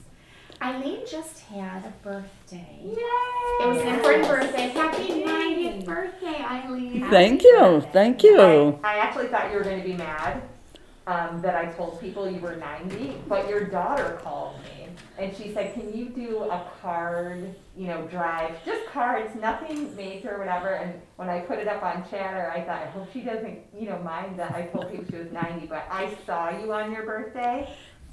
Eileen 0.61 0.99
just 1.09 1.39
had 1.45 1.85
a 1.85 1.93
birthday. 2.03 2.79
Yay! 2.83 2.91
It 2.91 3.67
was 3.67 3.77
an 3.81 3.87
important 3.95 4.27
birthday. 4.27 4.67
Happy 4.69 5.23
90th 5.23 5.85
birthday, 5.85 6.41
Eileen. 6.43 7.09
Thank 7.09 7.43
you, 7.43 7.81
thank 7.93 8.23
you. 8.23 8.79
I, 8.83 8.95
I 8.95 8.97
actually 8.97 9.27
thought 9.27 9.51
you 9.51 9.57
were 9.57 9.63
going 9.63 9.81
to 9.81 9.87
be 9.87 9.95
mad 9.95 10.41
um, 11.07 11.41
that 11.41 11.55
I 11.55 11.71
told 11.71 12.01
people 12.01 12.29
you 12.29 12.39
were 12.41 12.57
90, 12.57 13.21
but 13.27 13.47
your 13.47 13.63
daughter 13.65 14.19
called 14.21 14.55
me 14.63 14.78
and 15.17 15.35
she 15.35 15.53
said, 15.53 15.73
"Can 15.73 15.95
you 15.95 16.05
do 16.05 16.43
a 16.43 16.65
card, 16.81 17.53
you 17.75 17.87
know, 17.87 18.07
drive, 18.07 18.63
just 18.65 18.85
cards, 18.87 19.35
nothing 19.35 19.95
major, 19.95 20.37
whatever." 20.37 20.69
And 20.69 21.01
when 21.17 21.29
I 21.29 21.41
put 21.41 21.59
it 21.59 21.67
up 21.67 21.83
on 21.83 22.03
Chatter, 22.09 22.51
I 22.55 22.61
thought, 22.61 22.81
I 22.81 22.85
hope 22.87 23.11
she 23.11 23.21
doesn't, 23.21 23.59
you 23.77 23.87
know, 23.89 23.99
mind 23.99 24.39
that 24.39 24.55
I 24.55 24.63
told 24.63 24.91
people 24.91 25.05
she 25.09 25.17
was 25.17 25.31
ninety, 25.31 25.65
but 25.65 25.85
I 25.89 26.15
saw 26.25 26.49
you 26.49 26.71
on 26.73 26.91
your 26.91 27.03
birthday, 27.03 27.69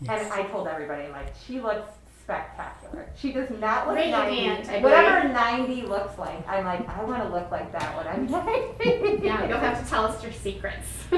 and 0.08 0.32
I 0.32 0.42
told 0.44 0.68
everybody, 0.68 1.08
like, 1.08 1.32
she 1.46 1.60
looks 1.60 1.90
spectacular. 2.26 3.06
She 3.16 3.32
does 3.32 3.48
not 3.50 3.86
look 3.86 3.96
Radiant, 3.96 4.68
I 4.68 4.72
ninety. 4.72 4.82
Whatever 4.82 5.28
ninety 5.28 5.82
looks 5.82 6.18
like, 6.18 6.46
I'm 6.48 6.64
like, 6.64 6.88
I 6.88 7.04
want 7.04 7.22
to 7.22 7.28
look 7.28 7.52
like 7.52 7.70
that 7.70 7.96
when 7.96 8.06
I'm 8.08 8.26
ninety. 8.26 9.24
Yeah, 9.24 9.46
you'll 9.46 9.58
have 9.58 9.80
to 9.82 9.88
tell 9.88 10.06
us 10.06 10.20
your 10.24 10.32
secrets. 10.32 10.86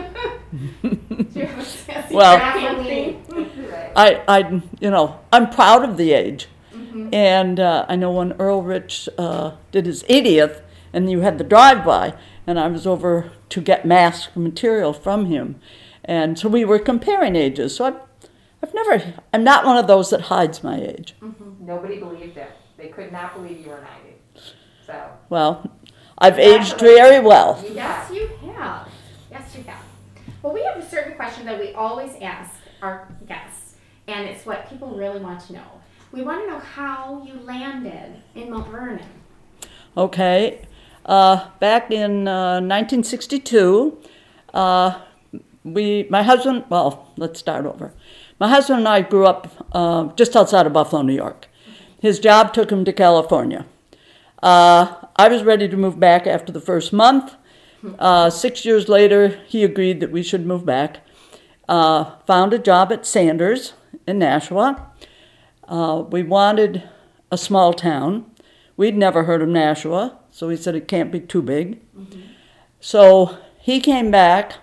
You 1.34 1.46
have 1.46 1.58
a 1.58 1.64
secret 1.64 2.10
Well- 2.10 2.38
campaign? 2.38 3.24
Right. 3.30 3.92
I, 3.96 4.22
I, 4.28 4.62
you 4.80 4.90
know, 4.90 5.20
I'm 5.32 5.48
proud 5.50 5.88
of 5.88 5.96
the 5.96 6.12
age. 6.12 6.48
Mm-hmm. 6.74 7.14
And 7.14 7.60
uh, 7.60 7.86
I 7.88 7.96
know 7.96 8.10
when 8.12 8.32
Earl 8.34 8.62
Rich 8.62 9.08
uh, 9.16 9.52
did 9.72 9.86
his 9.86 10.02
80th, 10.04 10.62
and 10.92 11.10
you 11.10 11.20
had 11.20 11.38
the 11.38 11.44
drive-by, 11.44 12.14
and 12.46 12.58
I 12.58 12.68
was 12.68 12.86
over 12.86 13.32
to 13.50 13.60
get 13.60 13.84
mask 13.86 14.36
material 14.36 14.92
from 14.92 15.26
him, 15.26 15.60
and 16.04 16.38
so 16.38 16.48
we 16.48 16.64
were 16.64 16.78
comparing 16.78 17.36
ages. 17.36 17.76
So 17.76 17.84
I've, 17.84 17.96
I've 18.62 18.74
never, 18.74 19.14
I'm 19.32 19.44
not 19.44 19.64
one 19.64 19.76
of 19.76 19.86
those 19.86 20.10
that 20.10 20.22
hides 20.22 20.62
my 20.62 20.80
age. 20.80 21.14
Nobody 21.60 21.98
believed 21.98 22.36
it. 22.36 22.50
They 22.76 22.88
could 22.88 23.12
not 23.12 23.34
believe 23.34 23.60
you 23.60 23.70
were 23.70 23.80
ninety. 23.80 24.16
So. 24.86 25.10
Well, 25.28 25.70
I've 26.16 26.38
aged 26.38 26.78
very 26.78 27.20
well. 27.20 27.62
Yes, 27.72 28.10
you 28.10 28.28
have. 28.54 28.88
Yes, 29.30 29.54
you 29.56 29.62
have. 29.64 29.82
Well, 30.42 30.52
we 30.52 30.62
have 30.62 30.76
a 30.76 30.88
certain 30.88 31.14
question 31.14 31.44
that 31.46 31.58
we 31.58 31.72
always 31.72 32.12
ask 32.20 32.54
our 32.82 33.08
guests, 33.26 33.74
and 34.06 34.28
it's 34.28 34.46
what 34.46 34.68
people 34.70 34.94
really 34.94 35.20
want 35.20 35.40
to 35.46 35.52
know. 35.54 35.64
We 36.12 36.22
want 36.22 36.44
to 36.44 36.50
know 36.50 36.58
how 36.58 37.22
you 37.26 37.34
landed 37.40 38.22
in 38.34 38.50
Mont 38.50 38.68
Vernon. 38.68 39.04
Okay. 39.96 40.66
Uh, 41.04 41.48
back 41.58 41.90
in 41.90 42.28
uh, 42.28 42.60
1962, 42.60 43.98
uh, 44.54 45.00
we, 45.64 46.06
my 46.08 46.22
husband, 46.22 46.64
well, 46.68 47.12
let's 47.16 47.38
start 47.38 47.66
over. 47.66 47.92
My 48.38 48.48
husband 48.48 48.80
and 48.80 48.88
I 48.88 49.02
grew 49.02 49.26
up 49.26 49.68
uh, 49.72 50.12
just 50.14 50.36
outside 50.36 50.66
of 50.66 50.72
Buffalo, 50.72 51.02
New 51.02 51.14
York. 51.14 51.48
His 52.00 52.20
job 52.20 52.54
took 52.54 52.70
him 52.70 52.84
to 52.84 52.92
California. 52.92 53.66
Uh, 54.40 54.94
I 55.16 55.28
was 55.28 55.42
ready 55.42 55.68
to 55.68 55.76
move 55.76 55.98
back 55.98 56.26
after 56.26 56.52
the 56.52 56.60
first 56.60 56.92
month. 56.92 57.34
Uh, 57.98 58.30
six 58.30 58.64
years 58.64 58.88
later, 58.88 59.40
he 59.46 59.64
agreed 59.64 59.98
that 60.00 60.12
we 60.12 60.22
should 60.22 60.46
move 60.46 60.64
back. 60.64 60.98
Uh, 61.68 62.16
found 62.26 62.52
a 62.52 62.58
job 62.58 62.92
at 62.92 63.04
Sanders 63.04 63.74
in 64.06 64.20
Nashua. 64.20 64.86
Uh, 65.66 66.04
we 66.08 66.22
wanted 66.22 66.88
a 67.32 67.38
small 67.38 67.72
town. 67.72 68.30
We'd 68.76 68.96
never 68.96 69.24
heard 69.24 69.42
of 69.42 69.48
Nashua, 69.48 70.18
so 70.30 70.48
he 70.48 70.56
said 70.56 70.76
it 70.76 70.86
can't 70.86 71.10
be 71.10 71.20
too 71.20 71.42
big. 71.42 71.80
So 72.80 73.36
he 73.60 73.80
came 73.80 74.12
back. 74.12 74.54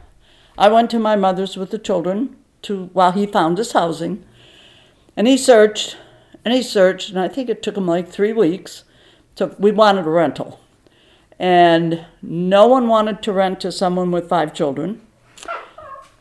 I 0.58 0.70
went 0.70 0.90
to 0.92 1.00
my 1.00 1.18
mother's 1.18 1.58
with 1.58 1.72
the 1.72 1.78
children 1.78 2.38
to 2.66 2.86
while 2.94 3.12
he 3.12 3.26
found 3.26 3.58
his 3.58 3.72
housing, 3.72 4.24
and 5.18 5.28
he 5.28 5.38
searched 5.38 5.98
and 6.44 6.54
he 6.54 6.62
searched, 6.62 7.10
and 7.10 7.20
I 7.20 7.28
think 7.28 7.50
it 7.50 7.64
took 7.64 7.76
him 7.76 7.88
like 7.88 8.08
three 8.08 8.32
weeks. 8.32 8.84
So 9.36 9.56
we 9.58 9.72
wanted 9.72 10.06
a 10.06 10.10
rental, 10.10 10.60
and 11.40 12.06
no 12.22 12.68
one 12.68 12.88
wanted 12.88 13.24
to 13.24 13.34
rent 13.34 13.60
to 13.62 13.72
someone 13.72 14.12
with 14.12 14.30
five 14.30 14.54
children. 14.54 15.02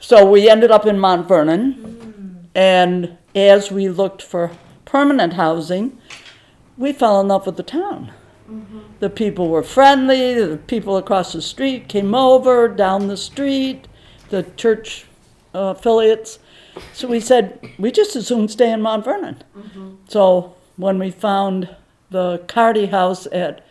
So 0.00 0.28
we 0.28 0.48
ended 0.48 0.70
up 0.70 0.86
in 0.86 0.98
Mont 0.98 1.28
Vernon, 1.28 2.48
and 2.54 3.18
as 3.34 3.70
we 3.70 3.88
looked 3.88 4.22
for 4.22 4.50
permanent 4.84 5.34
housing, 5.34 5.98
we 6.76 6.92
fell 6.92 7.20
in 7.20 7.28
love 7.28 7.46
with 7.46 7.56
the 7.56 7.62
town. 7.62 8.12
Mm-hmm. 8.50 8.80
The 9.00 9.10
people 9.10 9.48
were 9.48 9.62
friendly, 9.62 10.34
the 10.34 10.56
people 10.56 10.96
across 10.96 11.32
the 11.32 11.42
street 11.42 11.88
came 11.88 12.14
over, 12.14 12.68
down 12.68 13.08
the 13.08 13.16
street, 13.16 13.88
the 14.30 14.42
church 14.56 15.06
uh, 15.54 15.74
affiliates. 15.76 16.38
So 16.92 17.08
we 17.08 17.20
said, 17.20 17.70
we 17.78 17.92
just 17.92 18.16
as 18.16 18.26
soon 18.26 18.48
stay 18.48 18.72
in 18.72 18.82
Mont 18.82 19.04
Vernon. 19.04 19.42
Mm-hmm. 19.56 19.90
So 20.08 20.54
when 20.76 20.98
we 20.98 21.10
found 21.10 21.74
the 22.10 22.38
Carty 22.48 22.86
house 22.86 23.26
at 23.32 23.64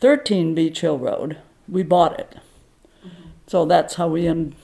13 0.00 0.54
Beach 0.54 0.80
Hill 0.80 0.98
Road, 0.98 1.38
we 1.68 1.82
bought 1.82 2.18
it. 2.18 2.36
Mm-hmm. 3.04 3.28
So 3.46 3.64
that's 3.64 3.94
how 3.94 4.08
we 4.08 4.26
ended. 4.26 4.54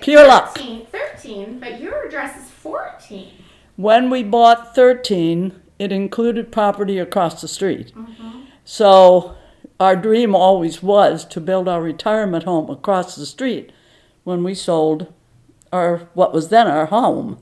Pure 0.00 0.26
luck. 0.26 0.56
13, 0.56 0.86
13, 0.86 1.60
but 1.60 1.80
your 1.80 2.06
address 2.06 2.42
is 2.42 2.50
14. 2.50 3.32
When 3.76 4.10
we 4.10 4.22
bought 4.22 4.74
13, 4.74 5.60
it 5.78 5.92
included 5.92 6.52
property 6.52 6.98
across 6.98 7.40
the 7.40 7.48
street. 7.48 7.92
Mm-hmm. 7.94 8.42
So 8.64 9.36
our 9.78 9.96
dream 9.96 10.34
always 10.34 10.82
was 10.82 11.24
to 11.26 11.40
build 11.40 11.68
our 11.68 11.82
retirement 11.82 12.44
home 12.44 12.70
across 12.70 13.16
the 13.16 13.26
street 13.26 13.72
when 14.24 14.44
we 14.44 14.54
sold 14.54 15.12
our 15.72 16.08
what 16.14 16.32
was 16.32 16.48
then 16.48 16.66
our 16.66 16.86
home. 16.86 17.38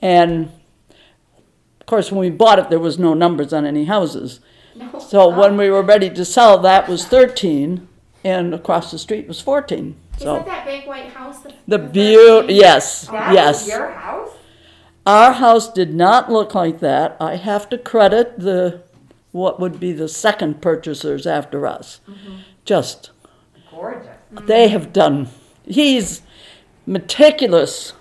And 0.00 0.50
of 1.80 1.86
course 1.86 2.10
when 2.10 2.20
we 2.20 2.30
bought 2.30 2.58
it 2.58 2.70
there 2.70 2.78
was 2.78 2.98
no 2.98 3.14
numbers 3.14 3.52
on 3.52 3.64
any 3.66 3.84
houses. 3.84 4.40
No. 4.74 4.98
So 4.98 5.28
when 5.28 5.56
we 5.56 5.70
were 5.70 5.82
ready 5.82 6.10
to 6.10 6.24
sell 6.24 6.58
that 6.58 6.88
was 6.88 7.04
13 7.06 7.88
and 8.24 8.54
across 8.54 8.90
the 8.90 8.98
street 8.98 9.28
was 9.28 9.40
14. 9.40 9.96
Is 10.16 10.22
So 10.22 10.34
that 10.36 10.46
that 10.46 10.66
big 10.66 10.86
white 10.86 11.10
house? 11.12 11.38
The, 11.40 11.48
the 11.66 11.78
the 11.78 11.78
beauty 11.78 12.54
yes, 12.54 13.06
That 13.08 13.32
yes. 13.34 13.68
your 13.68 13.90
house? 13.90 14.30
Our 15.04 15.32
house 15.32 15.72
did 15.72 15.92
not 15.94 16.30
look 16.30 16.54
like 16.54 16.78
that. 16.80 17.16
I 17.20 17.34
have 17.36 17.68
to 17.70 17.78
credit 17.78 18.38
the 18.38 18.82
what 19.32 19.58
would 19.58 19.80
be 19.80 19.92
the 19.92 20.08
second 20.08 20.62
purchasers 20.62 21.26
after 21.26 21.66
us. 21.66 22.00
Mm-hmm. 22.08 22.36
Just 22.64 23.10
Gorgeous. 23.70 24.06
they 24.44 24.68
have 24.68 24.92
done. 24.92 25.28
He's 25.64 26.22
meticulous, 26.86 27.92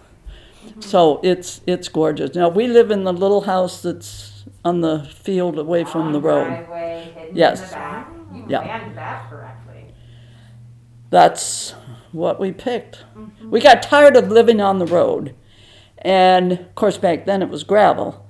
so 0.79 1.19
it's 1.23 1.61
it's 1.67 1.87
gorgeous. 1.87 2.35
Now 2.35 2.49
we 2.49 2.67
live 2.67 2.91
in 2.91 3.03
the 3.03 3.13
little 3.13 3.41
house 3.41 3.81
that's 3.81 4.45
on 4.63 4.81
the 4.81 5.09
field 5.13 5.57
away 5.57 5.83
from 5.83 6.13
the 6.13 6.21
road. 6.21 6.47
Driveway, 6.47 7.11
hidden 7.15 7.35
Yes. 7.35 7.61
in 7.61 7.67
the 7.67 7.73
back. 7.73 8.09
You 8.33 8.43
oh. 8.43 8.45
Yeah. 8.49 8.61
planned 8.63 8.97
that 8.97 9.29
correctly. 9.29 9.85
That's 11.09 11.71
what 12.11 12.39
we 12.39 12.51
picked. 12.51 13.03
Mm-hmm. 13.17 13.49
We 13.49 13.59
got 13.61 13.81
tired 13.83 14.15
of 14.15 14.29
living 14.29 14.61
on 14.61 14.79
the 14.79 14.85
road. 14.85 15.35
And 15.97 16.53
of 16.53 16.75
course, 16.75 16.97
back 16.97 17.25
then 17.25 17.41
it 17.41 17.49
was 17.49 17.63
gravel. 17.63 18.27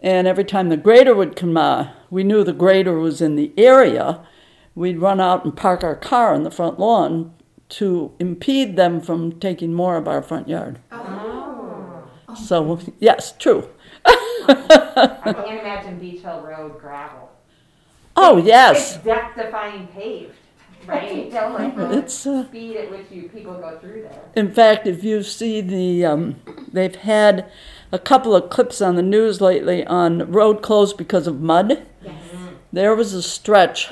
And 0.00 0.26
every 0.26 0.44
time 0.44 0.68
the 0.68 0.76
grader 0.76 1.14
would 1.14 1.36
come 1.36 1.54
by, 1.54 1.90
we 2.10 2.24
knew 2.24 2.42
the 2.42 2.52
grader 2.52 2.98
was 2.98 3.20
in 3.20 3.36
the 3.36 3.52
area. 3.56 4.26
We'd 4.74 4.98
run 4.98 5.20
out 5.20 5.44
and 5.44 5.56
park 5.56 5.84
our 5.84 5.94
car 5.96 6.34
on 6.34 6.42
the 6.42 6.50
front 6.50 6.78
lawn 6.78 7.34
to 7.70 8.12
impede 8.18 8.76
them 8.76 9.00
from 9.00 9.38
taking 9.40 9.72
more 9.72 9.96
of 9.96 10.08
our 10.08 10.22
front 10.22 10.48
yard. 10.48 10.80
Oh. 10.90 12.08
So, 12.36 12.80
yes, 12.98 13.32
true. 13.38 13.68
I 14.04 15.18
can't 15.24 15.60
imagine 15.60 15.98
Beach 15.98 16.22
Hill 16.22 16.42
Road 16.42 16.78
gravel. 16.80 17.30
Oh, 18.16 18.38
yes. 18.38 18.96
It's 18.96 19.04
death 19.04 19.32
defying 19.36 19.86
paved, 19.88 20.34
right? 20.86 21.26
You 21.26 21.30
know, 21.30 21.52
like 21.52 21.76
the 21.76 21.98
It's, 21.98 22.26
uh, 22.26 22.44
speed 22.46 22.76
at 22.76 22.90
which 22.90 23.06
you 23.10 23.28
people 23.28 23.54
go 23.54 23.78
through 23.78 24.02
there. 24.02 24.22
In 24.34 24.52
fact, 24.52 24.86
if 24.86 25.04
you 25.04 25.22
see 25.22 25.60
the, 25.60 26.04
um, 26.04 26.36
they've 26.72 26.94
had 26.94 27.50
a 27.92 27.98
couple 27.98 28.34
of 28.34 28.50
clips 28.50 28.80
on 28.80 28.96
the 28.96 29.02
news 29.02 29.40
lately 29.40 29.86
on 29.86 30.30
road 30.30 30.62
closed 30.62 30.96
because 30.96 31.26
of 31.26 31.40
mud. 31.40 31.86
Yes. 32.04 32.14
There 32.72 32.94
was 32.94 33.12
a 33.14 33.22
stretch, 33.22 33.90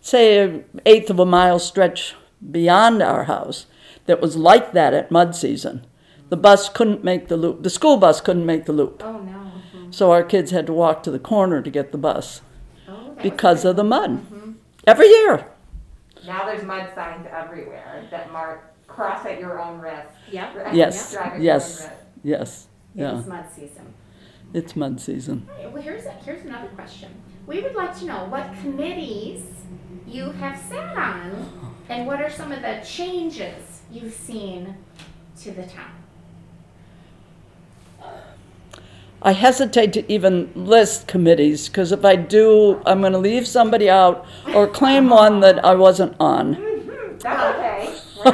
say 0.00 0.38
an 0.40 0.64
eighth 0.84 1.08
of 1.10 1.18
a 1.18 1.26
mile 1.26 1.58
stretch 1.58 2.14
beyond 2.48 3.02
our 3.02 3.24
house, 3.24 3.66
that 4.06 4.20
was 4.20 4.36
like 4.36 4.72
that 4.72 4.94
at 4.94 5.10
mud 5.10 5.34
season. 5.34 5.86
The 6.28 6.36
bus 6.36 6.68
couldn't 6.68 7.02
make 7.04 7.28
the 7.28 7.36
loop. 7.36 7.62
The 7.62 7.70
school 7.70 7.96
bus 7.96 8.20
couldn't 8.20 8.46
make 8.46 8.64
the 8.66 8.72
loop. 8.72 9.02
Oh, 9.04 9.18
no. 9.18 9.32
Mm-hmm. 9.32 9.90
So 9.90 10.12
our 10.12 10.22
kids 10.22 10.50
had 10.52 10.66
to 10.66 10.72
walk 10.72 11.02
to 11.02 11.10
the 11.10 11.18
corner 11.18 11.60
to 11.60 11.70
get 11.70 11.90
the 11.92 11.98
bus 11.98 12.40
Oh, 12.88 13.14
that 13.14 13.22
because 13.22 13.64
of 13.64 13.76
the 13.76 13.84
mud. 13.84 14.10
Mm-hmm. 14.10 14.52
Every 14.86 15.08
year. 15.08 15.46
Now 16.26 16.44
there's 16.46 16.62
mud 16.64 16.90
signs 16.94 17.26
everywhere 17.30 18.06
that 18.10 18.30
mark 18.32 18.62
cross 18.86 19.24
at 19.26 19.40
your 19.40 19.60
own 19.60 19.80
risk. 19.80 20.08
Yep. 20.30 20.54
Right? 20.56 20.74
Yes. 20.74 21.12
Drive 21.12 21.26
at 21.26 21.32
your 21.34 21.42
Yes. 21.42 21.88
Yes. 22.22 22.66
It 22.94 23.00
Yeah. 23.00 23.18
is 23.18 23.26
mud 23.26 23.44
season. 23.54 23.94
It's 24.52 24.76
mud 24.76 25.00
season. 25.00 25.48
All 25.50 25.62
right, 25.64 25.72
well, 25.72 25.82
here's, 25.82 26.06
a, 26.06 26.12
here's 26.24 26.44
another 26.44 26.68
question. 26.68 27.08
We 27.50 27.60
would 27.62 27.74
like 27.74 27.98
to 27.98 28.04
know 28.04 28.26
what 28.26 28.54
committees 28.62 29.42
you 30.06 30.30
have 30.30 30.56
sat 30.56 30.96
on 30.96 31.74
and 31.88 32.06
what 32.06 32.22
are 32.22 32.30
some 32.30 32.52
of 32.52 32.62
the 32.62 32.78
changes 32.86 33.82
you've 33.90 34.12
seen 34.12 34.76
to 35.40 35.50
the 35.50 35.64
town. 35.64 35.90
I 39.20 39.32
hesitate 39.32 39.92
to 39.94 40.12
even 40.12 40.52
list 40.54 41.08
committees 41.08 41.68
because 41.68 41.90
if 41.90 42.04
I 42.04 42.14
do, 42.14 42.80
I'm 42.86 43.00
going 43.00 43.14
to 43.14 43.18
leave 43.18 43.48
somebody 43.48 43.90
out 43.90 44.24
or 44.54 44.68
claim 44.68 45.08
one 45.08 45.40
that 45.40 45.64
I 45.64 45.74
wasn't 45.74 46.14
on. 46.20 46.54
Mm-hmm, 46.70 47.18
that's 47.18 47.24
oh. 47.26 47.58
okay. 47.58 47.92
No, 48.30 48.32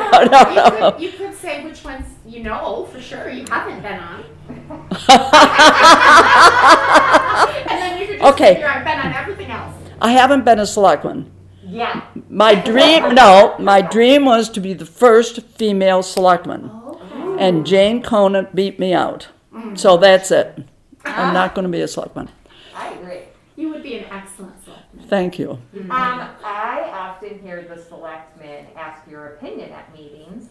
You 0.51 0.57
no. 0.81 0.93
could, 0.93 1.01
you 1.03 1.13
could 1.13 1.35
say 1.35 1.65
which 1.65 1.83
ones 1.85 2.05
you 2.27 2.43
know 2.43 2.87
for 2.93 3.01
sure 3.01 3.31
you 3.31 3.47
haven't 3.49 3.81
been 3.81 3.99
on. 3.99 4.25
and 7.69 7.79
then 7.81 8.01
you 8.01 8.06
could 8.06 8.06
just 8.19 8.35
Okay. 8.35 8.55
figure 8.55 8.69
I've 8.69 8.85
been 8.85 8.99
on 8.99 9.13
everything 9.13 9.51
else. 9.51 9.75
I 10.01 10.13
haven't 10.13 10.45
been 10.45 10.59
a 10.59 10.67
selectman. 10.67 11.31
Yeah. 11.65 12.03
My 12.29 12.55
dream, 12.71 13.15
no, 13.15 13.57
my 13.59 13.81
dream 13.83 14.25
was 14.25 14.49
to 14.51 14.61
be 14.61 14.73
the 14.75 14.87
first 14.87 15.43
female 15.43 16.03
selectman. 16.03 16.71
Okay. 16.89 17.37
And 17.39 17.67
Jane 17.67 18.03
Conant 18.03 18.55
beat 18.55 18.79
me 18.79 18.93
out. 18.95 19.29
So 19.75 19.97
that's 19.97 20.31
it. 20.31 20.59
I'm 21.05 21.33
not 21.35 21.55
going 21.55 21.65
to 21.65 21.71
be 21.71 21.81
a 21.81 21.89
selectman. 21.89 22.29
I 22.75 22.91
agree. 22.95 23.21
You 23.57 23.71
would 23.71 23.83
be 23.83 23.99
an 23.99 24.05
excellent 24.11 24.63
selectman. 24.65 25.07
Thank 25.09 25.39
you. 25.39 25.53
Um, 25.75 26.29
I 26.45 26.91
often 26.93 27.39
hear 27.41 27.63
the 27.63 27.81
selectmen 27.83 28.67
ask 28.77 29.03
your 29.11 29.27
opinion 29.35 29.71
at 29.73 29.93
meetings. 29.95 30.49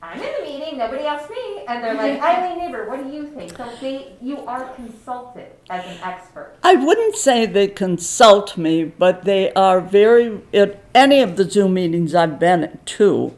I'm 0.00 0.20
in 0.20 0.32
the 0.38 0.42
meeting, 0.44 0.78
nobody 0.78 1.04
asked 1.04 1.28
me, 1.28 1.64
and 1.66 1.82
they're 1.82 1.94
like, 1.94 2.22
Eileen 2.22 2.58
Neighbor, 2.58 2.88
what 2.88 3.02
do 3.02 3.10
you 3.10 3.26
think? 3.26 3.56
So 3.56 3.68
they, 3.80 4.12
you 4.22 4.38
are 4.46 4.68
consulted 4.74 5.48
as 5.68 5.84
an 5.84 6.00
expert. 6.04 6.54
I 6.62 6.76
wouldn't 6.76 7.16
say 7.16 7.46
they 7.46 7.66
consult 7.66 8.56
me, 8.56 8.84
but 8.84 9.24
they 9.24 9.52
are 9.54 9.80
very, 9.80 10.40
at 10.54 10.80
any 10.94 11.20
of 11.20 11.36
the 11.36 11.50
Zoom 11.50 11.74
meetings 11.74 12.14
I've 12.14 12.38
been 12.38 12.78
to, 12.84 13.36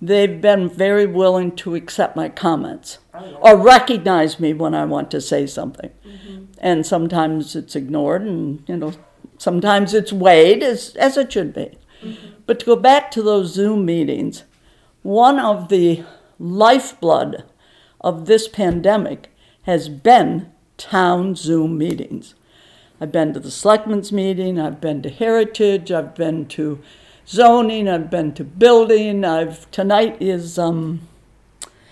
they've 0.00 0.40
been 0.40 0.68
very 0.68 1.06
willing 1.06 1.56
to 1.56 1.74
accept 1.74 2.14
my 2.14 2.28
comments 2.28 2.98
oh. 3.12 3.38
or 3.42 3.56
recognize 3.56 4.38
me 4.38 4.52
when 4.52 4.74
I 4.74 4.84
want 4.84 5.10
to 5.10 5.20
say 5.20 5.44
something. 5.44 5.90
Mm-hmm. 6.06 6.44
And 6.58 6.86
sometimes 6.86 7.56
it's 7.56 7.74
ignored 7.74 8.22
and, 8.22 8.62
you 8.68 8.76
know, 8.76 8.92
sometimes 9.38 9.92
it's 9.92 10.12
weighed 10.12 10.62
as, 10.62 10.94
as 10.94 11.16
it 11.16 11.32
should 11.32 11.52
be. 11.52 11.78
Mm-hmm. 12.02 12.26
But 12.46 12.60
to 12.60 12.66
go 12.66 12.76
back 12.76 13.10
to 13.10 13.22
those 13.22 13.52
Zoom 13.52 13.84
meetings, 13.84 14.44
one 15.06 15.38
of 15.38 15.68
the 15.68 16.04
lifeblood 16.36 17.44
of 18.00 18.26
this 18.26 18.48
pandemic 18.48 19.32
has 19.62 19.88
been 19.88 20.50
town 20.76 21.36
Zoom 21.36 21.78
meetings. 21.78 22.34
I've 23.00 23.12
been 23.12 23.32
to 23.32 23.40
the 23.40 23.50
selectmen's 23.50 24.10
meeting, 24.10 24.58
I've 24.58 24.80
been 24.80 25.02
to 25.02 25.08
Heritage, 25.08 25.92
I've 25.92 26.16
been 26.16 26.46
to 26.46 26.82
zoning, 27.24 27.88
I've 27.88 28.10
been 28.10 28.34
to 28.34 28.42
building, 28.42 29.24
I've, 29.24 29.70
tonight 29.70 30.16
is, 30.20 30.58
um, 30.58 31.06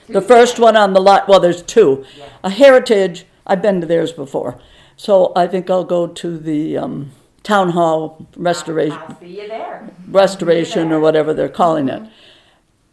the 0.09 0.21
first 0.21 0.59
one 0.59 0.77
on 0.77 0.93
the 0.93 1.01
lot, 1.01 1.29
well, 1.29 1.41
there's 1.41 1.63
two. 1.63 2.05
A 2.43 2.51
Heritage, 2.51 3.27
I've 3.47 3.63
been 3.63 3.81
to 3.81 3.87
theirs 3.87 4.13
before. 4.13 4.59
So 4.97 5.33
I 5.37 5.47
think 5.47 5.71
I'll 5.71 5.85
go 5.85 6.09
to 6.09 6.37
the, 6.37 6.79
um, 6.79 7.13
town 7.45 7.71
hall 7.71 8.27
restoration, 8.37 8.99
I'll 8.99 9.21
see 9.21 9.41
you 9.43 9.49
there. 9.49 9.89
restoration 10.09 10.91
or 10.91 10.99
whatever 10.99 11.33
they're 11.33 11.49
calling 11.49 11.89
it. 11.89 12.03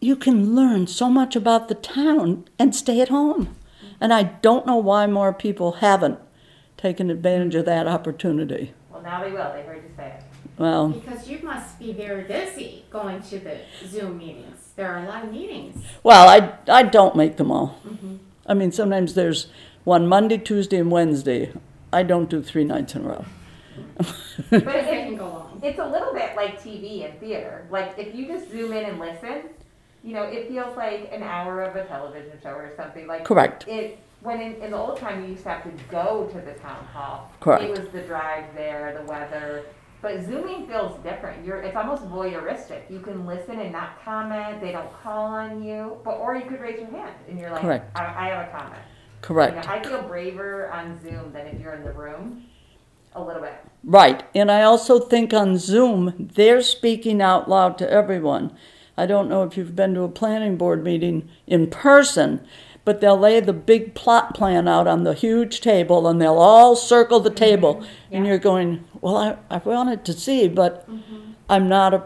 You 0.04 0.16
can 0.16 0.56
learn 0.56 0.88
so 0.88 1.10
much 1.12 1.36
about 1.36 1.68
the 1.68 1.76
town 1.76 2.46
and 2.58 2.76
stay 2.76 3.02
at 3.02 3.10
home. 3.10 3.56
And 4.00 4.12
I 4.12 4.24
don't 4.24 4.66
know 4.66 4.78
why 4.78 5.06
more 5.06 5.32
people 5.32 5.74
haven't 5.74 6.18
taken 6.76 7.12
advantage 7.12 7.54
of 7.54 7.66
that 7.66 7.88
opportunity. 7.88 8.74
Well, 8.92 9.04
now 9.04 9.24
they 9.24 9.32
will, 9.32 9.54
they 9.54 9.62
heard 9.62 9.84
you 9.84 9.92
say 9.96 10.18
it. 10.18 10.24
Well, 10.58 10.90
Because 10.90 11.30
you 11.30 11.40
must 11.44 11.78
be 11.78 11.94
very 11.94 12.24
busy 12.24 12.84
going 12.90 13.22
to 13.24 13.38
the 13.40 13.60
Zoom 13.86 14.18
meetings. 14.18 14.72
There 14.76 14.92
are 14.92 15.06
a 15.06 15.08
lot 15.08 15.24
of 15.26 15.32
meetings. 15.32 15.84
well, 16.02 16.28
I, 16.28 16.58
I 16.68 16.82
don't 16.82 17.16
make 17.16 17.38
them 17.38 17.52
all. 17.52 17.80
Mm-hmm. 17.88 18.16
I 18.48 18.56
mean, 18.56 18.72
sometimes 18.72 19.14
there's 19.14 19.48
one 19.84 20.08
Monday, 20.08 20.40
Tuesday, 20.40 20.78
and 20.78 20.90
Wednesday. 20.90 21.54
I 21.94 22.02
don't 22.02 22.28
do 22.30 22.42
three 22.42 22.64
nights 22.64 22.96
in 22.96 23.06
a 23.06 23.10
row. 23.10 23.26
But 24.50 24.64
it, 24.64 25.06
can 25.06 25.16
go 25.16 25.28
long. 25.28 25.62
it's 25.64 25.78
a 25.78 25.86
little 25.88 26.14
bit 26.14 26.36
like 26.36 26.60
TV 26.62 27.06
and 27.08 27.20
theater. 27.20 27.68
Like, 27.70 27.94
if 28.00 28.16
you 28.16 28.28
just 28.28 28.50
zoom 28.50 28.74
in 28.74 28.86
and 28.86 29.00
listen, 29.00 29.44
you 30.04 30.14
know, 30.14 30.24
it 30.24 30.48
feels 30.48 30.76
like 30.76 31.10
an 31.12 31.24
hour 31.24 31.62
of 31.62 31.76
a 31.76 31.86
television 31.86 32.40
show 32.42 32.52
or 32.52 32.72
something. 32.76 33.08
Like, 33.08 33.24
Correct. 33.24 33.68
it 33.68 34.00
when 34.22 34.40
in, 34.40 34.54
in 34.62 34.72
the 34.72 34.78
old 34.78 34.98
time 34.98 35.24
you 35.24 35.32
used 35.32 35.44
to 35.44 35.50
have 35.50 35.64
to 35.64 35.84
go 35.90 36.30
to 36.32 36.42
the 36.42 36.54
town 36.54 36.86
hall. 36.86 37.32
Correct. 37.40 37.64
It 37.64 37.72
was 37.72 37.90
the 37.90 38.02
drive 38.02 38.46
there, 38.56 38.98
the 39.00 39.06
weather. 39.06 39.66
But 40.02 40.24
zooming 40.26 40.68
feels 40.68 40.98
different. 41.04 41.46
You're 41.46 41.62
it's 41.62 41.76
almost 41.76 42.04
voyeuristic. 42.06 42.90
You 42.90 43.00
can 43.00 43.26
listen 43.26 43.60
and 43.60 43.72
not 43.72 44.04
comment. 44.04 44.62
They 44.62 44.72
don't 44.72 44.92
call 45.04 45.26
on 45.26 45.64
you. 45.64 45.98
But 46.04 46.16
or 46.16 46.36
you 46.36 46.46
could 46.46 46.60
raise 46.60 46.80
your 46.80 46.90
hand 46.90 47.14
and 47.28 47.40
you're 47.40 47.52
like, 47.52 47.62
Correct. 47.62 47.98
I, 47.98 48.06
I 48.06 48.30
have 48.30 48.48
a 48.48 48.52
comment. 48.52 48.82
You 48.82 49.28
Correct. 49.28 49.68
know, 49.68 49.74
I 49.74 49.84
feel 49.84 50.02
braver 50.04 50.72
on 50.72 51.00
Zoom 51.02 51.32
than 51.34 51.46
if 51.48 51.60
you're 51.60 51.74
in 51.74 51.84
the 51.84 51.94
room. 51.94 52.46
A 53.14 53.22
little 53.22 53.42
bit. 53.42 53.56
Right. 53.84 54.24
And 54.34 54.50
I 54.50 54.64
also 54.64 54.98
think 54.98 55.34
on 55.34 55.58
Zoom, 55.58 56.30
they're 56.34 56.62
speaking 56.62 57.22
out 57.22 57.50
loud 57.50 57.78
to 57.80 57.90
everyone. 57.90 58.56
I 59.02 59.08
don't 59.08 59.30
know 59.30 59.42
if 59.42 59.58
you've 59.58 59.76
been 59.76 59.96
to 59.96 60.04
a 60.04 60.10
planning 60.10 60.58
board 60.58 60.84
meeting 60.84 61.28
in 61.48 61.72
person, 61.72 62.46
but 62.86 63.02
they'll 63.02 63.18
lay 63.18 63.40
the 63.40 63.52
big 63.52 63.96
plot 63.96 64.36
plan 64.36 64.68
out 64.68 64.86
on 64.86 65.06
the 65.06 65.16
huge 65.16 65.60
table 65.60 66.08
and 66.08 66.22
they'll 66.22 66.38
all 66.38 66.76
circle 66.76 67.20
the 67.20 67.32
mm-hmm. 67.32 67.36
table. 67.36 67.86
And 68.12 68.28
you're 68.28 68.38
going, 68.38 68.86
well, 69.02 69.18
I, 69.18 69.38
I 69.50 69.58
wanted 69.58 70.06
to 70.06 70.14
see, 70.14 70.48
but 70.48 70.88
mm-hmm. 70.88 71.32
I'm 71.50 71.68
not 71.68 71.96
a, 71.96 72.04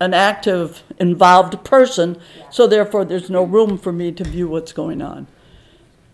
an 0.00 0.14
active, 0.14 0.82
involved 0.98 1.62
person, 1.64 2.16
so 2.50 2.66
therefore 2.66 3.04
there's 3.04 3.28
no 3.28 3.44
room 3.44 3.76
for 3.76 3.92
me 3.92 4.10
to 4.12 4.24
view 4.24 4.48
what's 4.48 4.72
going 4.72 5.02
on. 5.02 5.26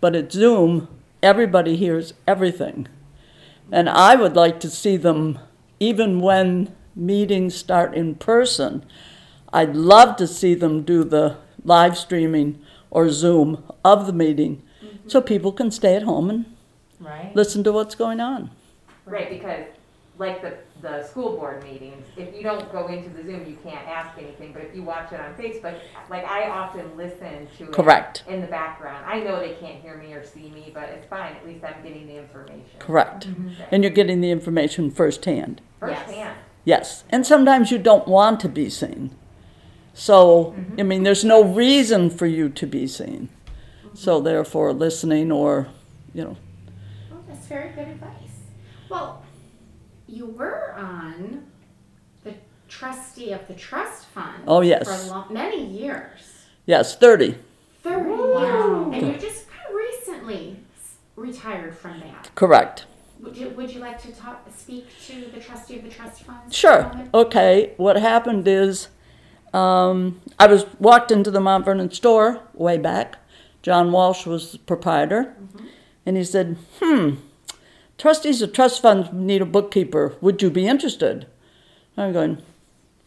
But 0.01 0.17
at 0.17 0.33
Zoom, 0.33 0.89
everybody 1.23 1.77
hears 1.77 2.13
everything. 2.27 2.89
And 3.71 3.87
I 3.87 4.15
would 4.15 4.35
like 4.35 4.59
to 4.59 4.69
see 4.69 4.97
them, 4.97 5.39
even 5.79 6.19
when 6.19 6.75
meetings 6.93 7.55
start 7.55 7.93
in 7.93 8.15
person, 8.15 8.85
I'd 9.53 9.75
love 9.75 10.15
to 10.17 10.27
see 10.27 10.53
them 10.53 10.83
do 10.83 11.03
the 11.03 11.37
live 11.63 11.97
streaming 11.97 12.61
or 12.89 13.09
Zoom 13.09 13.63
of 13.83 14.07
the 14.07 14.13
meeting 14.13 14.61
mm-hmm. 14.83 15.09
so 15.09 15.21
people 15.21 15.51
can 15.51 15.71
stay 15.71 15.95
at 15.95 16.03
home 16.03 16.29
and 16.29 16.45
Right. 16.99 17.35
listen 17.35 17.63
to 17.63 17.71
what's 17.71 17.95
going 17.95 18.19
on. 18.19 18.51
Right, 19.07 19.29
because 19.29 19.65
like 20.19 20.41
the, 20.43 20.53
the 20.81 21.03
school 21.03 21.35
board 21.35 21.63
meetings, 21.63 22.05
if 22.15 22.35
you 22.35 22.43
don't 22.43 22.71
go 22.71 22.87
into 22.87 23.09
the 23.09 23.23
Zoom, 23.23 23.43
you 23.47 23.57
can't 23.63 23.87
ask 23.87 24.15
anything, 24.19 24.53
but 24.53 24.61
if 24.61 24.75
you 24.75 24.83
watch 24.83 25.11
it 25.11 25.19
on 25.19 25.33
Facebook, 25.33 25.79
like 26.11 26.23
I 26.25 26.47
often 26.47 26.95
listen 26.95 27.47
to 27.57 27.63
it. 27.63 27.71
Correct. 27.71 28.23
In 28.27 28.39
the 28.39 28.47
background. 28.47 29.03
I 29.07 29.19
know 29.19 29.39
they 29.39 29.55
can't 29.55 29.81
hear 29.81 29.97
me 29.97 30.13
or 30.13 30.23
see 30.23 30.51
me, 30.51 30.69
but 30.73 30.89
it's 30.89 31.07
fine, 31.07 31.35
at 31.35 31.45
least 31.47 31.65
I'm 31.65 31.81
getting 31.81 32.05
the 32.05 32.17
information. 32.17 32.65
Correct. 32.77 33.27
Mm-hmm. 33.27 33.49
And 33.71 33.83
you're 33.83 33.91
getting 33.91 34.21
the 34.21 34.29
information 34.29 34.91
firsthand. 34.91 35.61
Firsthand. 35.79 36.37
Yes. 36.65 37.03
And 37.09 37.25
sometimes 37.25 37.71
you 37.71 37.79
don't 37.79 38.07
want 38.07 38.39
to 38.41 38.49
be 38.49 38.69
seen. 38.69 39.15
So, 39.93 40.55
I 40.79 40.83
mean, 40.83 41.03
there's 41.03 41.23
no 41.25 41.43
reason 41.43 42.09
for 42.09 42.25
you 42.25 42.49
to 42.49 42.65
be 42.65 42.87
seen. 42.87 43.29
So, 43.93 44.21
therefore, 44.21 44.71
listening 44.73 45.31
or, 45.31 45.67
you 46.13 46.23
know, 46.23 46.37
Well, 47.09 47.23
that's 47.27 47.45
very 47.47 47.69
good 47.71 47.87
advice. 47.89 48.13
Well, 48.89 49.23
you 50.07 50.27
were 50.27 50.73
on 50.77 51.45
the 52.23 52.33
trustee 52.69 53.31
of 53.31 53.45
the 53.47 53.53
trust 53.53 54.05
fund. 54.07 54.43
Oh, 54.47 54.61
yes. 54.61 54.87
For 55.09 55.13
lo- 55.13 55.25
many 55.29 55.65
years. 55.65 56.45
yes, 56.65 56.95
30. 56.95 57.35
30 57.83 58.09
Wow. 58.09 58.91
years. 58.91 59.03
And 59.03 59.13
you 59.15 59.19
just 59.29 59.49
kind 59.49 59.67
of 59.69 59.75
recently 59.75 60.59
s- 60.81 60.95
retired 61.17 61.75
from 61.75 61.99
that. 61.99 62.31
Correct. 62.35 62.85
Would 63.21 63.35
you, 63.37 63.49
would 63.49 63.71
you 63.71 63.81
like 63.81 64.01
to 64.03 64.11
talk, 64.13 64.47
speak 64.57 64.87
to 65.07 65.25
the 65.33 65.39
trustee 65.39 65.77
of 65.77 65.83
the 65.83 65.89
trust 65.89 66.23
fund? 66.23 66.51
Sure. 66.53 66.89
Okay. 67.13 67.73
What 67.77 67.97
happened 67.97 68.47
is, 68.47 68.87
um, 69.53 70.21
I 70.39 70.47
was 70.47 70.65
walked 70.79 71.11
into 71.11 71.31
the 71.31 71.39
Mont 71.39 71.65
Vernon 71.65 71.91
store 71.91 72.41
way 72.53 72.77
back. 72.77 73.17
John 73.61 73.91
Walsh 73.91 74.25
was 74.25 74.53
the 74.53 74.59
proprietor, 74.59 75.35
and 76.05 76.17
he 76.17 76.23
said, 76.23 76.57
"Hmm, 76.79 77.15
trustees 77.97 78.41
of 78.41 78.53
trust 78.53 78.81
funds 78.81 79.09
need 79.11 79.41
a 79.41 79.45
bookkeeper. 79.45 80.15
Would 80.21 80.41
you 80.41 80.49
be 80.49 80.67
interested?" 80.67 81.27
I'm 81.97 82.13
going, 82.13 82.41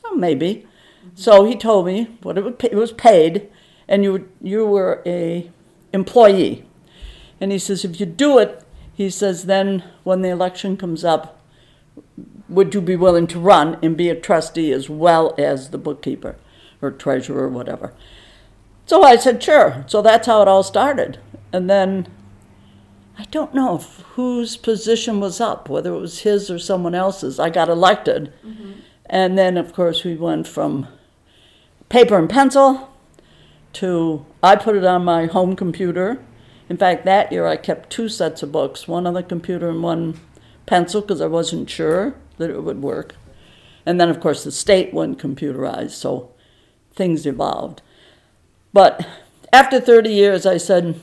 "Oh, 0.04 0.14
maybe." 0.14 0.66
So 1.14 1.44
he 1.44 1.56
told 1.56 1.86
me 1.86 2.16
what 2.22 2.38
it 2.38 2.44
would 2.44 2.58
pay, 2.58 2.68
it 2.70 2.76
was 2.76 2.92
paid, 2.92 3.48
and 3.88 4.04
you 4.04 4.28
you 4.40 4.64
were 4.66 5.02
a 5.04 5.50
employee. 5.92 6.64
And 7.40 7.52
he 7.52 7.58
says, 7.58 7.84
if 7.84 7.98
you 8.00 8.06
do 8.06 8.38
it, 8.38 8.62
he 8.92 9.10
says, 9.10 9.44
then 9.44 9.84
when 10.02 10.22
the 10.22 10.28
election 10.28 10.76
comes 10.76 11.04
up, 11.04 11.40
would 12.48 12.74
you 12.74 12.80
be 12.80 12.96
willing 12.96 13.26
to 13.28 13.38
run 13.38 13.78
and 13.82 13.96
be 13.96 14.08
a 14.08 14.14
trustee 14.14 14.72
as 14.72 14.90
well 14.90 15.34
as 15.38 15.70
the 15.70 15.78
bookkeeper 15.78 16.36
or 16.82 16.90
treasurer 16.90 17.44
or 17.44 17.48
whatever? 17.48 17.92
So 18.86 19.02
I 19.02 19.16
said, 19.16 19.42
sure. 19.42 19.84
So 19.86 20.02
that's 20.02 20.26
how 20.26 20.42
it 20.42 20.48
all 20.48 20.62
started. 20.62 21.18
And 21.52 21.70
then 21.70 22.08
I 23.18 23.24
don't 23.24 23.54
know 23.54 23.78
whose 23.78 24.56
position 24.56 25.20
was 25.20 25.40
up, 25.40 25.68
whether 25.68 25.94
it 25.94 26.00
was 26.00 26.20
his 26.20 26.50
or 26.50 26.58
someone 26.58 26.94
else's. 26.94 27.38
I 27.38 27.48
got 27.48 27.68
elected. 27.68 28.32
Mm-hmm. 28.44 28.72
And 29.06 29.38
then, 29.38 29.56
of 29.56 29.72
course, 29.72 30.04
we 30.04 30.14
went 30.14 30.46
from 30.46 30.88
paper 31.88 32.18
and 32.18 32.28
pencil 32.28 32.90
to 33.74 34.24
I 34.42 34.56
put 34.56 34.76
it 34.76 34.84
on 34.84 35.04
my 35.04 35.26
home 35.26 35.56
computer. 35.56 36.22
In 36.68 36.76
fact, 36.76 37.04
that 37.04 37.30
year 37.30 37.46
I 37.46 37.56
kept 37.56 37.90
two 37.90 38.08
sets 38.08 38.42
of 38.42 38.52
books, 38.52 38.88
one 38.88 39.06
on 39.06 39.14
the 39.14 39.22
computer 39.22 39.68
and 39.68 39.82
one 39.82 40.20
pencil 40.66 41.00
because 41.00 41.20
I 41.20 41.26
wasn't 41.26 41.68
sure 41.68 42.14
that 42.38 42.50
it 42.50 42.62
would 42.62 42.82
work. 42.82 43.16
And 43.86 44.00
then, 44.00 44.08
of 44.08 44.20
course, 44.20 44.44
the 44.44 44.52
state 44.52 44.94
went 44.94 45.18
computerized, 45.18 45.90
so 45.90 46.30
things 46.94 47.26
evolved. 47.26 47.82
But 48.72 49.06
after 49.52 49.80
30 49.80 50.10
years, 50.10 50.46
I 50.46 50.56
said, 50.56 51.00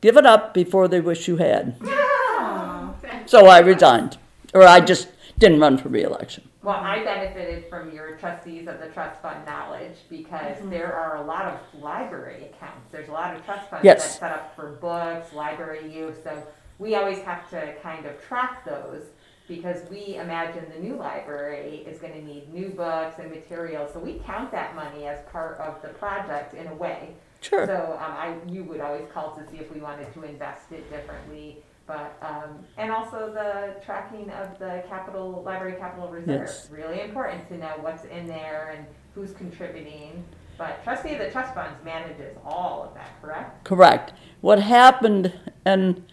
give 0.00 0.16
it 0.16 0.26
up 0.26 0.52
before 0.52 0.88
they 0.88 1.00
wish 1.00 1.28
you 1.28 1.36
had. 1.36 1.76
Oh, 2.38 2.94
So 3.26 3.46
I 3.46 3.58
resigned, 3.60 4.18
or 4.54 4.62
I 4.62 4.80
just 4.80 5.08
didn't 5.38 5.58
run 5.58 5.78
for 5.78 5.88
reelection. 5.88 6.48
Well, 6.62 6.76
I 6.76 7.02
benefited 7.02 7.64
from 7.70 7.92
your 7.92 8.16
trustees 8.16 8.68
of 8.68 8.78
the 8.78 8.88
trust 8.88 9.20
fund 9.22 9.44
knowledge 9.46 9.96
because 10.10 10.56
there 10.68 10.92
are 10.92 11.16
a 11.16 11.22
lot 11.22 11.44
of 11.46 11.58
library 11.82 12.44
accounts. 12.52 12.92
There's 12.92 13.08
a 13.08 13.12
lot 13.12 13.34
of 13.34 13.44
trust 13.44 13.70
funds 13.70 13.82
that 13.82 13.84
Yes. 13.84 14.18
set 14.18 14.32
up 14.32 14.54
for 14.54 14.72
books, 14.72 15.32
library 15.32 15.90
use, 15.92 16.16
so 16.22 16.42
we 16.78 16.94
always 16.94 17.18
have 17.20 17.48
to 17.50 17.74
kind 17.82 18.04
of 18.06 18.20
track 18.22 18.64
those 18.64 19.04
because 19.48 19.88
we 19.90 20.16
imagine 20.16 20.64
the 20.74 20.80
new 20.80 20.96
library 20.96 21.84
is 21.86 21.98
gonna 21.98 22.20
need 22.20 22.52
new 22.52 22.70
books 22.70 23.18
and 23.18 23.30
materials, 23.30 23.92
so 23.92 23.98
we 23.98 24.14
count 24.26 24.50
that 24.50 24.74
money 24.74 25.06
as 25.06 25.20
part 25.30 25.58
of 25.58 25.80
the 25.82 25.88
project 25.88 26.54
in 26.54 26.66
a 26.66 26.74
way. 26.74 27.14
Sure. 27.40 27.66
So, 27.66 27.98
um, 28.00 28.12
I, 28.12 28.34
you 28.48 28.64
would 28.64 28.80
always 28.80 29.06
call 29.12 29.34
to 29.36 29.48
see 29.50 29.58
if 29.58 29.72
we 29.72 29.80
wanted 29.80 30.12
to 30.14 30.22
invest 30.24 30.72
it 30.72 30.90
differently, 30.90 31.62
but, 31.86 32.16
um, 32.20 32.64
and 32.76 32.90
also 32.90 33.30
the 33.32 33.80
tracking 33.84 34.30
of 34.30 34.58
the 34.58 34.82
capital, 34.88 35.42
library 35.44 35.76
capital 35.78 36.08
reserve. 36.08 36.46
Yes. 36.46 36.68
Really 36.70 37.02
important 37.02 37.46
to 37.48 37.58
know 37.58 37.74
what's 37.80 38.04
in 38.06 38.26
there 38.26 38.74
and 38.76 38.86
who's 39.14 39.32
contributing, 39.32 40.24
but 40.58 40.82
trustee 40.82 41.12
of 41.12 41.18
the 41.18 41.30
trust 41.30 41.54
funds 41.54 41.78
manages 41.84 42.36
all 42.44 42.82
of 42.82 42.94
that, 42.94 43.10
correct? 43.22 43.64
Correct. 43.64 44.12
What 44.40 44.60
happened, 44.60 45.32
and 45.64 46.04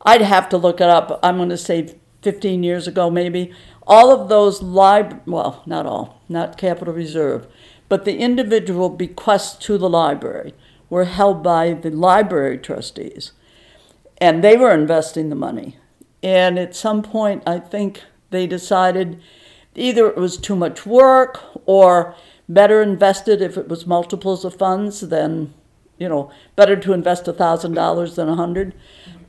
I'd 0.00 0.22
have 0.22 0.48
to 0.48 0.56
look 0.56 0.80
it 0.80 0.88
up, 0.88 1.20
I'm 1.22 1.36
going 1.36 1.50
to 1.50 1.56
say 1.56 1.94
15 2.22 2.62
years 2.62 2.86
ago 2.86 3.10
maybe, 3.10 3.52
all 3.86 4.12
of 4.12 4.28
those 4.28 4.62
lib, 4.62 5.20
well, 5.26 5.62
not 5.66 5.86
all, 5.86 6.22
not 6.28 6.56
Capital 6.56 6.94
Reserve, 6.94 7.46
but 7.88 8.04
the 8.04 8.18
individual 8.18 8.88
bequests 8.88 9.56
to 9.66 9.76
the 9.76 9.90
library 9.90 10.54
were 10.88 11.04
held 11.04 11.42
by 11.42 11.74
the 11.74 11.90
library 11.90 12.58
trustees. 12.58 13.32
And 14.18 14.42
they 14.42 14.56
were 14.56 14.72
investing 14.72 15.28
the 15.28 15.34
money. 15.34 15.78
And 16.22 16.58
at 16.58 16.76
some 16.76 17.02
point, 17.02 17.42
I 17.46 17.58
think 17.58 18.02
they 18.30 18.46
decided 18.46 19.20
either 19.74 20.06
it 20.06 20.16
was 20.16 20.36
too 20.36 20.54
much 20.54 20.86
work 20.86 21.40
or 21.66 22.14
better 22.48 22.82
invested 22.82 23.40
if 23.40 23.56
it 23.56 23.68
was 23.68 23.86
multiples 23.86 24.44
of 24.44 24.54
funds 24.54 25.00
than, 25.00 25.54
you 25.98 26.08
know, 26.08 26.30
better 26.56 26.76
to 26.76 26.92
invest 26.92 27.26
a 27.28 27.32
thousand 27.32 27.74
dollars 27.74 28.16
than 28.16 28.28
a 28.28 28.36
hundred. 28.36 28.74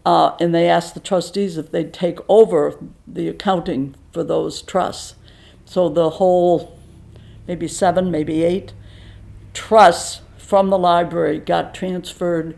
Uh, 0.06 0.36
and 0.40 0.54
they 0.54 0.68
asked 0.68 0.94
the 0.94 1.00
trustees 1.00 1.58
if 1.58 1.72
they'd 1.72 1.94
take 1.94 2.20
over 2.28 2.78
the 3.08 3.28
accounting 3.28 3.96
for 4.12 4.24
those 4.24 4.62
trusts. 4.62 5.16
So 5.66 5.88
the 5.90 6.12
whole, 6.12 6.78
maybe 7.48 7.68
seven, 7.68 8.12
maybe 8.12 8.44
eight 8.44 8.74
trusts 9.54 10.22
from 10.38 10.70
the 10.70 10.78
library 10.78 11.40
got 11.40 11.74
transferred 11.74 12.58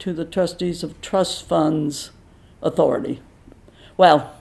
to 0.00 0.12
the 0.12 0.24
trustees 0.24 0.82
of 0.82 1.00
trust 1.00 1.46
funds 1.46 2.10
authority. 2.60 3.20
Well, 3.96 4.34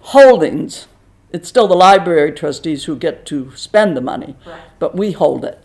holdings, 0.00 0.86
it's 1.32 1.48
still 1.48 1.68
the 1.68 1.74
library 1.74 2.32
trustees 2.32 2.84
who 2.84 2.96
get 2.96 3.26
to 3.26 3.54
spend 3.56 3.96
the 3.96 4.00
money, 4.00 4.36
Correct. 4.44 4.70
but 4.78 4.96
we 4.96 5.12
hold 5.12 5.44
it. 5.44 5.62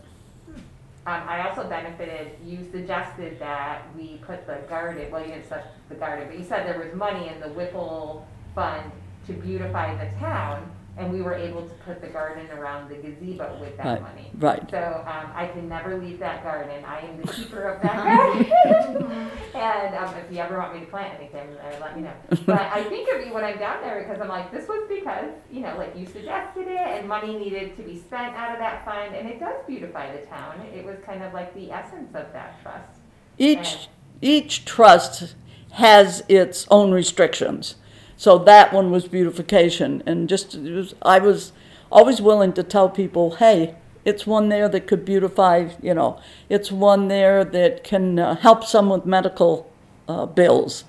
Um, 1.12 1.28
I 1.28 1.50
also 1.50 1.68
benefited, 1.68 2.38
you 2.46 2.66
suggested 2.72 3.38
that 3.40 3.84
we 3.98 4.22
put 4.26 4.48
the 4.48 4.60
garden, 4.70 5.12
well, 5.12 5.22
you 5.22 5.34
didn't 5.34 5.50
say 5.50 5.62
the 5.90 5.96
garden, 5.96 6.26
but 6.30 6.40
you 6.40 6.46
said 6.46 6.66
there 6.66 6.80
was 6.80 6.94
money 6.96 7.28
in 7.28 7.42
the 7.42 7.50
Whipple 7.50 8.26
Fund 8.56 8.90
to 9.28 9.34
beautify 9.34 9.94
the 9.94 10.10
town, 10.20 10.72
and 10.98 11.12
we 11.12 11.22
were 11.22 11.34
able 11.34 11.62
to 11.64 11.74
put 11.86 12.02
the 12.02 12.08
garden 12.08 12.48
around 12.52 12.90
the 12.90 12.96
gazebo 12.96 13.58
with 13.60 13.78
that 13.78 13.86
Right. 13.86 14.02
money. 14.02 14.32
Right. 14.38 14.70
So, 14.70 15.04
um, 15.08 15.32
I 15.34 15.48
can 15.48 15.70
never 15.70 15.98
leave 15.98 16.20
that 16.20 16.44
garden, 16.44 16.84
I 16.86 17.00
am 17.00 17.22
the 17.22 17.28
keeper 17.32 17.64
of 17.64 17.82
that 17.82 17.96
garden. 18.66 19.28
And, 19.54 19.96
um, 19.96 20.16
if 20.16 20.32
you 20.32 20.40
ever 20.40 20.58
want 20.58 20.74
me 20.74 20.80
to 20.80 20.86
plant 20.86 21.20
anything, 21.20 21.48
uh, 21.58 21.78
let 21.82 21.96
me 21.96 22.04
know. 22.04 22.14
But 22.46 22.62
I 22.74 22.84
think 22.86 23.10
of 23.14 23.26
you 23.26 23.34
when 23.34 23.44
I'm 23.44 23.60
down 23.60 23.82
there, 23.82 24.02
because 24.02 24.22
I'm 24.22 24.30
like, 24.30 24.50
this 24.52 24.68
was 24.68 24.88
because, 24.88 25.30
you 25.52 25.60
know, 25.60 25.76
like 25.78 25.96
you 25.96 26.06
suggested 26.06 26.68
it, 26.68 26.78
and 26.80 27.08
money 27.08 27.38
needed 27.38 27.76
to 27.76 27.84
be 27.84 27.98
spent 27.98 28.34
out 28.36 28.54
of 28.54 28.60
that 28.60 28.86
fund, 28.86 29.14
and 29.14 29.28
it 29.28 29.40
does 29.40 29.56
beautify 29.68 30.12
the 30.16 30.26
town. 30.28 30.62
It 30.74 30.86
was 30.86 30.96
kind 31.06 31.22
of 31.22 31.34
like 31.34 31.54
the 31.54 31.70
essence 31.72 32.16
of 32.16 32.32
that 32.32 32.62
trust. 32.64 33.00
Each, 33.38 33.90
each 34.22 34.64
trust 34.66 35.36
has 35.74 36.24
its 36.30 36.66
own 36.72 36.92
restrictions. 36.92 37.76
So 38.22 38.38
that 38.38 38.72
one 38.72 38.92
was 38.92 39.08
beautification, 39.08 40.04
and 40.06 40.30
just, 40.30 40.54
it 40.54 40.72
was, 40.72 40.94
I 41.02 41.18
was 41.18 41.54
always 41.92 42.22
willing 42.22 42.54
to 42.54 42.62
tell 42.62 42.88
people, 42.88 43.38
hey, 43.38 43.74
it's 44.06 44.28
one 44.28 44.50
there 44.50 44.70
that 44.70 44.86
could 44.86 45.04
beautify, 45.06 45.70
you 45.82 45.96
know, 45.96 46.22
it's 46.48 46.72
one 46.72 47.08
there 47.08 47.44
that 47.44 47.84
can 47.84 48.20
uh, 48.20 48.36
help 48.36 48.64
some 48.64 48.90
with 48.90 49.08
medical 49.08 49.72
uh, 50.08 50.28
bills. 50.28 50.84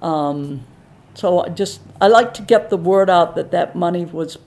Um, 0.00 0.64
so 1.14 1.44
I 1.44 1.48
just, 1.48 1.80
I 2.00 2.06
like 2.06 2.34
to 2.34 2.42
get 2.42 2.70
the 2.70 2.76
word 2.76 3.10
out 3.10 3.34
that 3.34 3.50
that 3.50 3.74
money 3.74 4.04
was, 4.04 4.38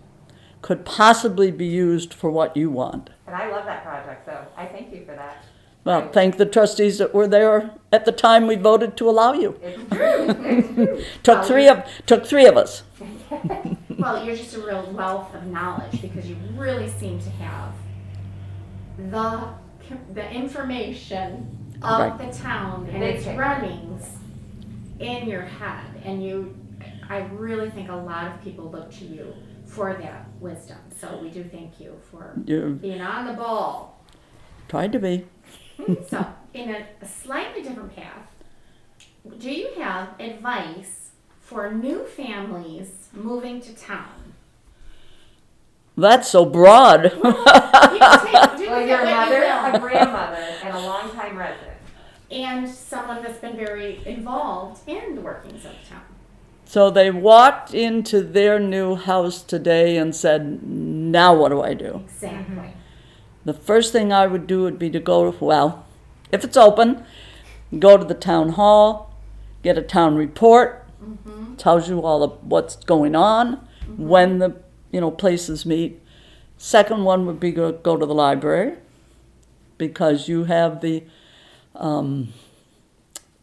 could 0.62 0.86
possibly 0.86 1.52
be 1.52 1.68
used 1.68 2.14
for 2.14 2.32
what 2.32 2.56
you 2.56 2.70
want. 2.70 3.10
And 3.28 3.36
I 3.36 3.52
love 3.52 3.66
that 3.66 3.84
project, 3.84 4.26
so 4.26 4.48
I 4.56 4.66
thank 4.68 4.94
you 4.94 5.04
for 5.04 5.14
that. 5.14 5.43
Well, 5.86 6.10
thank 6.10 6.38
the 6.38 6.46
trustees 6.46 6.98
that 7.00 7.14
were 7.14 7.28
there 7.28 7.72
at 7.92 8.06
the 8.06 8.12
time 8.14 8.48
we 8.48 8.56
voted 8.56 8.96
to 8.98 9.10
allow 9.10 9.34
you. 9.34 9.60
It's 9.62 9.84
true, 9.90 10.28
it's 10.30 10.74
true. 10.76 11.04
Took 11.24 11.44
three 11.46 11.68
of, 11.68 11.84
took 12.06 12.26
three 12.26 12.46
of 12.46 12.58
us. 12.58 12.84
Well, 13.96 14.26
you're 14.26 14.36
just 14.36 14.54
a 14.56 14.60
real 14.60 14.92
wealth 14.92 15.34
of 15.34 15.46
knowledge 15.46 16.02
because 16.02 16.28
you 16.28 16.36
really 16.56 16.90
seem 16.90 17.20
to 17.22 17.30
have 17.30 17.74
the 18.98 19.50
the 20.14 20.30
information 20.32 21.76
of 21.82 22.00
Right. 22.00 22.18
the 22.18 22.38
town 22.38 22.90
and 22.92 23.00
Big 23.00 23.16
its 23.18 23.28
runnings 23.28 24.18
in 25.00 25.28
your 25.28 25.44
head, 25.44 25.86
and 26.04 26.22
you. 26.24 26.54
I 27.08 27.20
really 27.34 27.70
think 27.70 27.90
a 27.90 27.96
lot 27.96 28.28
of 28.28 28.42
people 28.44 28.70
look 28.70 28.92
to 28.96 29.06
you 29.06 29.34
for 29.66 29.94
that 29.94 30.26
wisdom. 30.42 30.80
So 31.00 31.20
we 31.22 31.30
do 31.30 31.44
thank 31.44 31.80
you 31.80 31.96
for 32.12 32.34
You 32.46 32.78
being 32.82 33.00
on 33.02 33.26
the 33.28 33.34
ball. 33.34 34.04
tried 34.68 34.92
to 34.94 35.00
be. 35.00 35.26
So, 36.10 36.26
in 36.54 36.70
a, 36.70 36.86
a 37.02 37.06
slightly 37.06 37.64
different 37.64 37.96
path, 37.96 38.32
do 39.40 39.52
you 39.52 39.70
have 39.78 40.10
advice 40.20 41.12
for 41.42 41.72
new 41.74 42.06
families 42.06 43.08
moving 43.14 43.62
to 43.62 43.74
town? 43.74 44.34
That's 45.96 46.30
so 46.30 46.46
broad. 46.46 47.14
You 47.94 48.00
take, 48.00 48.58
do 48.58 48.68
Well, 48.68 48.88
you're 48.88 49.02
a 49.02 49.06
what 49.06 49.32
you 49.32 49.40
mother, 49.40 49.78
a 49.78 49.80
grandmother, 49.80 50.46
and 50.64 50.76
a 50.76 50.80
longtime 50.80 51.38
resident. 51.38 51.78
And 52.32 52.68
someone 52.68 53.22
that's 53.22 53.38
been 53.38 53.56
very 53.56 54.00
involved 54.06 54.88
in 54.88 55.16
the 55.16 55.22
workings 55.22 55.64
of 55.66 55.72
the 55.72 55.90
town. 55.90 56.02
So 56.66 56.90
they 56.90 57.12
walked 57.12 57.74
into 57.76 58.22
their 58.22 58.60
new 58.60 58.96
house 58.96 59.44
today 59.44 59.98
and 59.98 60.16
said, 60.16 60.64
now 60.64 61.36
what 61.36 61.50
do 61.50 61.62
I 61.62 61.76
do? 61.76 62.02
Exactly. 62.06 62.56
Mm-hmm. 62.56 62.73
The 63.46 63.54
first 63.54 63.91
thing 63.91 64.14
I 64.14 64.28
would 64.28 64.48
do 64.48 64.64
would 64.64 64.80
be 64.80 64.89
to 64.89 65.00
go, 65.00 65.36
well, 65.39 65.86
if 66.32 66.44
it's 66.44 66.58
open, 66.58 67.06
go 67.78 67.98
to 67.98 68.06
the 68.06 68.14
town 68.14 68.50
hall, 68.50 69.14
get 69.64 69.78
a 69.78 69.82
town 69.82 70.16
report, 70.16 70.86
mm-hmm. 71.04 71.56
tells 71.56 71.89
you 71.89 72.02
all 72.02 72.24
of 72.24 72.44
what's 72.44 72.76
going 72.78 73.16
on, 73.16 73.58
mm-hmm. 73.58 74.08
when 74.08 74.39
the, 74.39 74.56
you 74.91 75.02
know, 75.02 75.12
places 75.12 75.66
meet. 75.66 76.02
Second 76.58 77.04
one 77.04 77.26
would 77.26 77.39
be 77.39 77.52
go, 77.52 77.72
go 77.72 77.98
to 77.98 78.06
the 78.06 78.14
library, 78.14 78.78
because 79.78 80.30
you 80.30 80.46
have 80.46 80.82
the 80.82 81.04
um, 81.76 82.32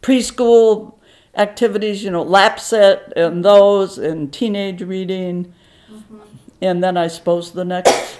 preschool 0.01 0.95
activities, 1.37 2.03
you 2.03 2.11
know, 2.11 2.25
lapsit 2.25 3.13
and 3.17 3.45
those, 3.45 3.99
and 3.99 4.33
teenage 4.33 4.81
reading. 4.83 5.53
Mm-hmm. 5.93 6.19
And 6.63 6.83
then 6.83 6.97
I 6.97 7.09
suppose 7.09 7.53
the 7.53 7.65
next, 7.65 8.19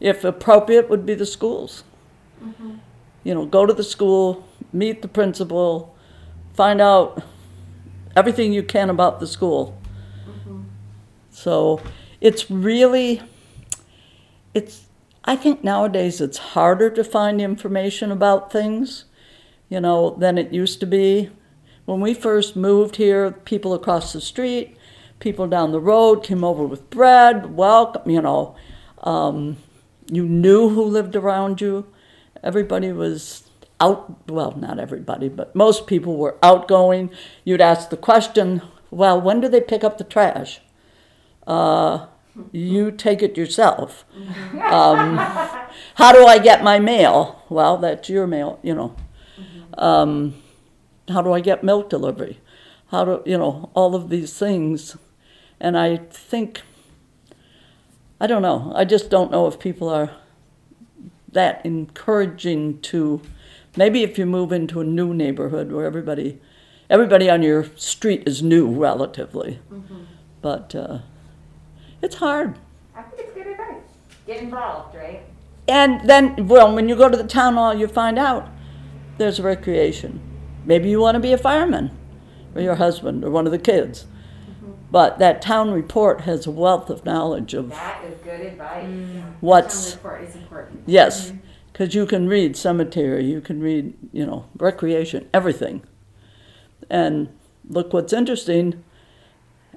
if 0.00 0.24
appropriate, 0.24 0.88
would 0.88 1.04
be 1.04 1.14
the 1.14 1.26
schools. 1.26 1.84
You 3.24 3.34
know, 3.34 3.46
go 3.46 3.66
to 3.66 3.72
the 3.72 3.84
school, 3.84 4.48
meet 4.72 5.02
the 5.02 5.08
principal, 5.08 5.94
find 6.54 6.80
out 6.80 7.22
everything 8.16 8.52
you 8.52 8.62
can 8.62 8.90
about 8.90 9.20
the 9.20 9.26
school. 9.26 9.78
So 11.30 11.80
it's 12.20 12.50
really, 12.50 13.22
it's, 14.54 14.86
I 15.24 15.36
think 15.36 15.62
nowadays 15.62 16.20
it's 16.20 16.38
harder 16.38 16.90
to 16.90 17.04
find 17.04 17.40
information 17.40 18.10
about 18.10 18.50
things, 18.50 19.04
you 19.68 19.80
know, 19.80 20.16
than 20.18 20.36
it 20.38 20.52
used 20.52 20.80
to 20.80 20.86
be. 20.86 21.30
When 21.84 22.00
we 22.00 22.12
first 22.12 22.56
moved 22.56 22.96
here, 22.96 23.30
people 23.30 23.72
across 23.72 24.12
the 24.12 24.20
street, 24.20 24.76
people 25.20 25.46
down 25.46 25.70
the 25.70 25.80
road 25.80 26.24
came 26.24 26.42
over 26.42 26.64
with 26.64 26.90
bread, 26.90 27.56
welcome, 27.56 28.10
you 28.10 28.20
know. 28.20 28.56
Um, 29.02 29.58
you 30.10 30.24
knew 30.26 30.70
who 30.70 30.84
lived 30.84 31.16
around 31.16 31.60
you. 31.60 31.86
Everybody 32.42 32.92
was 32.92 33.48
out, 33.80 34.28
well, 34.28 34.52
not 34.52 34.78
everybody, 34.78 35.28
but 35.28 35.54
most 35.54 35.86
people 35.86 36.16
were 36.16 36.36
outgoing. 36.42 37.10
You'd 37.44 37.60
ask 37.60 37.90
the 37.90 37.96
question, 37.96 38.62
well, 38.90 39.20
when 39.20 39.40
do 39.40 39.48
they 39.48 39.60
pick 39.60 39.84
up 39.84 39.98
the 39.98 40.04
trash? 40.04 40.60
Uh, 41.46 42.06
you 42.52 42.90
take 42.90 43.22
it 43.22 43.36
yourself. 43.36 44.04
Um, 44.70 45.16
how 45.94 46.12
do 46.12 46.26
I 46.26 46.38
get 46.38 46.62
my 46.62 46.78
mail? 46.78 47.42
Well, 47.48 47.76
that's 47.78 48.08
your 48.08 48.26
mail, 48.26 48.58
you 48.62 48.74
know. 48.74 48.96
Um, 49.76 50.34
how 51.08 51.22
do 51.22 51.32
I 51.32 51.40
get 51.40 51.64
milk 51.64 51.88
delivery? 51.90 52.40
How 52.90 53.04
do 53.04 53.22
you 53.24 53.38
know 53.38 53.70
all 53.74 53.94
of 53.94 54.08
these 54.08 54.38
things? 54.38 54.96
And 55.60 55.76
I 55.76 55.96
think 55.96 56.62
I 58.20 58.26
don't 58.26 58.42
know. 58.42 58.72
I 58.74 58.84
just 58.84 59.10
don't 59.10 59.30
know 59.30 59.46
if 59.46 59.58
people 59.58 59.88
are 59.88 60.10
that 61.32 61.64
encouraging 61.64 62.80
to 62.80 63.20
maybe 63.76 64.02
if 64.02 64.18
you 64.18 64.26
move 64.26 64.52
into 64.52 64.80
a 64.80 64.84
new 64.84 65.14
neighborhood 65.14 65.70
where 65.70 65.86
everybody 65.86 66.40
everybody 66.90 67.30
on 67.30 67.42
your 67.42 67.64
street 67.76 68.24
is 68.26 68.42
new 68.42 68.68
relatively. 68.68 69.60
But 70.40 70.74
uh, 70.74 70.98
it's 72.02 72.16
hard. 72.16 72.58
I 72.94 73.02
think 73.02 73.22
it's 73.22 73.34
good 73.34 73.46
advice. 73.46 73.82
Get 74.26 74.42
involved, 74.42 74.96
right? 74.96 75.22
And 75.66 76.08
then, 76.08 76.48
well, 76.48 76.74
when 76.74 76.88
you 76.88 76.96
go 76.96 77.08
to 77.08 77.16
the 77.16 77.26
town 77.26 77.54
hall, 77.54 77.74
you 77.74 77.86
find 77.86 78.18
out 78.18 78.48
there's 79.18 79.40
recreation. 79.40 80.20
Maybe 80.64 80.88
you 80.88 81.00
want 81.00 81.16
to 81.16 81.20
be 81.20 81.32
a 81.32 81.38
fireman, 81.38 81.90
or 82.54 82.62
your 82.62 82.76
husband, 82.76 83.24
or 83.24 83.30
one 83.30 83.46
of 83.46 83.52
the 83.52 83.58
kids. 83.58 84.06
But 84.90 85.18
that 85.18 85.42
town 85.42 85.70
report 85.70 86.22
has 86.22 86.46
a 86.46 86.50
wealth 86.50 86.88
of 86.88 87.04
knowledge 87.04 87.52
of 87.54 87.70
That 87.70 88.04
is 88.04 88.18
good 88.20 88.40
advice. 88.40 88.86
Mm. 88.86 89.34
what's 89.40 89.92
Town 89.92 89.96
report 89.96 90.24
is 90.24 90.36
important. 90.36 90.82
yes, 90.86 91.28
mm-hmm. 91.28 91.38
because 91.72 91.94
you 91.94 92.06
can 92.06 92.26
read 92.26 92.56
cemetery, 92.56 93.24
you 93.24 93.40
can 93.40 93.60
read 93.60 93.94
you 94.12 94.24
know 94.24 94.46
recreation, 94.56 95.28
everything. 95.34 95.82
And 96.88 97.28
look 97.68 97.92
what's 97.92 98.12
interesting, 98.12 98.82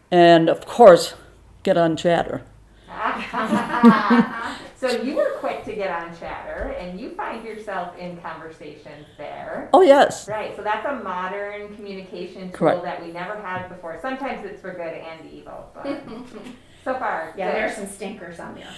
and 0.09 0.49
of 0.49 0.65
course, 0.65 1.15
get 1.63 1.77
on 1.77 1.97
chatter. 1.97 2.43
so 4.81 4.89
you 5.03 5.15
were 5.15 5.33
quick 5.37 5.63
to 5.65 5.75
get 5.75 5.91
on 5.91 6.17
chatter 6.17 6.75
and 6.79 6.99
you 6.99 7.11
find 7.11 7.45
yourself 7.45 7.95
in 7.99 8.17
conversations 8.17 9.05
there. 9.15 9.69
Oh 9.73 9.81
yes, 9.81 10.27
Right, 10.27 10.55
so 10.55 10.63
that's 10.63 10.85
a 10.87 11.03
modern 11.03 11.75
communication 11.75 12.49
tool 12.49 12.57
Correct. 12.57 12.83
that 12.83 13.05
we 13.05 13.11
never 13.11 13.35
had 13.39 13.67
before. 13.69 13.99
Sometimes 14.01 14.43
it's 14.43 14.59
for 14.59 14.73
good 14.73 14.93
and 14.95 15.29
evil, 15.31 15.69
but 15.75 15.85
so 16.83 16.95
far, 16.95 17.31
Yeah, 17.37 17.51
good. 17.51 17.55
there 17.57 17.67
are 17.67 17.71
some 17.73 17.85
stinkers 17.85 18.39
on 18.39 18.55
there, 18.55 18.73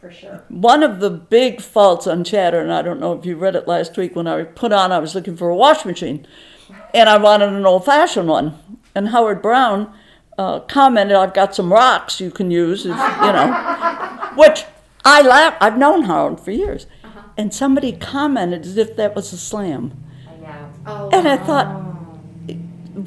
for 0.00 0.12
sure. 0.12 0.44
One 0.48 0.84
of 0.84 1.00
the 1.00 1.10
big 1.10 1.60
faults 1.60 2.06
on 2.06 2.22
Chatter, 2.22 2.60
and 2.60 2.72
I 2.72 2.82
don't 2.82 3.00
know 3.00 3.18
if 3.18 3.26
you 3.26 3.34
read 3.36 3.56
it 3.56 3.66
last 3.66 3.96
week 3.96 4.14
when 4.14 4.28
I 4.28 4.44
put 4.44 4.72
on, 4.72 4.92
I 4.92 5.00
was 5.00 5.16
looking 5.16 5.36
for 5.36 5.48
a 5.48 5.56
wash 5.56 5.84
machine, 5.84 6.24
and 6.94 7.08
I 7.08 7.18
wanted 7.18 7.48
an 7.48 7.66
old 7.66 7.84
fashioned 7.84 8.28
one. 8.28 8.56
And 8.94 9.08
Howard 9.08 9.42
Brown 9.42 9.92
uh, 10.38 10.60
commented, 10.60 11.16
"I've 11.16 11.34
got 11.34 11.52
some 11.54 11.72
rocks 11.72 12.20
you 12.20 12.30
can 12.30 12.50
use, 12.52 12.80
if, 12.86 12.92
you 12.96 13.32
know," 13.32 14.30
which 14.36 14.64
I 15.08 15.22
laugh. 15.22 15.56
I've 15.60 15.78
known 15.78 16.02
Howard 16.04 16.38
for 16.38 16.50
years, 16.50 16.86
uh-huh. 17.02 17.22
and 17.36 17.54
somebody 17.54 17.92
commented 17.92 18.62
as 18.66 18.76
if 18.76 18.94
that 18.96 19.14
was 19.14 19.32
a 19.32 19.38
slam. 19.38 20.04
I 20.28 20.36
know. 20.36 20.70
Oh, 20.86 21.10
And 21.12 21.26
I 21.26 21.38
thought, 21.38 21.66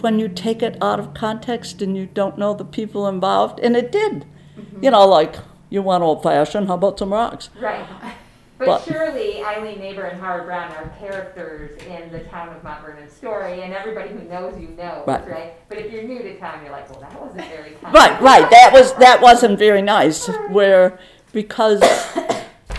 when 0.02 0.18
you 0.18 0.28
take 0.28 0.64
it 0.64 0.82
out 0.82 0.99
of 0.99 1.14
context 1.14 1.82
and 1.82 1.95
you 1.95 2.08
don't 2.08 2.38
know 2.39 2.54
the 2.56 2.66
people 2.66 3.08
involved, 3.08 3.60
and 3.60 3.78
it 3.78 3.91
did, 3.91 4.26
mm-hmm. 4.58 4.84
you 4.84 4.89
know, 4.89 5.06
like 5.08 5.36
you 5.70 5.84
want 5.84 6.04
old 6.04 6.24
fashioned, 6.24 6.68
how 6.68 6.74
about 6.74 6.97
some 6.97 7.14
rocks? 7.14 7.49
Right. 7.60 7.86
But, 8.62 8.86
But- 8.86 8.93
surely 8.93 9.43
Eileen 9.43 9.80
Neighbor 9.80 10.04
and 10.04 10.22
Howard 10.22 10.45
Brown 10.45 10.72
are 10.74 10.93
characters 10.99 11.82
in 11.88 12.12
the 12.12 12.20
town 12.20 12.49
of 12.56 12.64
Mont 12.64 12.86
Vernon 12.86 13.10
story, 13.10 13.64
and 13.64 13.74
everybody 13.74 14.10
who 14.10 14.20
knows 14.30 14.54
you 14.60 14.68
knows, 14.68 15.08
Right. 15.08 15.28
right? 15.28 15.54
But 15.68 15.80
if 15.80 15.91
you're 15.91 16.04
new 16.04 16.20
to 16.20 16.38
town, 16.38 16.62
you're 16.64 16.72
like, 16.72 16.88
well, 16.91 17.02
that 17.02 17.20
wasn't 17.20 17.47
very 17.47 17.72
kind. 17.82 17.91
Right, 17.91 18.22
right. 18.22 18.47
That 18.52 18.70
was 18.72 18.93
that 18.97 19.20
wasn't 19.20 19.58
very 19.58 19.82
nice. 19.82 20.28
Where 20.52 20.99
because 21.34 21.82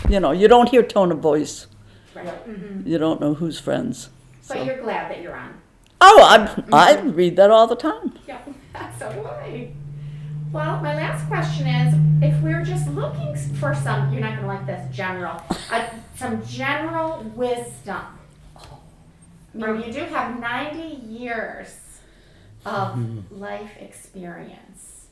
you 0.09 0.21
know 0.21 0.33
you 0.33 0.49
don't 0.49 0.69
hear 0.69 0.83
tone 0.83 1.13
of 1.13 1.19
voice, 1.19 1.67
Right. 2.15 2.27
Mhm. 2.47 2.87
you 2.87 2.99
don't 2.99 3.21
know 3.21 3.35
who's 3.35 3.59
friends. 3.59 4.11
But 4.49 4.59
So. 4.59 4.63
you're 4.65 4.81
glad 4.83 5.11
that 5.11 5.21
you're 5.23 5.37
on. 5.37 5.55
Oh, 6.01 6.21
I 6.23 6.63
I 6.73 7.01
read 7.01 7.37
that 7.37 7.51
all 7.51 7.67
the 7.67 7.77
time. 7.77 8.13
Yeah, 8.27 8.39
so 8.99 9.13
do 9.13 9.25
I. 9.27 9.73
Well, 10.53 10.81
my 10.83 10.95
last 10.95 11.27
question 11.29 11.67
is, 11.67 11.95
if 12.23 12.43
we're 12.43 12.63
just 12.65 12.87
looking 12.91 13.35
for 13.61 13.75
some, 13.75 14.13
you're 14.13 14.21
not 14.21 14.37
gonna 14.37 14.49
like 14.49 14.67
this, 14.67 14.95
general, 14.95 15.41
uh, 15.71 15.87
some 16.17 16.45
general 16.45 17.23
wisdom. 17.35 18.03
I 19.55 19.73
mean, 19.73 19.83
you 19.87 19.93
do 19.93 20.01
have 20.01 20.39
ninety 20.39 20.97
years 21.07 21.79
of 22.67 23.31
life 23.33 23.71
experience. 23.81 25.07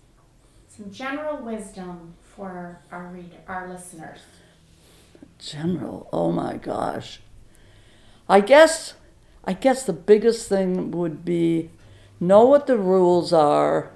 Some 0.69 0.91
general 0.91 1.39
wisdom 1.39 2.15
for 2.41 2.79
our 2.91 3.09
reader, 3.09 3.37
our 3.47 3.69
listeners. 3.69 4.21
General, 5.39 6.09
oh 6.11 6.33
my 6.33 6.57
gosh. 6.57 7.21
I 8.31 8.41
guess 8.41 8.95
I 9.45 9.53
guess 9.53 9.83
the 9.85 9.93
biggest 9.93 10.49
thing 10.49 10.91
would 10.93 11.23
be 11.23 11.69
know 12.19 12.47
what 12.47 12.67
the 12.67 12.79
rules 12.79 13.35
are, 13.35 13.91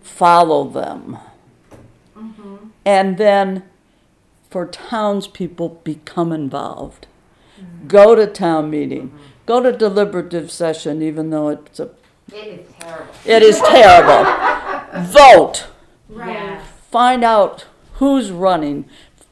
follow 0.00 0.66
them. 0.66 1.18
Mm-hmm. 2.16 2.56
And 2.86 3.18
then 3.18 3.64
for 4.48 4.64
townspeople 4.64 5.80
become 5.84 6.32
involved. 6.32 7.06
Mm-hmm. 7.60 7.86
Go 7.88 8.14
to 8.14 8.26
town 8.26 8.70
meeting. 8.70 9.08
Mm-hmm. 9.08 9.18
Go 9.44 9.62
to 9.62 9.72
deliberative 9.72 10.50
session 10.50 11.02
even 11.02 11.28
though 11.28 11.50
it's 11.50 11.80
a 11.80 11.90
It 12.32 12.60
is 12.60 12.66
terrible. 12.80 13.14
it 13.26 13.42
is 13.42 13.60
terrible. 13.60 14.24
Vote. 15.12 15.66
Right. 16.08 16.62
Find 16.90 17.24
out 17.24 17.66
who's 17.94 18.30
running. 18.30 18.88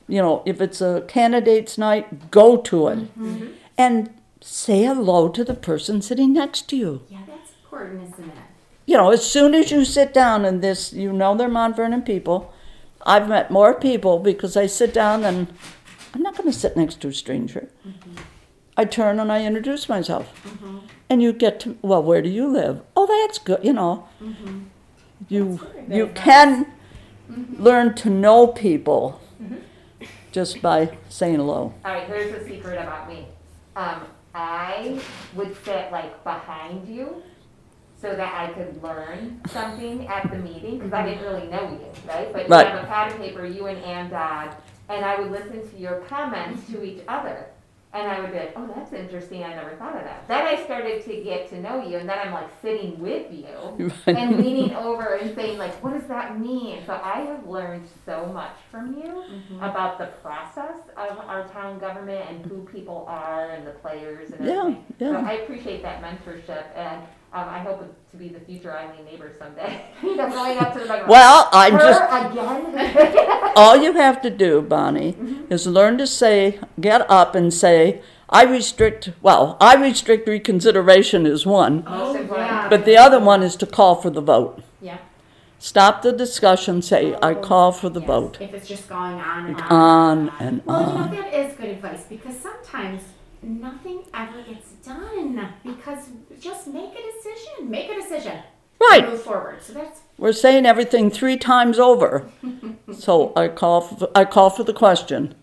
You 0.09 0.23
know, 0.23 0.43
if 0.45 0.61
it's 0.61 0.81
a 0.81 1.05
candidates 1.09 1.79
night, 1.79 2.31
go 2.31 2.57
to 2.59 2.89
it. 2.89 2.99
Mm-hmm. 3.19 3.47
And 3.79 4.11
say 4.41 4.85
hello 4.85 5.29
to 5.29 5.45
the 5.45 5.55
person 5.55 6.01
sitting 6.01 6.33
next 6.33 6.69
to 6.69 6.77
you. 6.77 7.03
Yeah, 7.09 7.19
that's 7.27 7.53
important, 7.65 8.13
isn't 8.15 8.29
it? 8.29 8.35
You 8.87 8.97
know, 8.97 9.11
as 9.11 9.29
soon 9.29 9.55
as 9.55 9.73
you 9.73 9.85
sit 9.85 10.15
down 10.15 10.45
in 10.45 10.61
this, 10.61 10.93
you 10.93 11.13
know 11.13 11.37
they're 11.37 11.49
Mont 11.49 11.77
Vernon 11.77 12.03
people. 12.03 12.53
I've 13.05 13.29
met 13.29 13.51
more 13.51 13.75
people 13.75 14.19
because 14.19 14.57
I 14.57 14.67
sit 14.67 14.95
down 14.95 15.25
and 15.25 15.49
I'm 16.15 16.23
not 16.23 16.37
going 16.37 16.51
to 16.51 16.57
sit 16.57 16.77
next 16.77 17.01
to 17.01 17.09
a 17.09 17.13
stranger. 17.13 17.69
Mm-hmm. 17.87 18.15
I 18.77 18.85
turn 18.85 19.19
and 19.19 19.33
I 19.33 19.45
introduce 19.45 19.89
myself. 19.89 20.33
Mm-hmm. 20.45 20.79
And 21.11 21.23
you 21.23 21.33
get 21.33 21.61
to, 21.61 21.77
well, 21.83 22.03
where 22.03 22.23
do 22.23 22.29
you 22.29 22.47
live? 22.49 22.83
Oh, 22.97 23.07
that's 23.07 23.39
good, 23.39 23.65
you 23.65 23.73
know. 23.73 24.09
You, 25.29 25.57
very 25.57 25.99
you 25.99 26.07
good 26.07 26.15
can 26.15 26.73
learn 27.59 27.95
to 27.97 28.11
know 28.11 28.47
people 28.47 29.21
just 30.33 30.61
by 30.61 30.97
saying 31.09 31.37
hello. 31.37 31.73
All 31.85 31.93
right, 31.93 32.07
here's 32.07 32.33
a 32.35 32.45
secret 32.47 32.75
about 32.81 33.09
me. 33.09 33.27
Um, 33.75 34.03
I 34.35 35.01
would 35.35 35.57
sit 35.65 35.91
like 35.91 36.23
behind 36.25 36.87
you 36.89 37.23
so 38.01 38.15
that 38.15 38.35
I 38.35 38.53
could 38.53 38.83
learn 38.83 39.41
something 39.49 40.07
at 40.09 40.31
the 40.31 40.39
meeting 40.39 40.79
because 40.79 40.93
I 40.93 41.07
didn't 41.07 41.25
really 41.25 41.49
know 41.49 41.63
you, 41.73 42.09
right? 42.09 42.31
But 42.33 42.49
Right. 42.49 42.67
you 42.67 42.73
have 42.73 42.85
a 42.85 42.87
pad 42.87 43.13
of 43.13 43.19
paper, 43.19 43.47
you 43.47 43.67
and 43.67 43.79
Ann 43.79 44.11
Dodd, 44.11 44.55
and 44.91 45.05
I 45.05 45.19
would 45.19 45.31
listen 45.31 45.67
to 45.71 45.77
your 45.79 46.01
comments 46.01 46.67
to 46.71 46.85
each 46.85 47.01
other. 47.09 47.47
And 47.97 48.11
I 48.11 48.21
would 48.21 48.31
be 48.31 48.39
like, 48.39 48.53
oh, 48.57 48.71
that's 48.75 48.93
interesting. 48.93 49.43
I 49.43 49.55
never 49.55 49.75
thought 49.77 49.97
of 49.97 50.05
that. 50.05 50.29
Then 50.29 50.47
I 50.47 50.63
started 50.65 51.03
to 51.07 51.23
get 51.23 51.49
to 51.49 51.61
know 51.61 51.83
you, 51.83 51.97
and 51.97 52.07
then 52.07 52.19
I'm 52.19 52.33
like 52.33 52.51
sitting 52.61 53.01
with 53.01 53.33
you 53.33 53.47
and 54.07 54.37
leaning 54.37 54.75
over 54.75 55.15
and 55.15 55.35
saying 55.35 55.57
like, 55.57 55.83
what 55.83 55.95
does 55.95 56.07
that 56.09 56.39
mean? 56.39 56.83
So 56.85 57.01
I 57.03 57.21
have 57.21 57.47
learned 57.47 57.89
so 58.05 58.27
much 58.27 58.57
from 58.71 58.99
you 58.99 59.05
mm-hmm. 59.05 59.63
about 59.63 59.97
the 59.97 60.09
process 60.23 60.77
of 60.97 61.19
our 61.21 61.49
town 61.49 61.79
government 61.79 62.29
and 62.29 62.45
who 62.45 62.65
people 62.65 63.07
are 63.09 63.53
and 63.53 63.67
the 63.67 63.73
players 63.73 64.31
and 64.33 64.45
Yeah, 64.45 64.61
everything. 64.61 64.85
So 64.99 65.13
yeah. 65.13 65.27
I 65.27 65.33
appreciate 65.33 65.83
that 65.83 66.03
mentorship, 66.03 66.67
and 66.77 67.03
um, 67.33 67.49
I 67.49 67.59
hope 67.61 67.95
to 68.11 68.17
be 68.17 68.29
the 68.29 68.41
future 68.41 68.73
Eileen 68.73 69.05
Neighbor 69.05 69.31
someday. 69.39 69.85
you 70.03 70.17
know, 70.17 70.29
going 70.31 70.59
up 70.59 70.73
to 70.73 70.79
the 70.81 70.87
microphone. 70.87 71.09
Well, 71.11 71.49
I'm 71.53 71.73
Her 71.75 71.79
just, 71.79 72.03
again. 72.33 73.53
all 73.57 73.77
you 73.77 73.93
have 73.95 74.23
to 74.23 74.31
do, 74.31 74.63
Bonnie, 74.63 75.17
is 75.51 75.67
learn 75.67 75.99
to 75.99 76.07
say, 76.07 76.59
get 76.81 77.09
up 77.11 77.35
and 77.35 77.53
say, 77.53 78.01
I 78.31 78.45
restrict, 78.45 79.11
well, 79.23 79.57
I 79.61 79.77
restrict 79.77 80.29
reconsideration 80.29 81.27
is 81.27 81.45
one, 81.47 81.85
Oh, 81.87 82.15
important. 82.17 82.47
yeah. 82.49 82.69
but 82.69 82.85
the 82.85 82.97
other 82.97 83.21
one 83.21 83.43
is 83.43 83.55
to 83.57 83.67
call 83.67 83.95
for 83.97 84.11
the 84.11 84.21
vote. 84.23 84.63
Yeah. 84.81 84.99
Stop 85.59 86.03
the 86.03 86.13
discussion, 86.13 86.83
say, 86.83 87.17
I 87.23 87.35
call 87.35 87.71
for 87.73 87.89
the 87.89 88.01
Yes, 88.01 88.07
vote. 88.07 88.39
If 88.41 88.53
it's 88.55 88.69
just 88.69 88.89
going 88.89 89.15
on 89.21 89.47
and 89.47 89.61
on. 89.61 89.73
On 89.73 90.33
and 90.41 90.63
Well, 90.65 90.81
you 91.11 91.17
know, 91.17 91.23
that 91.23 91.33
is 91.35 91.57
good 91.57 91.69
advice 91.71 92.05
because 92.09 92.37
sometimes 92.39 93.03
nothing 93.47 94.03
ever 94.13 94.43
gets 94.43 94.73
done 94.85 95.53
because 95.65 96.09
just 96.41 96.67
make 96.67 96.93
a 96.93 97.03
decision. 97.13 97.71
Make 97.71 97.91
a 97.91 97.95
decision. 97.95 98.41
Right, 98.79 99.09
Move 99.09 99.23
forward. 99.23 99.63
So 99.63 99.73
that's 99.73 100.01
we're 100.19 100.33
saying 100.33 100.67
everything 100.67 101.11
three 101.11 101.37
times 101.37 101.79
over. 101.79 102.31
So 102.93 103.33
I 103.35 103.49
call, 103.49 103.81
for, 103.81 104.09
I 104.15 104.25
call 104.25 104.49
for 104.49 104.63
the 104.63 104.73
question, 104.73 105.35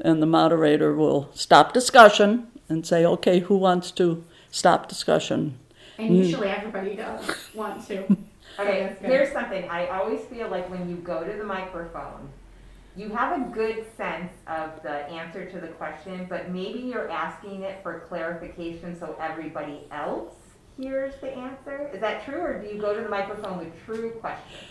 and 0.00 0.20
the 0.20 0.26
moderator 0.26 0.92
will 0.92 1.30
stop 1.32 1.72
discussion 1.72 2.48
and 2.68 2.84
say, 2.84 3.06
okay, 3.06 3.38
who 3.38 3.56
wants 3.56 3.92
to 3.92 4.24
stop 4.50 4.88
discussion? 4.88 5.56
and 6.00 6.10
mm. 6.10 6.18
usually 6.18 6.48
everybody 6.48 6.96
does 6.96 7.30
want 7.54 7.86
to. 7.88 8.16
Okay, 8.58 8.94
here's 9.00 9.32
something. 9.32 9.66
I 9.70 9.86
always 9.86 10.20
feel 10.22 10.48
like 10.48 10.68
when 10.68 10.90
you 10.90 10.96
go 10.96 11.24
to 11.24 11.32
the 11.32 11.44
microphone, 11.44 12.28
you 12.96 13.08
have 13.10 13.40
a 13.40 13.44
good 13.52 13.86
sense 13.96 14.32
of 14.46 14.82
the 14.82 15.08
answer 15.08 15.50
to 15.50 15.60
the 15.60 15.68
question, 15.68 16.26
but 16.28 16.50
maybe 16.50 16.80
you're 16.80 17.08
asking 17.08 17.62
it 17.62 17.82
for 17.82 18.00
clarification 18.08 18.98
so 18.98 19.16
everybody 19.20 19.86
else 19.92 20.34
hears 20.78 21.14
the 21.20 21.30
answer? 21.30 21.90
Is 21.92 22.00
that 22.00 22.24
true, 22.24 22.40
or 22.40 22.60
do 22.60 22.68
you 22.68 22.80
go 22.80 22.94
to 22.94 23.02
the 23.02 23.08
microphone 23.08 23.58
with 23.58 23.68
true 23.84 24.10
questions? 24.12 24.70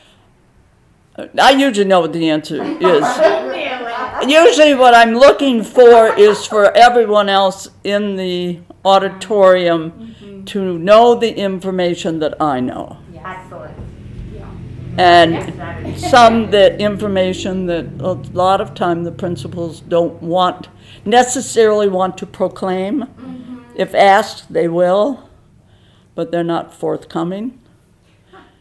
Uh, 1.16 1.28
I 1.42 1.52
usually 1.52 1.88
know 1.88 2.02
what 2.02 2.14
the 2.14 2.30
answer 2.30 2.62
is. 2.64 4.30
Usually, 4.30 4.76
what 4.76 4.94
I'm 4.94 5.14
looking 5.14 5.64
for 5.64 6.14
is 6.18 6.46
for 6.46 6.76
everyone 6.76 7.30
else 7.30 7.70
in 7.84 8.16
the 8.16 8.60
auditorium 8.84 9.92
mm-hmm. 9.92 10.44
to 10.46 10.78
know 10.78 11.16
the 11.16 11.34
information 11.36 12.20
that 12.20 12.42
I 12.42 12.60
know. 12.60 12.98
Excellent. 15.00 15.60
And 15.88 15.97
some 16.00 16.52
that 16.52 16.82
information 16.82 17.66
that 17.68 17.86
a 18.02 18.14
lot 18.34 18.60
of 18.60 18.74
time 18.74 19.04
the 19.04 19.12
principals 19.12 19.80
don't 19.82 20.22
want, 20.22 20.68
necessarily 21.06 21.88
want 21.88 22.18
to 22.18 22.26
proclaim. 22.26 23.04
Mm-hmm. 23.04 23.60
If 23.76 23.95
asked, 23.95 24.52
they 24.52 24.68
will, 24.68 25.30
but 26.16 26.32
they're 26.32 26.43
not 26.43 26.74
forthcoming. 26.74 27.62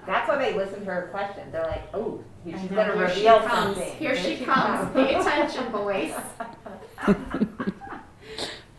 That's 0.06 0.28
why 0.28 0.38
they 0.38 0.56
listen 0.56 0.80
to 0.80 0.86
her 0.86 1.08
question. 1.10 1.50
They're 1.50 1.64
like, 1.66 1.88
oh, 1.92 2.22
I 2.46 2.58
she's 2.58 2.70
know, 2.70 2.76
gonna 2.76 2.94
here 2.94 3.08
she 3.08 3.14
reveal 3.16 3.40
comes. 3.40 3.76
something. 3.76 3.96
Here 3.96 4.16
she 4.16 4.36
comes. 4.44 4.92
Pay 4.94 5.14
attention, 5.14 5.72
boys. 5.72 6.14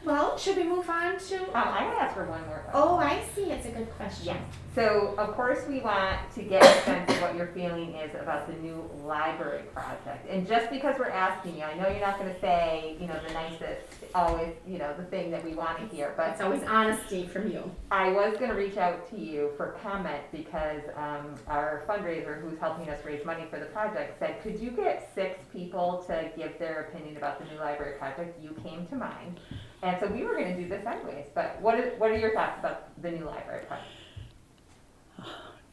Well, 0.09 0.39
should 0.39 0.57
we 0.57 0.63
move 0.63 0.89
on 0.89 1.19
to? 1.19 1.37
Um, 1.49 1.51
I'm 1.53 1.83
gonna 1.83 1.99
ask 1.99 2.15
her 2.15 2.25
one 2.25 2.43
more 2.47 2.65
question. 2.65 2.71
Oh, 2.73 2.97
I 2.97 3.23
see. 3.35 3.51
It's 3.51 3.67
a 3.67 3.69
good 3.69 3.91
question. 3.91 4.25
Yes. 4.25 4.41
So, 4.73 5.13
of 5.19 5.35
course, 5.35 5.67
we 5.67 5.81
want 5.81 6.17
to 6.33 6.41
get 6.41 6.63
a 6.63 6.81
sense 6.81 7.11
of 7.11 7.21
what 7.21 7.35
your 7.35 7.47
feeling 7.47 7.93
is 7.93 8.15
about 8.19 8.47
the 8.47 8.53
new 8.53 8.89
library 9.03 9.65
project. 9.71 10.27
And 10.27 10.47
just 10.47 10.71
because 10.71 10.97
we're 10.97 11.09
asking 11.09 11.57
you, 11.57 11.63
I 11.63 11.75
know 11.75 11.87
you're 11.89 11.99
not 11.99 12.17
gonna 12.17 12.39
say, 12.39 12.97
you 12.99 13.05
know, 13.05 13.19
the 13.27 13.33
nicest, 13.33 13.85
always, 14.15 14.55
you 14.65 14.79
know, 14.79 14.95
the 14.97 15.03
thing 15.03 15.29
that 15.29 15.45
we 15.45 15.53
wanna 15.53 15.85
hear, 15.91 16.15
but 16.17 16.29
It's 16.29 16.41
always 16.41 16.63
honesty 16.63 17.27
from 17.27 17.51
you. 17.51 17.69
I 17.91 18.11
was 18.11 18.35
gonna 18.37 18.55
reach 18.55 18.77
out 18.77 19.07
to 19.11 19.15
you 19.15 19.51
for 19.57 19.77
comment 19.83 20.23
because, 20.31 20.81
um, 20.95 21.35
our 21.47 21.83
fundraiser 21.87 22.41
who's 22.41 22.57
helping 22.57 22.89
us 22.89 23.05
raise 23.05 23.23
money 23.25 23.45
for 23.51 23.59
the 23.59 23.67
project 23.67 24.17
said, 24.17 24.41
could 24.41 24.59
you 24.59 24.71
get 24.71 25.11
six 25.13 25.39
people 25.53 26.03
to 26.07 26.31
give 26.35 26.57
their 26.57 26.89
opinion 26.89 27.15
about 27.17 27.37
the 27.37 27.45
new 27.53 27.59
library 27.59 27.99
project? 27.99 28.41
You 28.41 28.55
came 28.63 28.87
to 28.87 28.95
mind. 28.95 29.39
And 29.81 29.97
so 29.99 30.07
we 30.07 30.23
were 30.23 30.33
gonna 30.33 30.57
do 30.57 30.67
this 30.67 30.85
anyways, 30.85 31.27
but 31.33 31.57
what 31.61 31.75
are, 31.75 31.91
what 31.97 32.11
are 32.11 32.17
your 32.17 32.33
thoughts 32.33 32.59
about 32.59 33.01
the 33.01 33.11
new 33.11 33.25
library 33.25 33.65
project? 33.65 33.87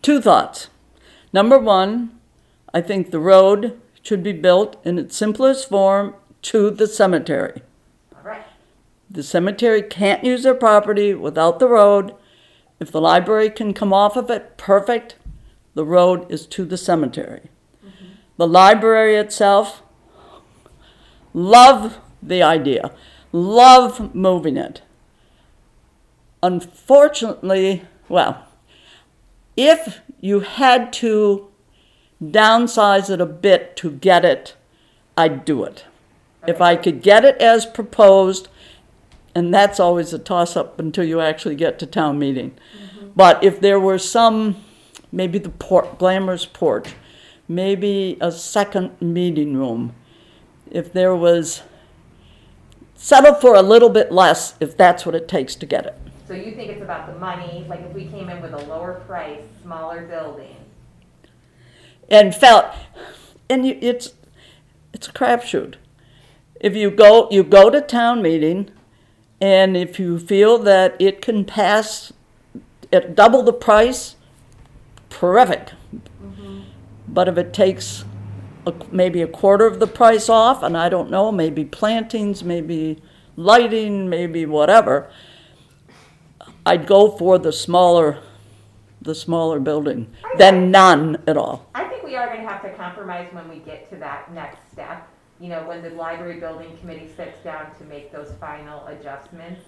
Two 0.02 0.20
thoughts. 0.20 0.68
Number 1.32 1.58
one, 1.58 2.18
I 2.72 2.80
think 2.80 3.10
the 3.10 3.18
road 3.18 3.80
should 4.02 4.22
be 4.22 4.32
built 4.32 4.76
in 4.84 4.98
its 4.98 5.16
simplest 5.16 5.68
form 5.68 6.14
to 6.42 6.70
the 6.70 6.86
cemetery. 6.86 7.62
All 8.14 8.22
right. 8.22 8.44
The 9.10 9.24
cemetery 9.24 9.82
can't 9.82 10.22
use 10.22 10.44
their 10.44 10.54
property 10.54 11.12
without 11.12 11.58
the 11.58 11.68
road. 11.68 12.14
If 12.78 12.92
the 12.92 13.00
library 13.00 13.50
can 13.50 13.74
come 13.74 13.92
off 13.92 14.16
of 14.16 14.30
it, 14.30 14.56
perfect. 14.56 15.16
The 15.74 15.84
road 15.84 16.30
is 16.30 16.46
to 16.46 16.64
the 16.64 16.76
cemetery. 16.76 17.50
Mm-hmm. 17.84 18.04
The 18.36 18.46
library 18.46 19.16
itself, 19.16 19.82
love 21.34 21.98
the 22.22 22.42
idea, 22.42 22.92
love 23.36 24.14
moving 24.14 24.56
it. 24.56 24.82
Unfortunately, 26.42 27.82
well, 28.08 28.46
if 29.56 30.00
you 30.20 30.40
had 30.40 30.92
to 30.94 31.48
downsize 32.22 33.10
it 33.10 33.20
a 33.20 33.26
bit 33.26 33.76
to 33.76 33.90
get 33.90 34.24
it, 34.24 34.54
I'd 35.16 35.44
do 35.44 35.64
it. 35.64 35.84
If 36.46 36.60
I 36.60 36.76
could 36.76 37.02
get 37.02 37.24
it 37.24 37.36
as 37.38 37.66
proposed, 37.66 38.48
and 39.34 39.52
that's 39.52 39.80
always 39.80 40.12
a 40.12 40.18
toss 40.18 40.56
up 40.56 40.78
until 40.78 41.04
you 41.04 41.20
actually 41.20 41.56
get 41.56 41.78
to 41.80 41.86
town 41.86 42.18
meeting. 42.18 42.52
Mm-hmm. 42.52 43.08
But 43.16 43.42
if 43.42 43.60
there 43.60 43.80
were 43.80 43.98
some, 43.98 44.56
maybe 45.10 45.38
the 45.38 45.50
port, 45.50 45.98
glamorous 45.98 46.46
porch, 46.46 46.94
maybe 47.48 48.16
a 48.20 48.30
second 48.32 49.00
meeting 49.00 49.56
room, 49.56 49.94
if 50.70 50.92
there 50.92 51.14
was, 51.14 51.62
settle 52.96 53.34
for 53.34 53.54
a 53.54 53.62
little 53.62 53.90
bit 53.90 54.10
less 54.10 54.54
if 54.60 54.76
that's 54.76 55.06
what 55.06 55.14
it 55.14 55.28
takes 55.28 55.54
to 55.56 55.66
get 55.66 55.86
it. 55.86 55.98
So 56.26 56.34
you 56.34 56.52
think 56.52 56.70
it's 56.70 56.82
about 56.82 57.06
the 57.06 57.18
money, 57.18 57.64
like 57.68 57.80
if 57.80 57.92
we 57.92 58.06
came 58.06 58.28
in 58.28 58.42
with 58.42 58.52
a 58.52 58.64
lower 58.66 58.94
price, 59.06 59.42
smaller 59.62 60.02
building? 60.06 60.56
and 62.08 62.34
felt 62.34 62.66
and 63.48 63.66
you, 63.66 63.78
it's 63.80 64.14
it's 64.92 65.08
a 65.08 65.12
crapshoot. 65.12 65.74
If 66.60 66.74
you 66.74 66.90
go 66.90 67.28
you 67.30 67.42
go 67.44 67.70
to 67.70 67.80
town 67.80 68.22
meeting, 68.22 68.70
and 69.40 69.76
if 69.76 69.98
you 69.98 70.18
feel 70.18 70.58
that 70.58 70.96
it 70.98 71.20
can 71.20 71.44
pass 71.44 72.12
at 72.92 73.14
double 73.14 73.42
the 73.42 73.52
price, 73.52 74.16
terrific. 75.10 75.72
Mm-hmm. 76.22 76.60
But 77.08 77.28
if 77.28 77.36
it 77.36 77.52
takes 77.52 78.04
a, 78.66 78.74
maybe 78.90 79.22
a 79.22 79.26
quarter 79.26 79.66
of 79.66 79.78
the 79.78 79.86
price 79.86 80.28
off, 80.28 80.62
and 80.62 80.76
I 80.76 80.88
don't 80.88 81.10
know, 81.10 81.30
maybe 81.30 81.64
plantings, 81.64 82.42
maybe 82.42 83.00
lighting, 83.36 84.08
maybe 84.08 84.44
whatever, 84.46 85.10
I'd 86.64 86.86
go 86.86 87.10
for 87.16 87.38
the 87.38 87.52
smaller, 87.52 88.18
the 89.00 89.14
smaller 89.14 89.60
building 89.60 90.12
than 90.36 90.70
none 90.70 91.22
at 91.26 91.36
all. 91.36 91.70
I 91.74 91.84
think 91.84 92.02
we 92.02 92.16
are 92.16 92.26
gonna 92.26 92.48
have 92.48 92.62
to 92.62 92.72
compromise 92.74 93.32
when 93.32 93.48
we 93.48 93.58
get 93.60 93.88
to 93.90 93.96
that 93.96 94.32
next 94.32 94.58
step. 94.72 95.08
You 95.38 95.50
know, 95.50 95.62
when 95.68 95.82
the 95.82 95.90
library 95.90 96.40
building 96.40 96.76
committee 96.78 97.10
sits 97.14 97.42
down 97.44 97.74
to 97.78 97.84
make 97.84 98.10
those 98.10 98.32
final 98.40 98.86
adjustments. 98.86 99.60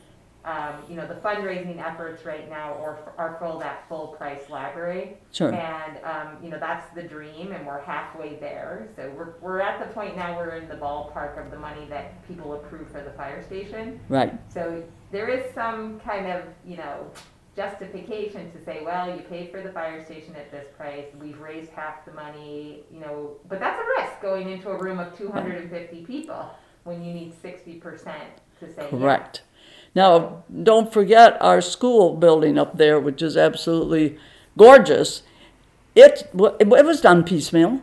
Um, 0.49 0.77
you 0.89 0.97
know, 0.97 1.07
the 1.07 1.17
fundraising 1.17 1.79
efforts 1.79 2.25
right 2.25 2.49
now 2.49 2.73
are, 2.85 3.13
are 3.19 3.37
for 3.39 3.59
that 3.61 3.87
full 3.87 4.07
price 4.19 4.49
library. 4.49 5.19
Sure. 5.31 5.53
And, 5.53 5.99
um, 6.05 6.29
you 6.43 6.49
know, 6.49 6.59
that's 6.59 6.89
the 6.95 7.03
dream 7.03 7.53
and 7.53 7.67
we're 7.67 7.83
halfway 7.83 8.37
there. 8.37 8.89
So 8.97 9.13
we're, 9.15 9.35
we're 9.43 9.61
at 9.61 9.77
the 9.79 9.93
point 9.93 10.17
now, 10.17 10.39
we're 10.39 10.57
in 10.61 10.67
the 10.67 10.77
ballpark 10.77 11.35
of 11.45 11.51
the 11.51 11.59
money 11.59 11.85
that 11.91 12.27
people 12.27 12.55
approve 12.55 12.89
for 12.91 13.03
the 13.03 13.11
fire 13.11 13.43
station. 13.45 14.01
Right. 14.09 14.33
So 14.51 14.83
there 15.13 15.29
is 15.29 15.43
some 15.55 16.01
kind 16.01 16.27
of, 16.35 16.45
you 16.65 16.79
know, 16.79 17.11
justification 17.55 18.51
to 18.53 18.65
say, 18.65 18.81
well, 18.83 19.15
you 19.15 19.23
paid 19.25 19.51
for 19.51 19.61
the 19.61 19.73
fire 19.73 20.03
station 20.03 20.35
at 20.35 20.51
this 20.51 20.67
price, 20.79 21.07
we've 21.21 21.41
raised 21.41 21.73
half 21.73 22.07
the 22.07 22.13
money, 22.13 22.85
you 22.91 23.01
know, 23.01 23.33
but 23.51 23.61
that's 23.61 23.79
a 23.79 24.01
risk 24.01 24.23
going 24.23 24.49
into 24.49 24.71
a 24.71 24.79
room 24.79 24.99
of 24.99 25.15
two 25.19 25.29
hundred 25.29 25.61
and 25.61 25.71
fifty 25.71 26.07
people 26.07 26.43
when 26.85 27.05
you 27.05 27.13
need 27.13 27.35
sixty 27.43 27.75
percent 27.75 28.31
to 28.61 28.67
say 28.75 28.83
yes. 28.83 28.91
Correct. 28.91 29.43
Now, 29.99 30.45
don't 30.63 30.93
forget 30.93 31.37
our 31.41 31.61
school 31.61 32.15
building 32.15 32.57
up 32.57 32.79
there, 32.79 33.01
which 33.01 33.21
is 33.21 33.37
absolutely 33.37 34.17
gorgeous. 34.57 35.25
It, 35.97 36.31
it 36.61 36.69
was 36.69 37.01
done 37.01 37.25
piecemeal. 37.25 37.81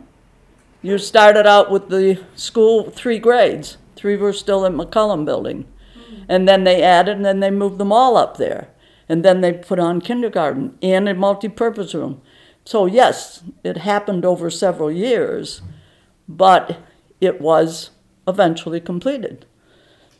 You 0.80 0.96
started 0.96 1.46
out 1.46 1.70
with 1.70 1.90
the 1.90 2.24
school 2.34 2.88
three 2.88 3.18
grades. 3.18 3.76
Three 3.96 4.16
were 4.16 4.32
still 4.32 4.64
in 4.64 4.72
McCollom 4.72 5.26
building. 5.26 5.66
Hmm. 5.92 6.22
And 6.26 6.48
then 6.48 6.64
they 6.64 6.82
added, 6.82 7.16
and 7.16 7.24
then 7.26 7.40
they 7.40 7.50
moved 7.50 7.76
them 7.76 7.92
all 7.92 8.16
up 8.16 8.38
there. 8.38 8.68
And 9.10 9.22
then 9.22 9.42
they 9.42 9.52
put 9.52 9.78
on 9.78 10.00
kindergarten 10.00 10.78
and 10.80 11.06
a 11.10 11.14
multi-purpose 11.14 11.94
room. 11.94 12.22
So 12.64 12.86
yes, 12.86 13.42
it 13.62 13.76
happened 13.76 14.24
over 14.24 14.48
several 14.48 14.90
years, 14.90 15.60
but 16.26 16.80
it 17.20 17.42
was 17.42 17.90
eventually 18.26 18.80
completed. 18.80 19.44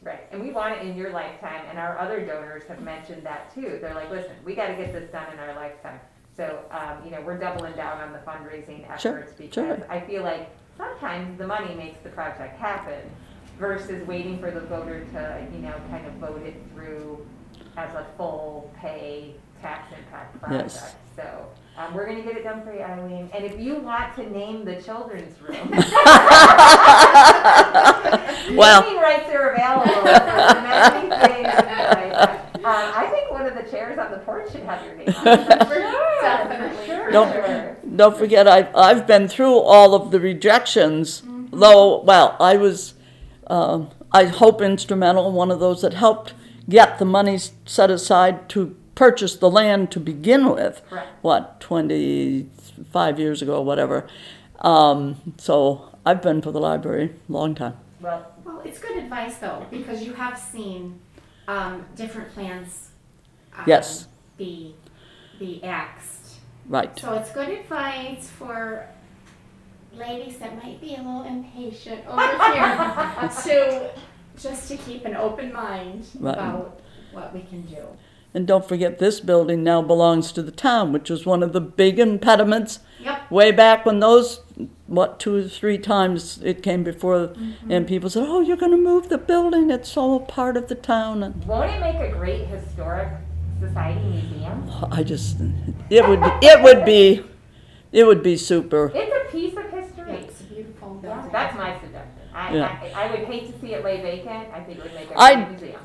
Right, 0.07 0.21
and 0.31 0.41
we 0.41 0.53
want 0.53 0.77
it 0.77 0.87
in 0.87 0.97
your 0.97 1.11
lifetime, 1.11 1.63
and 1.69 1.81
our 1.81 1.99
other 1.99 2.25
donors 2.25 2.63
have 2.69 2.81
mentioned 2.81 3.25
that 3.25 3.53
too. 3.53 3.79
They're 3.81 3.93
like, 3.93 4.09
listen, 4.09 4.37
we 4.45 4.55
gotta 4.55 4.75
get 4.75 4.93
this 4.93 5.11
done 5.11 5.33
in 5.33 5.41
our 5.41 5.53
lifetime. 5.57 5.99
So, 6.37 6.61
um, 6.71 7.05
you 7.05 7.11
know, 7.11 7.21
we're 7.23 7.37
doubling 7.39 7.73
down 7.73 8.01
on 8.01 8.13
the 8.13 8.21
fundraising 8.21 8.87
Sure, 9.01 9.19
efforts 9.19 9.37
sure. 9.37 9.65
because 9.67 9.81
I 9.91 9.99
feel 9.99 10.23
like 10.23 10.49
sometimes 10.77 11.37
the 11.39 11.47
money 11.49 11.75
makes 11.75 11.99
the 12.05 12.11
project 12.11 12.57
happen 12.57 13.01
versus 13.59 14.07
waiting 14.07 14.39
for 14.39 14.53
the 14.53 14.61
voter 14.61 15.05
to, 15.13 15.47
you 15.53 15.59
know, 15.59 15.75
kind 15.91 16.07
of 16.07 16.13
vote 16.15 16.41
it 16.47 16.55
through 16.73 17.27
as 17.77 17.93
a 17.97 18.07
full 18.17 18.73
pay 18.79 19.35
tax 19.61 19.93
impact 19.97 20.41
project. 20.41 20.73
Yes. 20.75 20.95
So, 21.17 21.47
um, 21.79 21.95
we're 21.95 22.07
gonna 22.07 22.23
get 22.23 22.37
it 22.37 22.45
done 22.45 22.63
for 22.63 22.73
you, 22.73 22.81
Eileen, 22.81 23.31
and 23.35 23.45
if 23.45 23.59
you 23.59 23.81
want 23.81 24.15
to 24.17 24.31
name 24.31 24.65
the 24.65 24.81
children's 24.83 25.35
room. 25.41 25.73
Well- 28.57 28.83
Naming 28.83 29.03
rights 29.03 29.29
are 29.35 29.51
available 29.51 29.93
for 29.93 30.05
many 30.05 31.27
things. 31.27 32.33
Um, 32.67 32.73
I 32.97 33.07
think 33.13 33.31
one 33.31 33.47
of 33.47 33.55
the 33.55 33.63
chairs 33.71 33.97
on 33.97 34.11
the 34.11 34.19
porch 34.19 34.51
should 34.51 34.63
have 34.65 34.85
your 34.85 34.97
name 34.97 35.09
on 35.11 35.29
it. 35.29 35.69
For 35.69 35.75
sure. 35.75 36.21
Definitely. 36.21 36.87
For. 36.89 37.11
Don't- 37.13 37.97
Don't 37.97 38.17
forget, 38.19 38.49
I've, 38.49 38.75
I've 38.75 39.07
been 39.07 39.29
through 39.29 39.57
all 39.61 39.95
of 39.95 40.11
the 40.11 40.19
rejections, 40.19 41.23
though, 41.53 42.03
well, 42.03 42.37
I 42.41 42.57
was, 42.57 42.95
um 43.47 43.91
I 44.11 44.25
hope 44.25 44.61
instrumental, 44.63 45.31
one 45.31 45.53
of 45.53 45.61
those 45.61 45.81
that 45.83 45.95
helped 45.95 46.35
get 46.69 46.99
the 46.99 47.05
money 47.05 47.39
set 47.67 47.89
aside 47.89 48.49
to 48.51 48.75
purchase 48.97 49.37
the 49.37 49.49
land 49.51 49.93
to 49.93 50.01
begin 50.01 50.49
with. 50.51 50.83
Correct. 50.91 51.09
What, 51.23 51.61
25 51.61 53.21
years 53.21 53.41
ago, 53.43 53.59
or 53.59 53.65
whatever. 53.65 54.07
Um, 54.61 55.35
so 55.39 55.95
I've 56.05 56.21
been 56.23 56.43
for 56.43 56.51
the 56.51 56.59
library 56.61 57.15
a 57.29 57.33
long 57.33 57.55
time. 57.55 57.75
Well, 58.01 58.33
Well, 58.45 58.61
it's 58.65 58.79
good 58.81 58.97
advice 58.97 59.37
though, 59.39 59.65
because 59.71 60.03
you 60.03 60.15
have 60.15 60.37
seen 60.39 60.99
um, 61.47 61.85
different 61.95 62.33
plans. 62.35 62.89
um, 63.57 63.65
Yes. 63.69 64.09
Be 64.37 64.75
be 65.39 65.63
axed. 65.63 66.37
Right. 66.69 66.99
So 66.99 67.13
it's 67.15 67.31
good 67.31 67.49
advice 67.51 68.29
for 68.31 68.87
ladies 69.95 70.39
that 70.39 70.57
might 70.63 70.81
be 70.81 70.95
a 70.95 70.99
little 70.99 71.23
impatient 71.25 72.07
over 72.07 72.21
here 72.53 73.31
to 73.45 73.91
just 74.39 74.69
to 74.69 74.77
keep 74.79 75.05
an 75.05 75.15
open 75.17 75.53
mind 75.53 76.07
Right. 76.19 76.33
about 76.35 76.81
what 77.13 77.33
we 77.35 77.43
can 77.43 77.63
do. 77.63 77.87
And 78.37 78.47
don't 78.47 78.69
forget, 78.69 78.99
this 78.99 79.19
building 79.19 79.65
now 79.65 79.81
belongs 79.81 80.31
to 80.33 80.43
the 80.43 80.51
town, 80.53 80.93
which 80.93 81.09
was 81.09 81.25
one 81.25 81.43
of 81.43 81.55
the 81.55 81.61
big 81.63 81.99
impediments 81.99 82.81
Yep. 83.01 83.31
way 83.31 83.51
back 83.51 83.87
when 83.87 84.01
those, 84.01 84.41
what, 84.87 85.19
two 85.19 85.37
or 85.37 85.43
three 85.45 85.79
times 85.79 86.43
it 86.43 86.63
came 86.63 86.85
before, 86.85 87.29
mm-hmm. 87.29 87.71
and 87.71 87.87
people 87.87 88.11
said, 88.11 88.25
"Oh, 88.29 88.41
you're 88.41 88.59
going 88.59 88.73
to 88.73 88.77
move 88.77 89.09
the 89.09 89.17
building? 89.17 89.71
It's 89.71 89.97
all 89.97 90.21
part 90.21 90.59
of 90.59 90.69
the 90.69 90.75
town." 90.75 91.23
And 91.23 91.43
Won't 91.47 91.71
it 91.71 91.81
make 91.81 91.97
a 91.97 92.13
great 92.13 92.47
historic 92.49 93.09
society 93.59 94.01
museum? 94.01 94.71
I 94.91 95.03
just, 95.03 95.39
it 95.89 96.07
would, 96.07 96.21
it 96.43 96.63
would 96.63 96.85
be, 96.85 97.25
it 97.91 98.05
would 98.05 98.23
be 98.23 98.37
super. 98.37 98.93
It's 98.95 99.15
a 99.29 99.33
piece 99.33 99.57
of 99.57 99.71
history. 99.71 100.13
It's 100.17 100.41
a 100.43 100.45
beautiful 100.45 101.01
Yeah, 101.03 101.15
building. 101.15 101.33
That's 101.33 101.57
my 101.57 101.81
suggestion. 101.81 102.13
I, 102.35 102.55
Yeah. 102.55 102.79
I, 102.95 103.05
I 103.07 103.11
would 103.13 103.21
hate 103.29 103.51
to 103.51 103.59
see 103.61 103.73
it 103.73 103.83
lay 103.83 104.03
vacant. 104.03 104.49
I 104.53 104.61
think 104.61 104.79
it 104.79 104.83
would 104.85 104.95
make 104.95 105.11
a 105.11 105.19
I- 105.19 105.35
great 105.37 105.51
museum. 105.53 105.76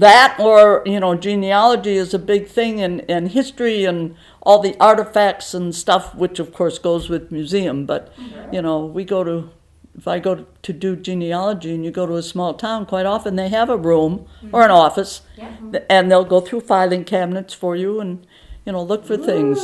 That 0.00 0.36
or, 0.38 0.82
you 0.86 1.00
know, 1.00 1.14
genealogy 1.14 1.96
is 1.96 2.14
a 2.14 2.18
big 2.18 2.46
thing 2.46 2.80
and, 2.80 3.04
and 3.10 3.28
history 3.30 3.84
and 3.84 4.16
all 4.42 4.60
the 4.60 4.76
artifacts 4.80 5.54
and 5.54 5.74
stuff, 5.74 6.14
which 6.14 6.38
of 6.38 6.52
course 6.52 6.78
goes 6.78 7.08
with 7.08 7.32
museum. 7.32 7.86
But, 7.86 8.12
you 8.52 8.62
know, 8.62 8.84
we 8.84 9.04
go 9.04 9.24
to, 9.24 9.50
if 9.96 10.06
I 10.06 10.18
go 10.20 10.46
to 10.62 10.72
do 10.72 10.94
genealogy 10.94 11.74
and 11.74 11.84
you 11.84 11.90
go 11.90 12.06
to 12.06 12.14
a 12.16 12.22
small 12.22 12.54
town, 12.54 12.86
quite 12.86 13.06
often 13.06 13.36
they 13.36 13.48
have 13.48 13.68
a 13.70 13.76
room 13.76 14.26
or 14.52 14.62
an 14.62 14.70
office 14.70 15.22
Yeah. 15.36 15.50
and 15.90 16.10
they'll 16.10 16.24
go 16.24 16.40
through 16.40 16.60
filing 16.60 17.04
cabinets 17.04 17.52
for 17.54 17.74
you 17.74 18.00
and, 18.00 18.24
you 18.64 18.72
know, 18.72 18.82
look 18.82 19.04
for 19.04 19.16
things. 19.16 19.58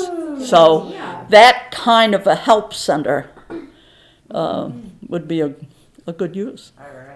So 0.50 0.88
Yeah. 0.90 1.26
that 1.28 1.70
kind 1.70 2.14
of 2.14 2.26
a 2.26 2.34
help 2.34 2.74
center 2.74 3.30
uh, 4.30 4.70
would 5.06 5.28
be 5.28 5.40
a, 5.40 5.54
a 6.06 6.12
good 6.12 6.34
use. 6.34 6.72
All 6.78 6.86
right, 6.86 6.94
write 6.96 7.06
that 7.06 7.12
down. 7.12 7.13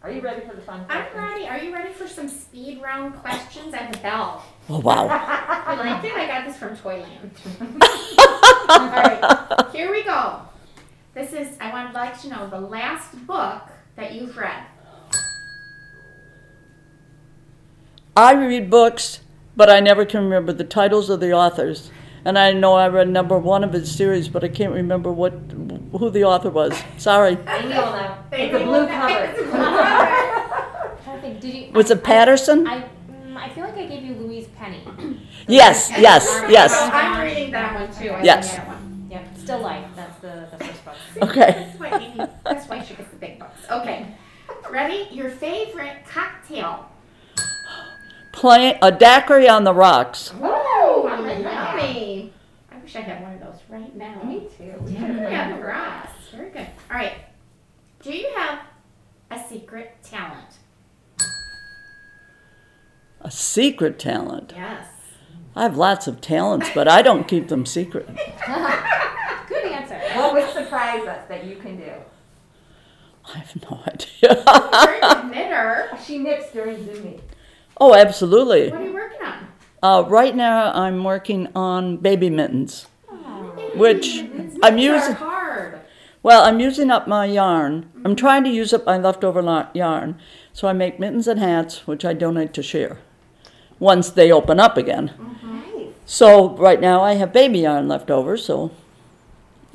Are 0.00 0.12
you 0.12 0.20
ready 0.20 0.46
for 0.46 0.54
the 0.54 0.62
fun 0.62 0.86
I'm 0.88 1.02
question? 1.02 1.18
ready. 1.18 1.48
Are 1.48 1.58
you 1.58 1.74
ready 1.74 1.92
for 1.92 2.06
some 2.06 2.28
speed 2.28 2.80
round 2.80 3.16
questions 3.16 3.74
at 3.74 3.92
the 3.92 3.98
bell? 3.98 4.44
Oh, 4.68 4.78
wow. 4.78 5.08
I 5.08 5.74
like 5.74 6.04
it. 6.04 6.12
I 6.12 6.26
got 6.26 6.46
this 6.46 6.56
from 6.56 6.76
Toyland. 6.76 7.32
All 8.68 8.86
right, 8.86 9.66
here 9.72 9.90
we 9.90 10.04
go. 10.04 10.42
This 11.14 11.32
is, 11.32 11.56
I 11.60 11.84
would 11.84 11.94
like 11.94 12.20
to 12.22 12.28
know 12.28 12.48
the 12.48 12.60
last 12.60 13.26
book 13.26 13.62
that 13.96 14.12
you've 14.12 14.36
read. 14.36 14.64
I 18.16 18.34
read 18.34 18.70
books, 18.70 19.20
but 19.56 19.68
I 19.68 19.80
never 19.80 20.04
can 20.04 20.22
remember 20.22 20.52
the 20.52 20.64
titles 20.64 21.10
of 21.10 21.18
the 21.18 21.32
authors. 21.32 21.90
And 22.28 22.38
I 22.38 22.52
know 22.52 22.74
I 22.74 22.88
read 22.88 23.08
number 23.08 23.38
one 23.38 23.64
of 23.64 23.72
his 23.72 23.90
series, 23.90 24.28
but 24.28 24.44
I 24.44 24.48
can't 24.48 24.74
remember 24.74 25.10
what 25.10 25.32
who 25.92 26.10
the 26.10 26.24
author 26.24 26.50
was. 26.50 26.78
Sorry. 26.98 27.38
Amy 27.48 27.68
will 27.68 27.74
know. 27.74 28.18
Amy 28.32 28.44
It's 28.52 28.54
a 28.54 28.64
blue 28.66 28.82
know. 28.82 28.86
cover. 28.86 29.24
A 29.24 29.32
blue 29.34 29.50
cover. 29.50 29.78
I 29.80 31.18
think, 31.22 31.40
did 31.40 31.54
you? 31.54 31.72
Was 31.72 31.90
it 31.90 32.04
Patterson? 32.04 32.66
I, 32.66 32.82
mm, 33.10 33.34
I 33.34 33.48
feel 33.48 33.64
like 33.64 33.78
I 33.78 33.86
gave 33.86 34.02
you 34.04 34.12
Louise 34.16 34.46
Penny. 34.58 34.82
Yes, 35.48 35.90
yes, 35.96 36.26
yes. 36.50 36.74
I'm 36.92 37.22
reading 37.22 37.50
that 37.52 37.72
one 37.72 37.90
too. 37.98 38.10
I 38.10 38.22
Yes. 38.22 38.56
that 38.56 38.66
one. 38.68 39.08
Yeah, 39.10 39.22
Still 39.38 39.60
Life, 39.60 39.86
that's 39.96 40.18
the, 40.20 40.46
the 40.50 40.62
first 40.62 40.84
book. 40.84 40.94
Okay. 41.30 41.72
That's 41.78 41.80
why, 41.80 41.98
Amy, 41.98 42.30
that's 42.44 42.68
why 42.68 42.82
she 42.84 42.92
gets 42.92 43.08
the 43.08 43.16
big 43.16 43.38
books. 43.38 43.58
Okay. 43.70 44.14
Ready? 44.70 45.08
Your 45.10 45.30
favorite 45.30 46.04
cocktail. 46.06 46.90
Playing 48.32 48.76
a 48.82 48.92
daiquiri 48.92 49.48
on 49.48 49.64
the 49.64 49.72
rocks. 49.72 50.32
Oh, 50.40 51.08
I 51.10 51.18
like 51.18 51.42
that. 51.44 51.76
yummy. 51.82 52.32
I 52.70 52.77
wish 52.88 52.96
I 52.96 53.00
had 53.00 53.22
one 53.22 53.34
of 53.34 53.40
those 53.40 53.60
right 53.68 53.94
now. 53.94 54.22
Me 54.24 54.48
too. 54.56 54.74
Yeah, 54.86 55.54
the 55.54 55.60
grass. 55.60 56.08
Very 56.32 56.48
good. 56.48 56.66
All 56.90 56.96
right. 56.96 57.12
Do 58.02 58.16
you 58.16 58.30
have 58.34 58.60
a 59.30 59.38
secret 59.46 59.96
talent? 60.02 60.56
A 63.20 63.30
secret 63.30 63.98
talent. 63.98 64.54
Yes. 64.56 64.86
I 65.54 65.64
have 65.64 65.76
lots 65.76 66.06
of 66.06 66.22
talents, 66.22 66.70
but 66.74 66.88
I 66.88 67.02
don't 67.02 67.28
keep 67.28 67.48
them 67.48 67.66
secret. 67.66 68.06
Good 69.48 69.66
answer. 69.66 70.00
What 70.14 70.32
would 70.32 70.50
surprise 70.50 71.06
us 71.06 71.28
that 71.28 71.44
you 71.44 71.56
can 71.56 71.76
do? 71.76 71.92
I 73.34 73.38
have 73.38 73.70
no 73.70 73.82
idea. 73.86 74.42
Very 74.72 75.00
good 75.00 75.30
knitter. 75.30 75.90
She 76.06 76.16
knits 76.16 76.50
during 76.52 76.82
Zoom 76.86 77.04
meetings. 77.04 77.22
oh, 77.78 77.94
absolutely. 77.94 78.70
What 78.70 78.80
are 78.80 78.84
you 78.84 78.94
working 78.94 79.26
on? 79.26 79.47
Uh, 79.82 80.04
right 80.08 80.34
now, 80.34 80.72
I'm 80.72 81.04
working 81.04 81.48
on 81.54 81.98
baby 81.98 82.30
mittens, 82.30 82.86
which 83.74 84.24
I'm 84.62 84.78
using. 84.78 85.16
Well, 86.22 86.42
I'm 86.44 86.58
using 86.58 86.90
up 86.90 87.06
my 87.06 87.26
yarn. 87.26 87.90
I'm 88.04 88.16
trying 88.16 88.42
to 88.44 88.50
use 88.50 88.72
up 88.72 88.84
my 88.84 88.98
leftover 88.98 89.40
la- 89.40 89.68
yarn. 89.72 90.18
So 90.52 90.66
I 90.66 90.72
make 90.72 90.98
mittens 90.98 91.28
and 91.28 91.38
hats, 91.38 91.86
which 91.86 92.04
I 92.04 92.12
donate 92.12 92.52
to 92.54 92.62
share 92.62 92.98
once 93.78 94.10
they 94.10 94.32
open 94.32 94.58
up 94.58 94.76
again. 94.76 95.12
Nice. 95.42 95.94
So 96.06 96.56
right 96.56 96.80
now 96.80 97.00
I 97.02 97.14
have 97.14 97.32
baby 97.32 97.60
yarn 97.60 97.86
left 97.86 98.10
over, 98.10 98.36
so 98.36 98.72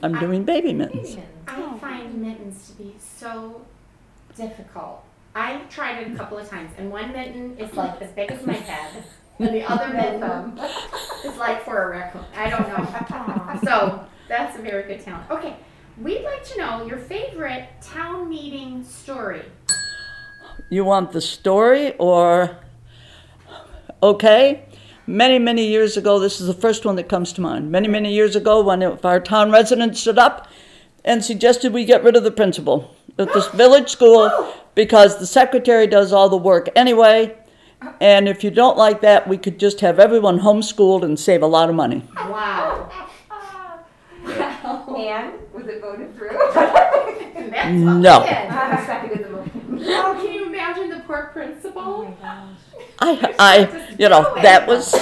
I'm 0.01 0.19
doing 0.19 0.43
baby 0.43 0.73
mittens. 0.73 1.17
I 1.47 1.77
find 1.79 2.21
mittens 2.21 2.67
to 2.69 2.73
be 2.73 2.93
so 2.99 3.61
difficult. 4.35 5.03
I've 5.33 5.69
tried 5.69 5.99
it 6.01 6.11
a 6.11 6.15
couple 6.15 6.37
of 6.37 6.49
times, 6.49 6.71
and 6.77 6.91
one 6.91 7.13
mitten 7.13 7.57
is 7.57 7.73
like 7.73 8.01
as 8.01 8.11
big 8.11 8.31
as 8.31 8.45
my 8.45 8.53
head, 8.53 8.91
and 8.95 9.05
the 9.39 9.63
other 9.63 9.93
mitten 9.93 10.23
um, 10.23 10.59
is 11.25 11.37
like 11.37 11.63
for 11.63 11.83
a 11.83 11.89
raccoon. 11.89 12.25
I 12.35 12.49
don't 12.49 12.67
know. 12.67 13.59
So 13.63 14.03
that's 14.27 14.57
a 14.57 14.61
very 14.61 14.83
good 14.83 15.03
talent. 15.03 15.29
Okay, 15.29 15.55
we'd 16.01 16.23
like 16.23 16.43
to 16.45 16.57
know 16.57 16.85
your 16.85 16.97
favorite 16.97 17.69
town 17.81 18.27
meeting 18.29 18.83
story. 18.83 19.43
You 20.69 20.83
want 20.83 21.11
the 21.11 21.21
story 21.21 21.93
or 21.97 22.57
okay? 24.01 24.65
Many, 25.05 25.37
many 25.37 25.67
years 25.67 25.97
ago, 25.97 26.19
this 26.19 26.39
is 26.39 26.47
the 26.47 26.53
first 26.53 26.85
one 26.85 26.95
that 26.95 27.09
comes 27.09 27.33
to 27.33 27.41
mind. 27.41 27.71
Many, 27.71 27.87
many 27.87 28.13
years 28.13 28.35
ago, 28.35 28.61
when 28.61 28.81
if 28.81 29.03
our 29.03 29.19
town 29.19 29.51
residents 29.51 29.99
stood 29.99 30.17
up 30.17 30.47
and 31.03 31.23
suggested 31.23 31.73
we 31.73 31.85
get 31.85 32.03
rid 32.03 32.15
of 32.15 32.23
the 32.23 32.31
principal 32.31 32.95
at 33.19 33.33
this 33.33 33.47
village 33.53 33.89
school 33.89 34.29
oh! 34.31 34.63
because 34.75 35.19
the 35.19 35.27
secretary 35.27 35.87
does 35.87 36.13
all 36.13 36.29
the 36.29 36.37
work 36.37 36.69
anyway. 36.75 37.35
And 38.01 38.27
if 38.27 38.43
you 38.43 38.51
don't 38.51 38.77
like 38.77 39.01
that, 39.01 39.27
we 39.27 39.37
could 39.37 39.59
just 39.59 39.79
have 39.81 39.99
everyone 39.99 40.39
homeschooled 40.39 41.03
and 41.03 41.19
save 41.19 41.41
a 41.41 41.47
lot 41.47 41.69
of 41.69 41.75
money. 41.75 42.03
Wow. 42.15 42.89
And 44.95 45.33
was 45.51 45.65
it 45.67 45.81
voted 45.81 46.15
through? 46.15 46.29
That's 46.53 47.73
No. 47.75 48.19
good. 48.19 48.29
I 48.29 48.85
seconded 48.85 49.25
the 49.25 49.29
motion. 49.31 49.79
Oh, 49.89 50.19
can 50.23 50.33
you 50.33 50.45
imagine 50.45 50.89
the 50.89 50.99
poor 51.05 51.27
Oh 51.29 51.33
principal? 51.33 52.03
my 52.03 52.11
gosh. 52.21 52.57
I, 52.99 53.35
I, 53.39 53.95
you 53.99 54.07
know, 54.07 54.33
that 54.41 54.67
was 54.67 54.93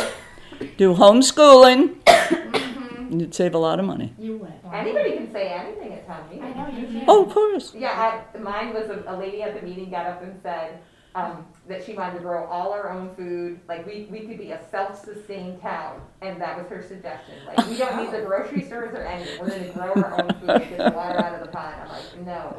do 0.78 0.94
homeschooling. 0.96 1.96
Mm-hmm. 2.06 3.20
You'd 3.20 3.36
save 3.36 3.54
a 3.54 3.58
lot 3.58 3.80
of 3.80 3.86
money. 3.86 4.14
You 4.18 4.38
would. 4.38 4.54
Anybody 4.74 5.12
can 5.18 5.32
say 5.32 5.50
anything 5.50 5.94
at 5.94 6.08
town 6.08 6.24
meeting. 6.30 6.44
I 6.46 6.54
know 6.54 6.78
you 6.78 6.88
can. 6.88 7.04
Oh, 7.08 7.26
of 7.26 7.34
course. 7.34 7.74
Yeah, 7.76 8.24
I, 8.34 8.38
mine 8.40 8.74
was 8.74 8.90
a, 8.90 9.04
a 9.08 9.16
lady 9.18 9.44
at 9.44 9.60
the 9.60 9.68
meeting 9.68 9.92
got 9.92 10.06
up 10.08 10.24
and 10.24 10.40
said 10.42 10.80
um, 11.16 11.46
that 11.68 11.84
she 11.84 11.94
wanted 11.94 12.14
to 12.16 12.20
grow 12.20 12.46
all 12.46 12.72
our 12.72 12.90
own 12.90 13.14
food. 13.16 13.60
Like 13.68 13.86
we, 13.86 14.08
we 14.10 14.22
could 14.22 14.38
be 14.38 14.52
a 14.52 14.60
self-sustained 14.70 15.62
town, 15.62 16.02
and 16.22 16.42
that 16.42 16.58
was 16.58 16.68
her 16.70 16.82
suggestion. 16.82 17.36
Like 17.46 17.68
we 17.68 17.78
don't 17.78 17.98
need 17.98 18.12
the 18.12 18.22
grocery 18.26 18.64
stores 18.64 18.94
or 18.94 19.04
anything. 19.04 19.40
We're 19.40 19.50
going 19.50 19.66
to 19.66 19.72
grow 19.72 19.94
our 19.94 20.22
own 20.22 20.30
food 20.40 20.50
and 20.50 20.70
get 20.70 20.78
the 20.78 20.92
water 20.96 21.20
out 21.20 21.36
of 21.36 21.42
the 21.42 21.48
pond. 21.52 21.76
I'm 21.82 21.90
like, 21.90 22.18
no. 22.26 22.56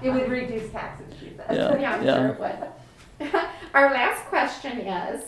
it 0.02 0.10
would 0.10 0.30
reduce 0.30 0.70
taxes. 0.70 1.12
She 1.18 1.32
said. 1.36 1.46
Yeah. 1.50 1.78
Yeah, 1.78 1.94
I'm 1.94 2.04
yeah. 2.04 2.16
sure 2.16 2.28
it 2.28 2.40
would. 2.40 2.70
Our 3.74 3.92
last 3.92 4.26
question 4.26 4.80
is, 4.80 5.24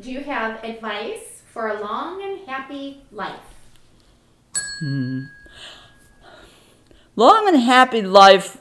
do 0.00 0.10
you 0.10 0.20
have 0.20 0.62
advice 0.64 1.42
for 1.52 1.68
a 1.68 1.80
long 1.80 2.22
and 2.22 2.46
happy 2.48 3.02
life? 3.10 3.40
Hmm. 4.80 5.24
Long 7.14 7.48
and 7.48 7.58
happy 7.58 8.02
life, 8.02 8.58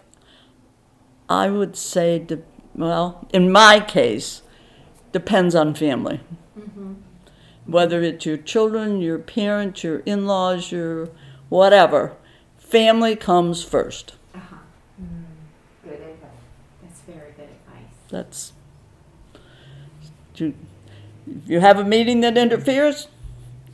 I 1.29 1.49
would 1.49 1.75
say, 1.75 2.19
de- 2.19 2.43
well, 2.75 3.27
in 3.33 3.51
my 3.51 3.79
case, 3.79 4.41
depends 5.11 5.55
on 5.55 5.73
family. 5.73 6.19
Whether 7.65 8.03
it's 8.03 8.25
your 8.27 8.37
children, 8.37 9.01
your 9.01 9.17
parents, 9.17 9.83
your 9.83 9.99
in 9.99 10.27
laws, 10.27 10.71
your 10.71 11.09
whatever, 11.49 12.13
family 12.59 13.15
comes 13.15 13.63
first. 13.63 14.15
Uh-huh. 14.35 14.57
Good 15.83 15.93
advice. 15.93 16.29
That's 16.83 17.01
very 17.01 17.31
good 17.31 17.49
advice. 17.49 17.91
That's. 18.09 18.53
You, 20.35 20.53
if 21.27 21.49
you 21.49 21.59
have 21.59 21.79
a 21.79 21.83
meeting 21.83 22.21
that 22.21 22.37
interferes, 22.37 23.07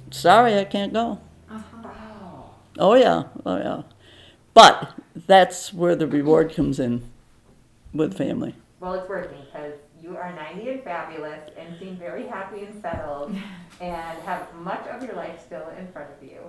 sorry, 0.10 0.58
I 0.58 0.64
can't 0.64 0.94
go. 0.94 1.20
Uh-huh. 1.50 1.78
Wow. 1.84 2.52
Oh, 2.80 2.94
yeah, 2.94 3.24
oh, 3.46 3.58
yeah. 3.58 3.82
But 4.54 4.94
that's 5.28 5.74
where 5.74 5.98
the 5.98 6.08
reward 6.08 6.54
comes 6.54 6.80
in 6.80 7.11
with 7.94 8.18
family. 8.18 8.56
well, 8.80 8.94
it's 8.94 9.08
working 9.10 9.38
because 9.46 9.74
you 10.02 10.18
are 10.18 10.34
90 10.34 10.68
and 10.70 10.84
fabulous 10.84 11.40
and 11.58 11.78
seem 11.80 11.96
very 11.98 12.26
happy 12.26 12.64
and 12.64 12.82
settled 12.82 13.36
and 13.82 14.20
have 14.24 14.52
much 14.56 14.86
of 14.88 15.04
your 15.04 15.14
life 15.16 15.40
still 15.46 15.68
in 15.78 15.88
front 15.92 16.10
of 16.10 16.24
you. 16.28 16.40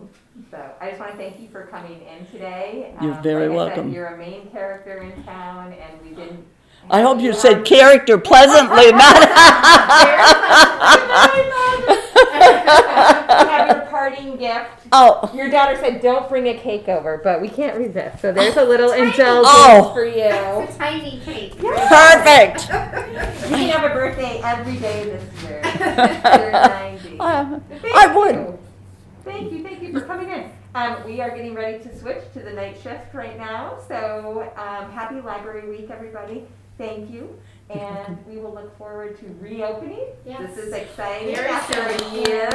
So 0.51 0.59
I 0.80 0.88
just 0.88 1.01
want 1.01 1.12
to 1.12 1.18
thank 1.18 1.38
you 1.38 1.49
for 1.49 1.66
coming 1.66 2.01
in 2.03 2.24
today. 2.26 2.95
You're 3.03 3.12
Um, 3.14 3.22
very 3.22 3.49
like 3.49 3.59
I 3.59 3.74
said, 3.74 3.76
welcome. 3.76 3.93
you're 3.93 4.07
a 4.07 4.16
main 4.16 4.49
character 4.51 4.97
in 4.99 5.22
town 5.24 5.74
and 5.74 6.01
we 6.03 6.14
didn't. 6.16 6.47
I 6.90 7.03
hope 7.03 7.20
you 7.20 7.30
Um, 7.32 7.36
said 7.36 7.64
character 7.66 8.16
pleasantly, 8.18 8.90
not. 8.93 9.16
have 14.53 14.66
your 14.66 14.90
parting 14.90 14.90
gift. 14.90 15.32
Oh, 15.32 15.32
Your 15.34 15.50
daughter 15.50 15.76
said, 15.76 16.00
"Don't 16.03 16.28
bring 16.28 16.46
a 16.48 16.55
cake 16.59 16.88
over," 16.88 17.20
but 17.22 17.40
we 17.40 17.48
can't 17.48 17.76
resist. 17.78 18.20
So 18.20 18.32
there's 18.32 18.57
a 18.57 18.64
little 18.72 18.90
Tiny. 18.90 19.11
indulgence 19.11 19.46
Oh. 19.50 19.90
for 19.94 20.05
you. 20.05 20.22
It's 20.62 20.74
a 20.74 20.78
tiny 20.78 21.20
cake. 21.20 21.59
perfect. 21.59 22.68
You 23.53 23.59
can 23.59 23.68
have 23.68 23.90
a 23.90 23.94
birthday 23.94 24.40
every 24.42 24.76
day 24.76 25.05
this 25.05 25.42
year. 25.42 25.61
You're 25.62 26.53
90. 26.53 27.16
Uh, 27.20 27.61
I 27.94 28.12
would. 28.16 28.34
you. 28.34 28.59
Thank 29.24 29.53
you, 29.53 29.62
thank 29.62 29.82
you 29.82 29.92
for 29.92 30.00
coming 30.03 30.30
in. 30.30 30.50
Um, 30.74 31.05
we 31.05 31.20
are 31.20 31.30
getting 31.30 31.53
ready 31.55 31.82
to 31.84 31.98
switch 31.98 32.22
to 32.32 32.40
the 32.40 32.50
night 32.50 32.78
shift 32.82 33.12
right 33.12 33.36
now, 33.36 33.76
so 33.88 34.50
um, 34.57 34.90
happy 34.90 35.20
Library 35.20 35.68
Week, 35.68 35.90
everybody. 35.90 36.46
Thank 36.78 37.11
you, 37.11 37.38
and 37.70 38.18
we 38.26 38.36
will 38.36 38.52
look 38.52 38.76
forward 38.76 39.18
to 39.20 39.26
reopening. 39.40 40.06
Yes. 40.26 40.54
This 40.54 40.66
is 40.66 40.72
exciting 40.72 41.34
after 41.34 41.80
a 41.80 42.10
year. 42.14 42.48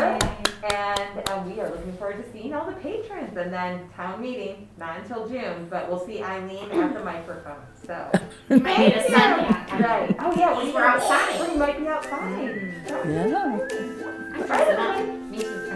And 0.72 1.30
uh, 1.30 1.44
we 1.46 1.60
are 1.62 1.70
looking 1.70 1.94
forward 1.94 2.24
to 2.24 2.32
seeing 2.32 2.54
all 2.54 2.66
the 2.66 2.76
patrons 2.78 3.38
and 3.38 3.54
then 3.54 3.90
town 3.96 4.22
meeting, 4.22 4.68
not 4.78 5.00
until 5.00 5.28
June, 5.28 5.68
but 5.70 5.88
we'll 5.88 6.06
see 6.06 6.22
Eileen 6.24 6.72
at 6.72 6.94
the 6.94 7.04
microphone, 7.04 7.62
so. 7.86 8.12
Right, 8.50 10.16
oh 10.20 10.34
yeah, 10.36 10.58
We're 10.58 10.74
were 10.74 10.86
outside. 10.86 11.48
we 11.50 11.58
might 11.58 11.78
be 11.80 11.88
outside. 11.88 12.74
Yeah. 12.88 13.60
I'm 14.34 14.50
them. 14.50 15.32
Me 15.32 15.38
too. 15.40 15.68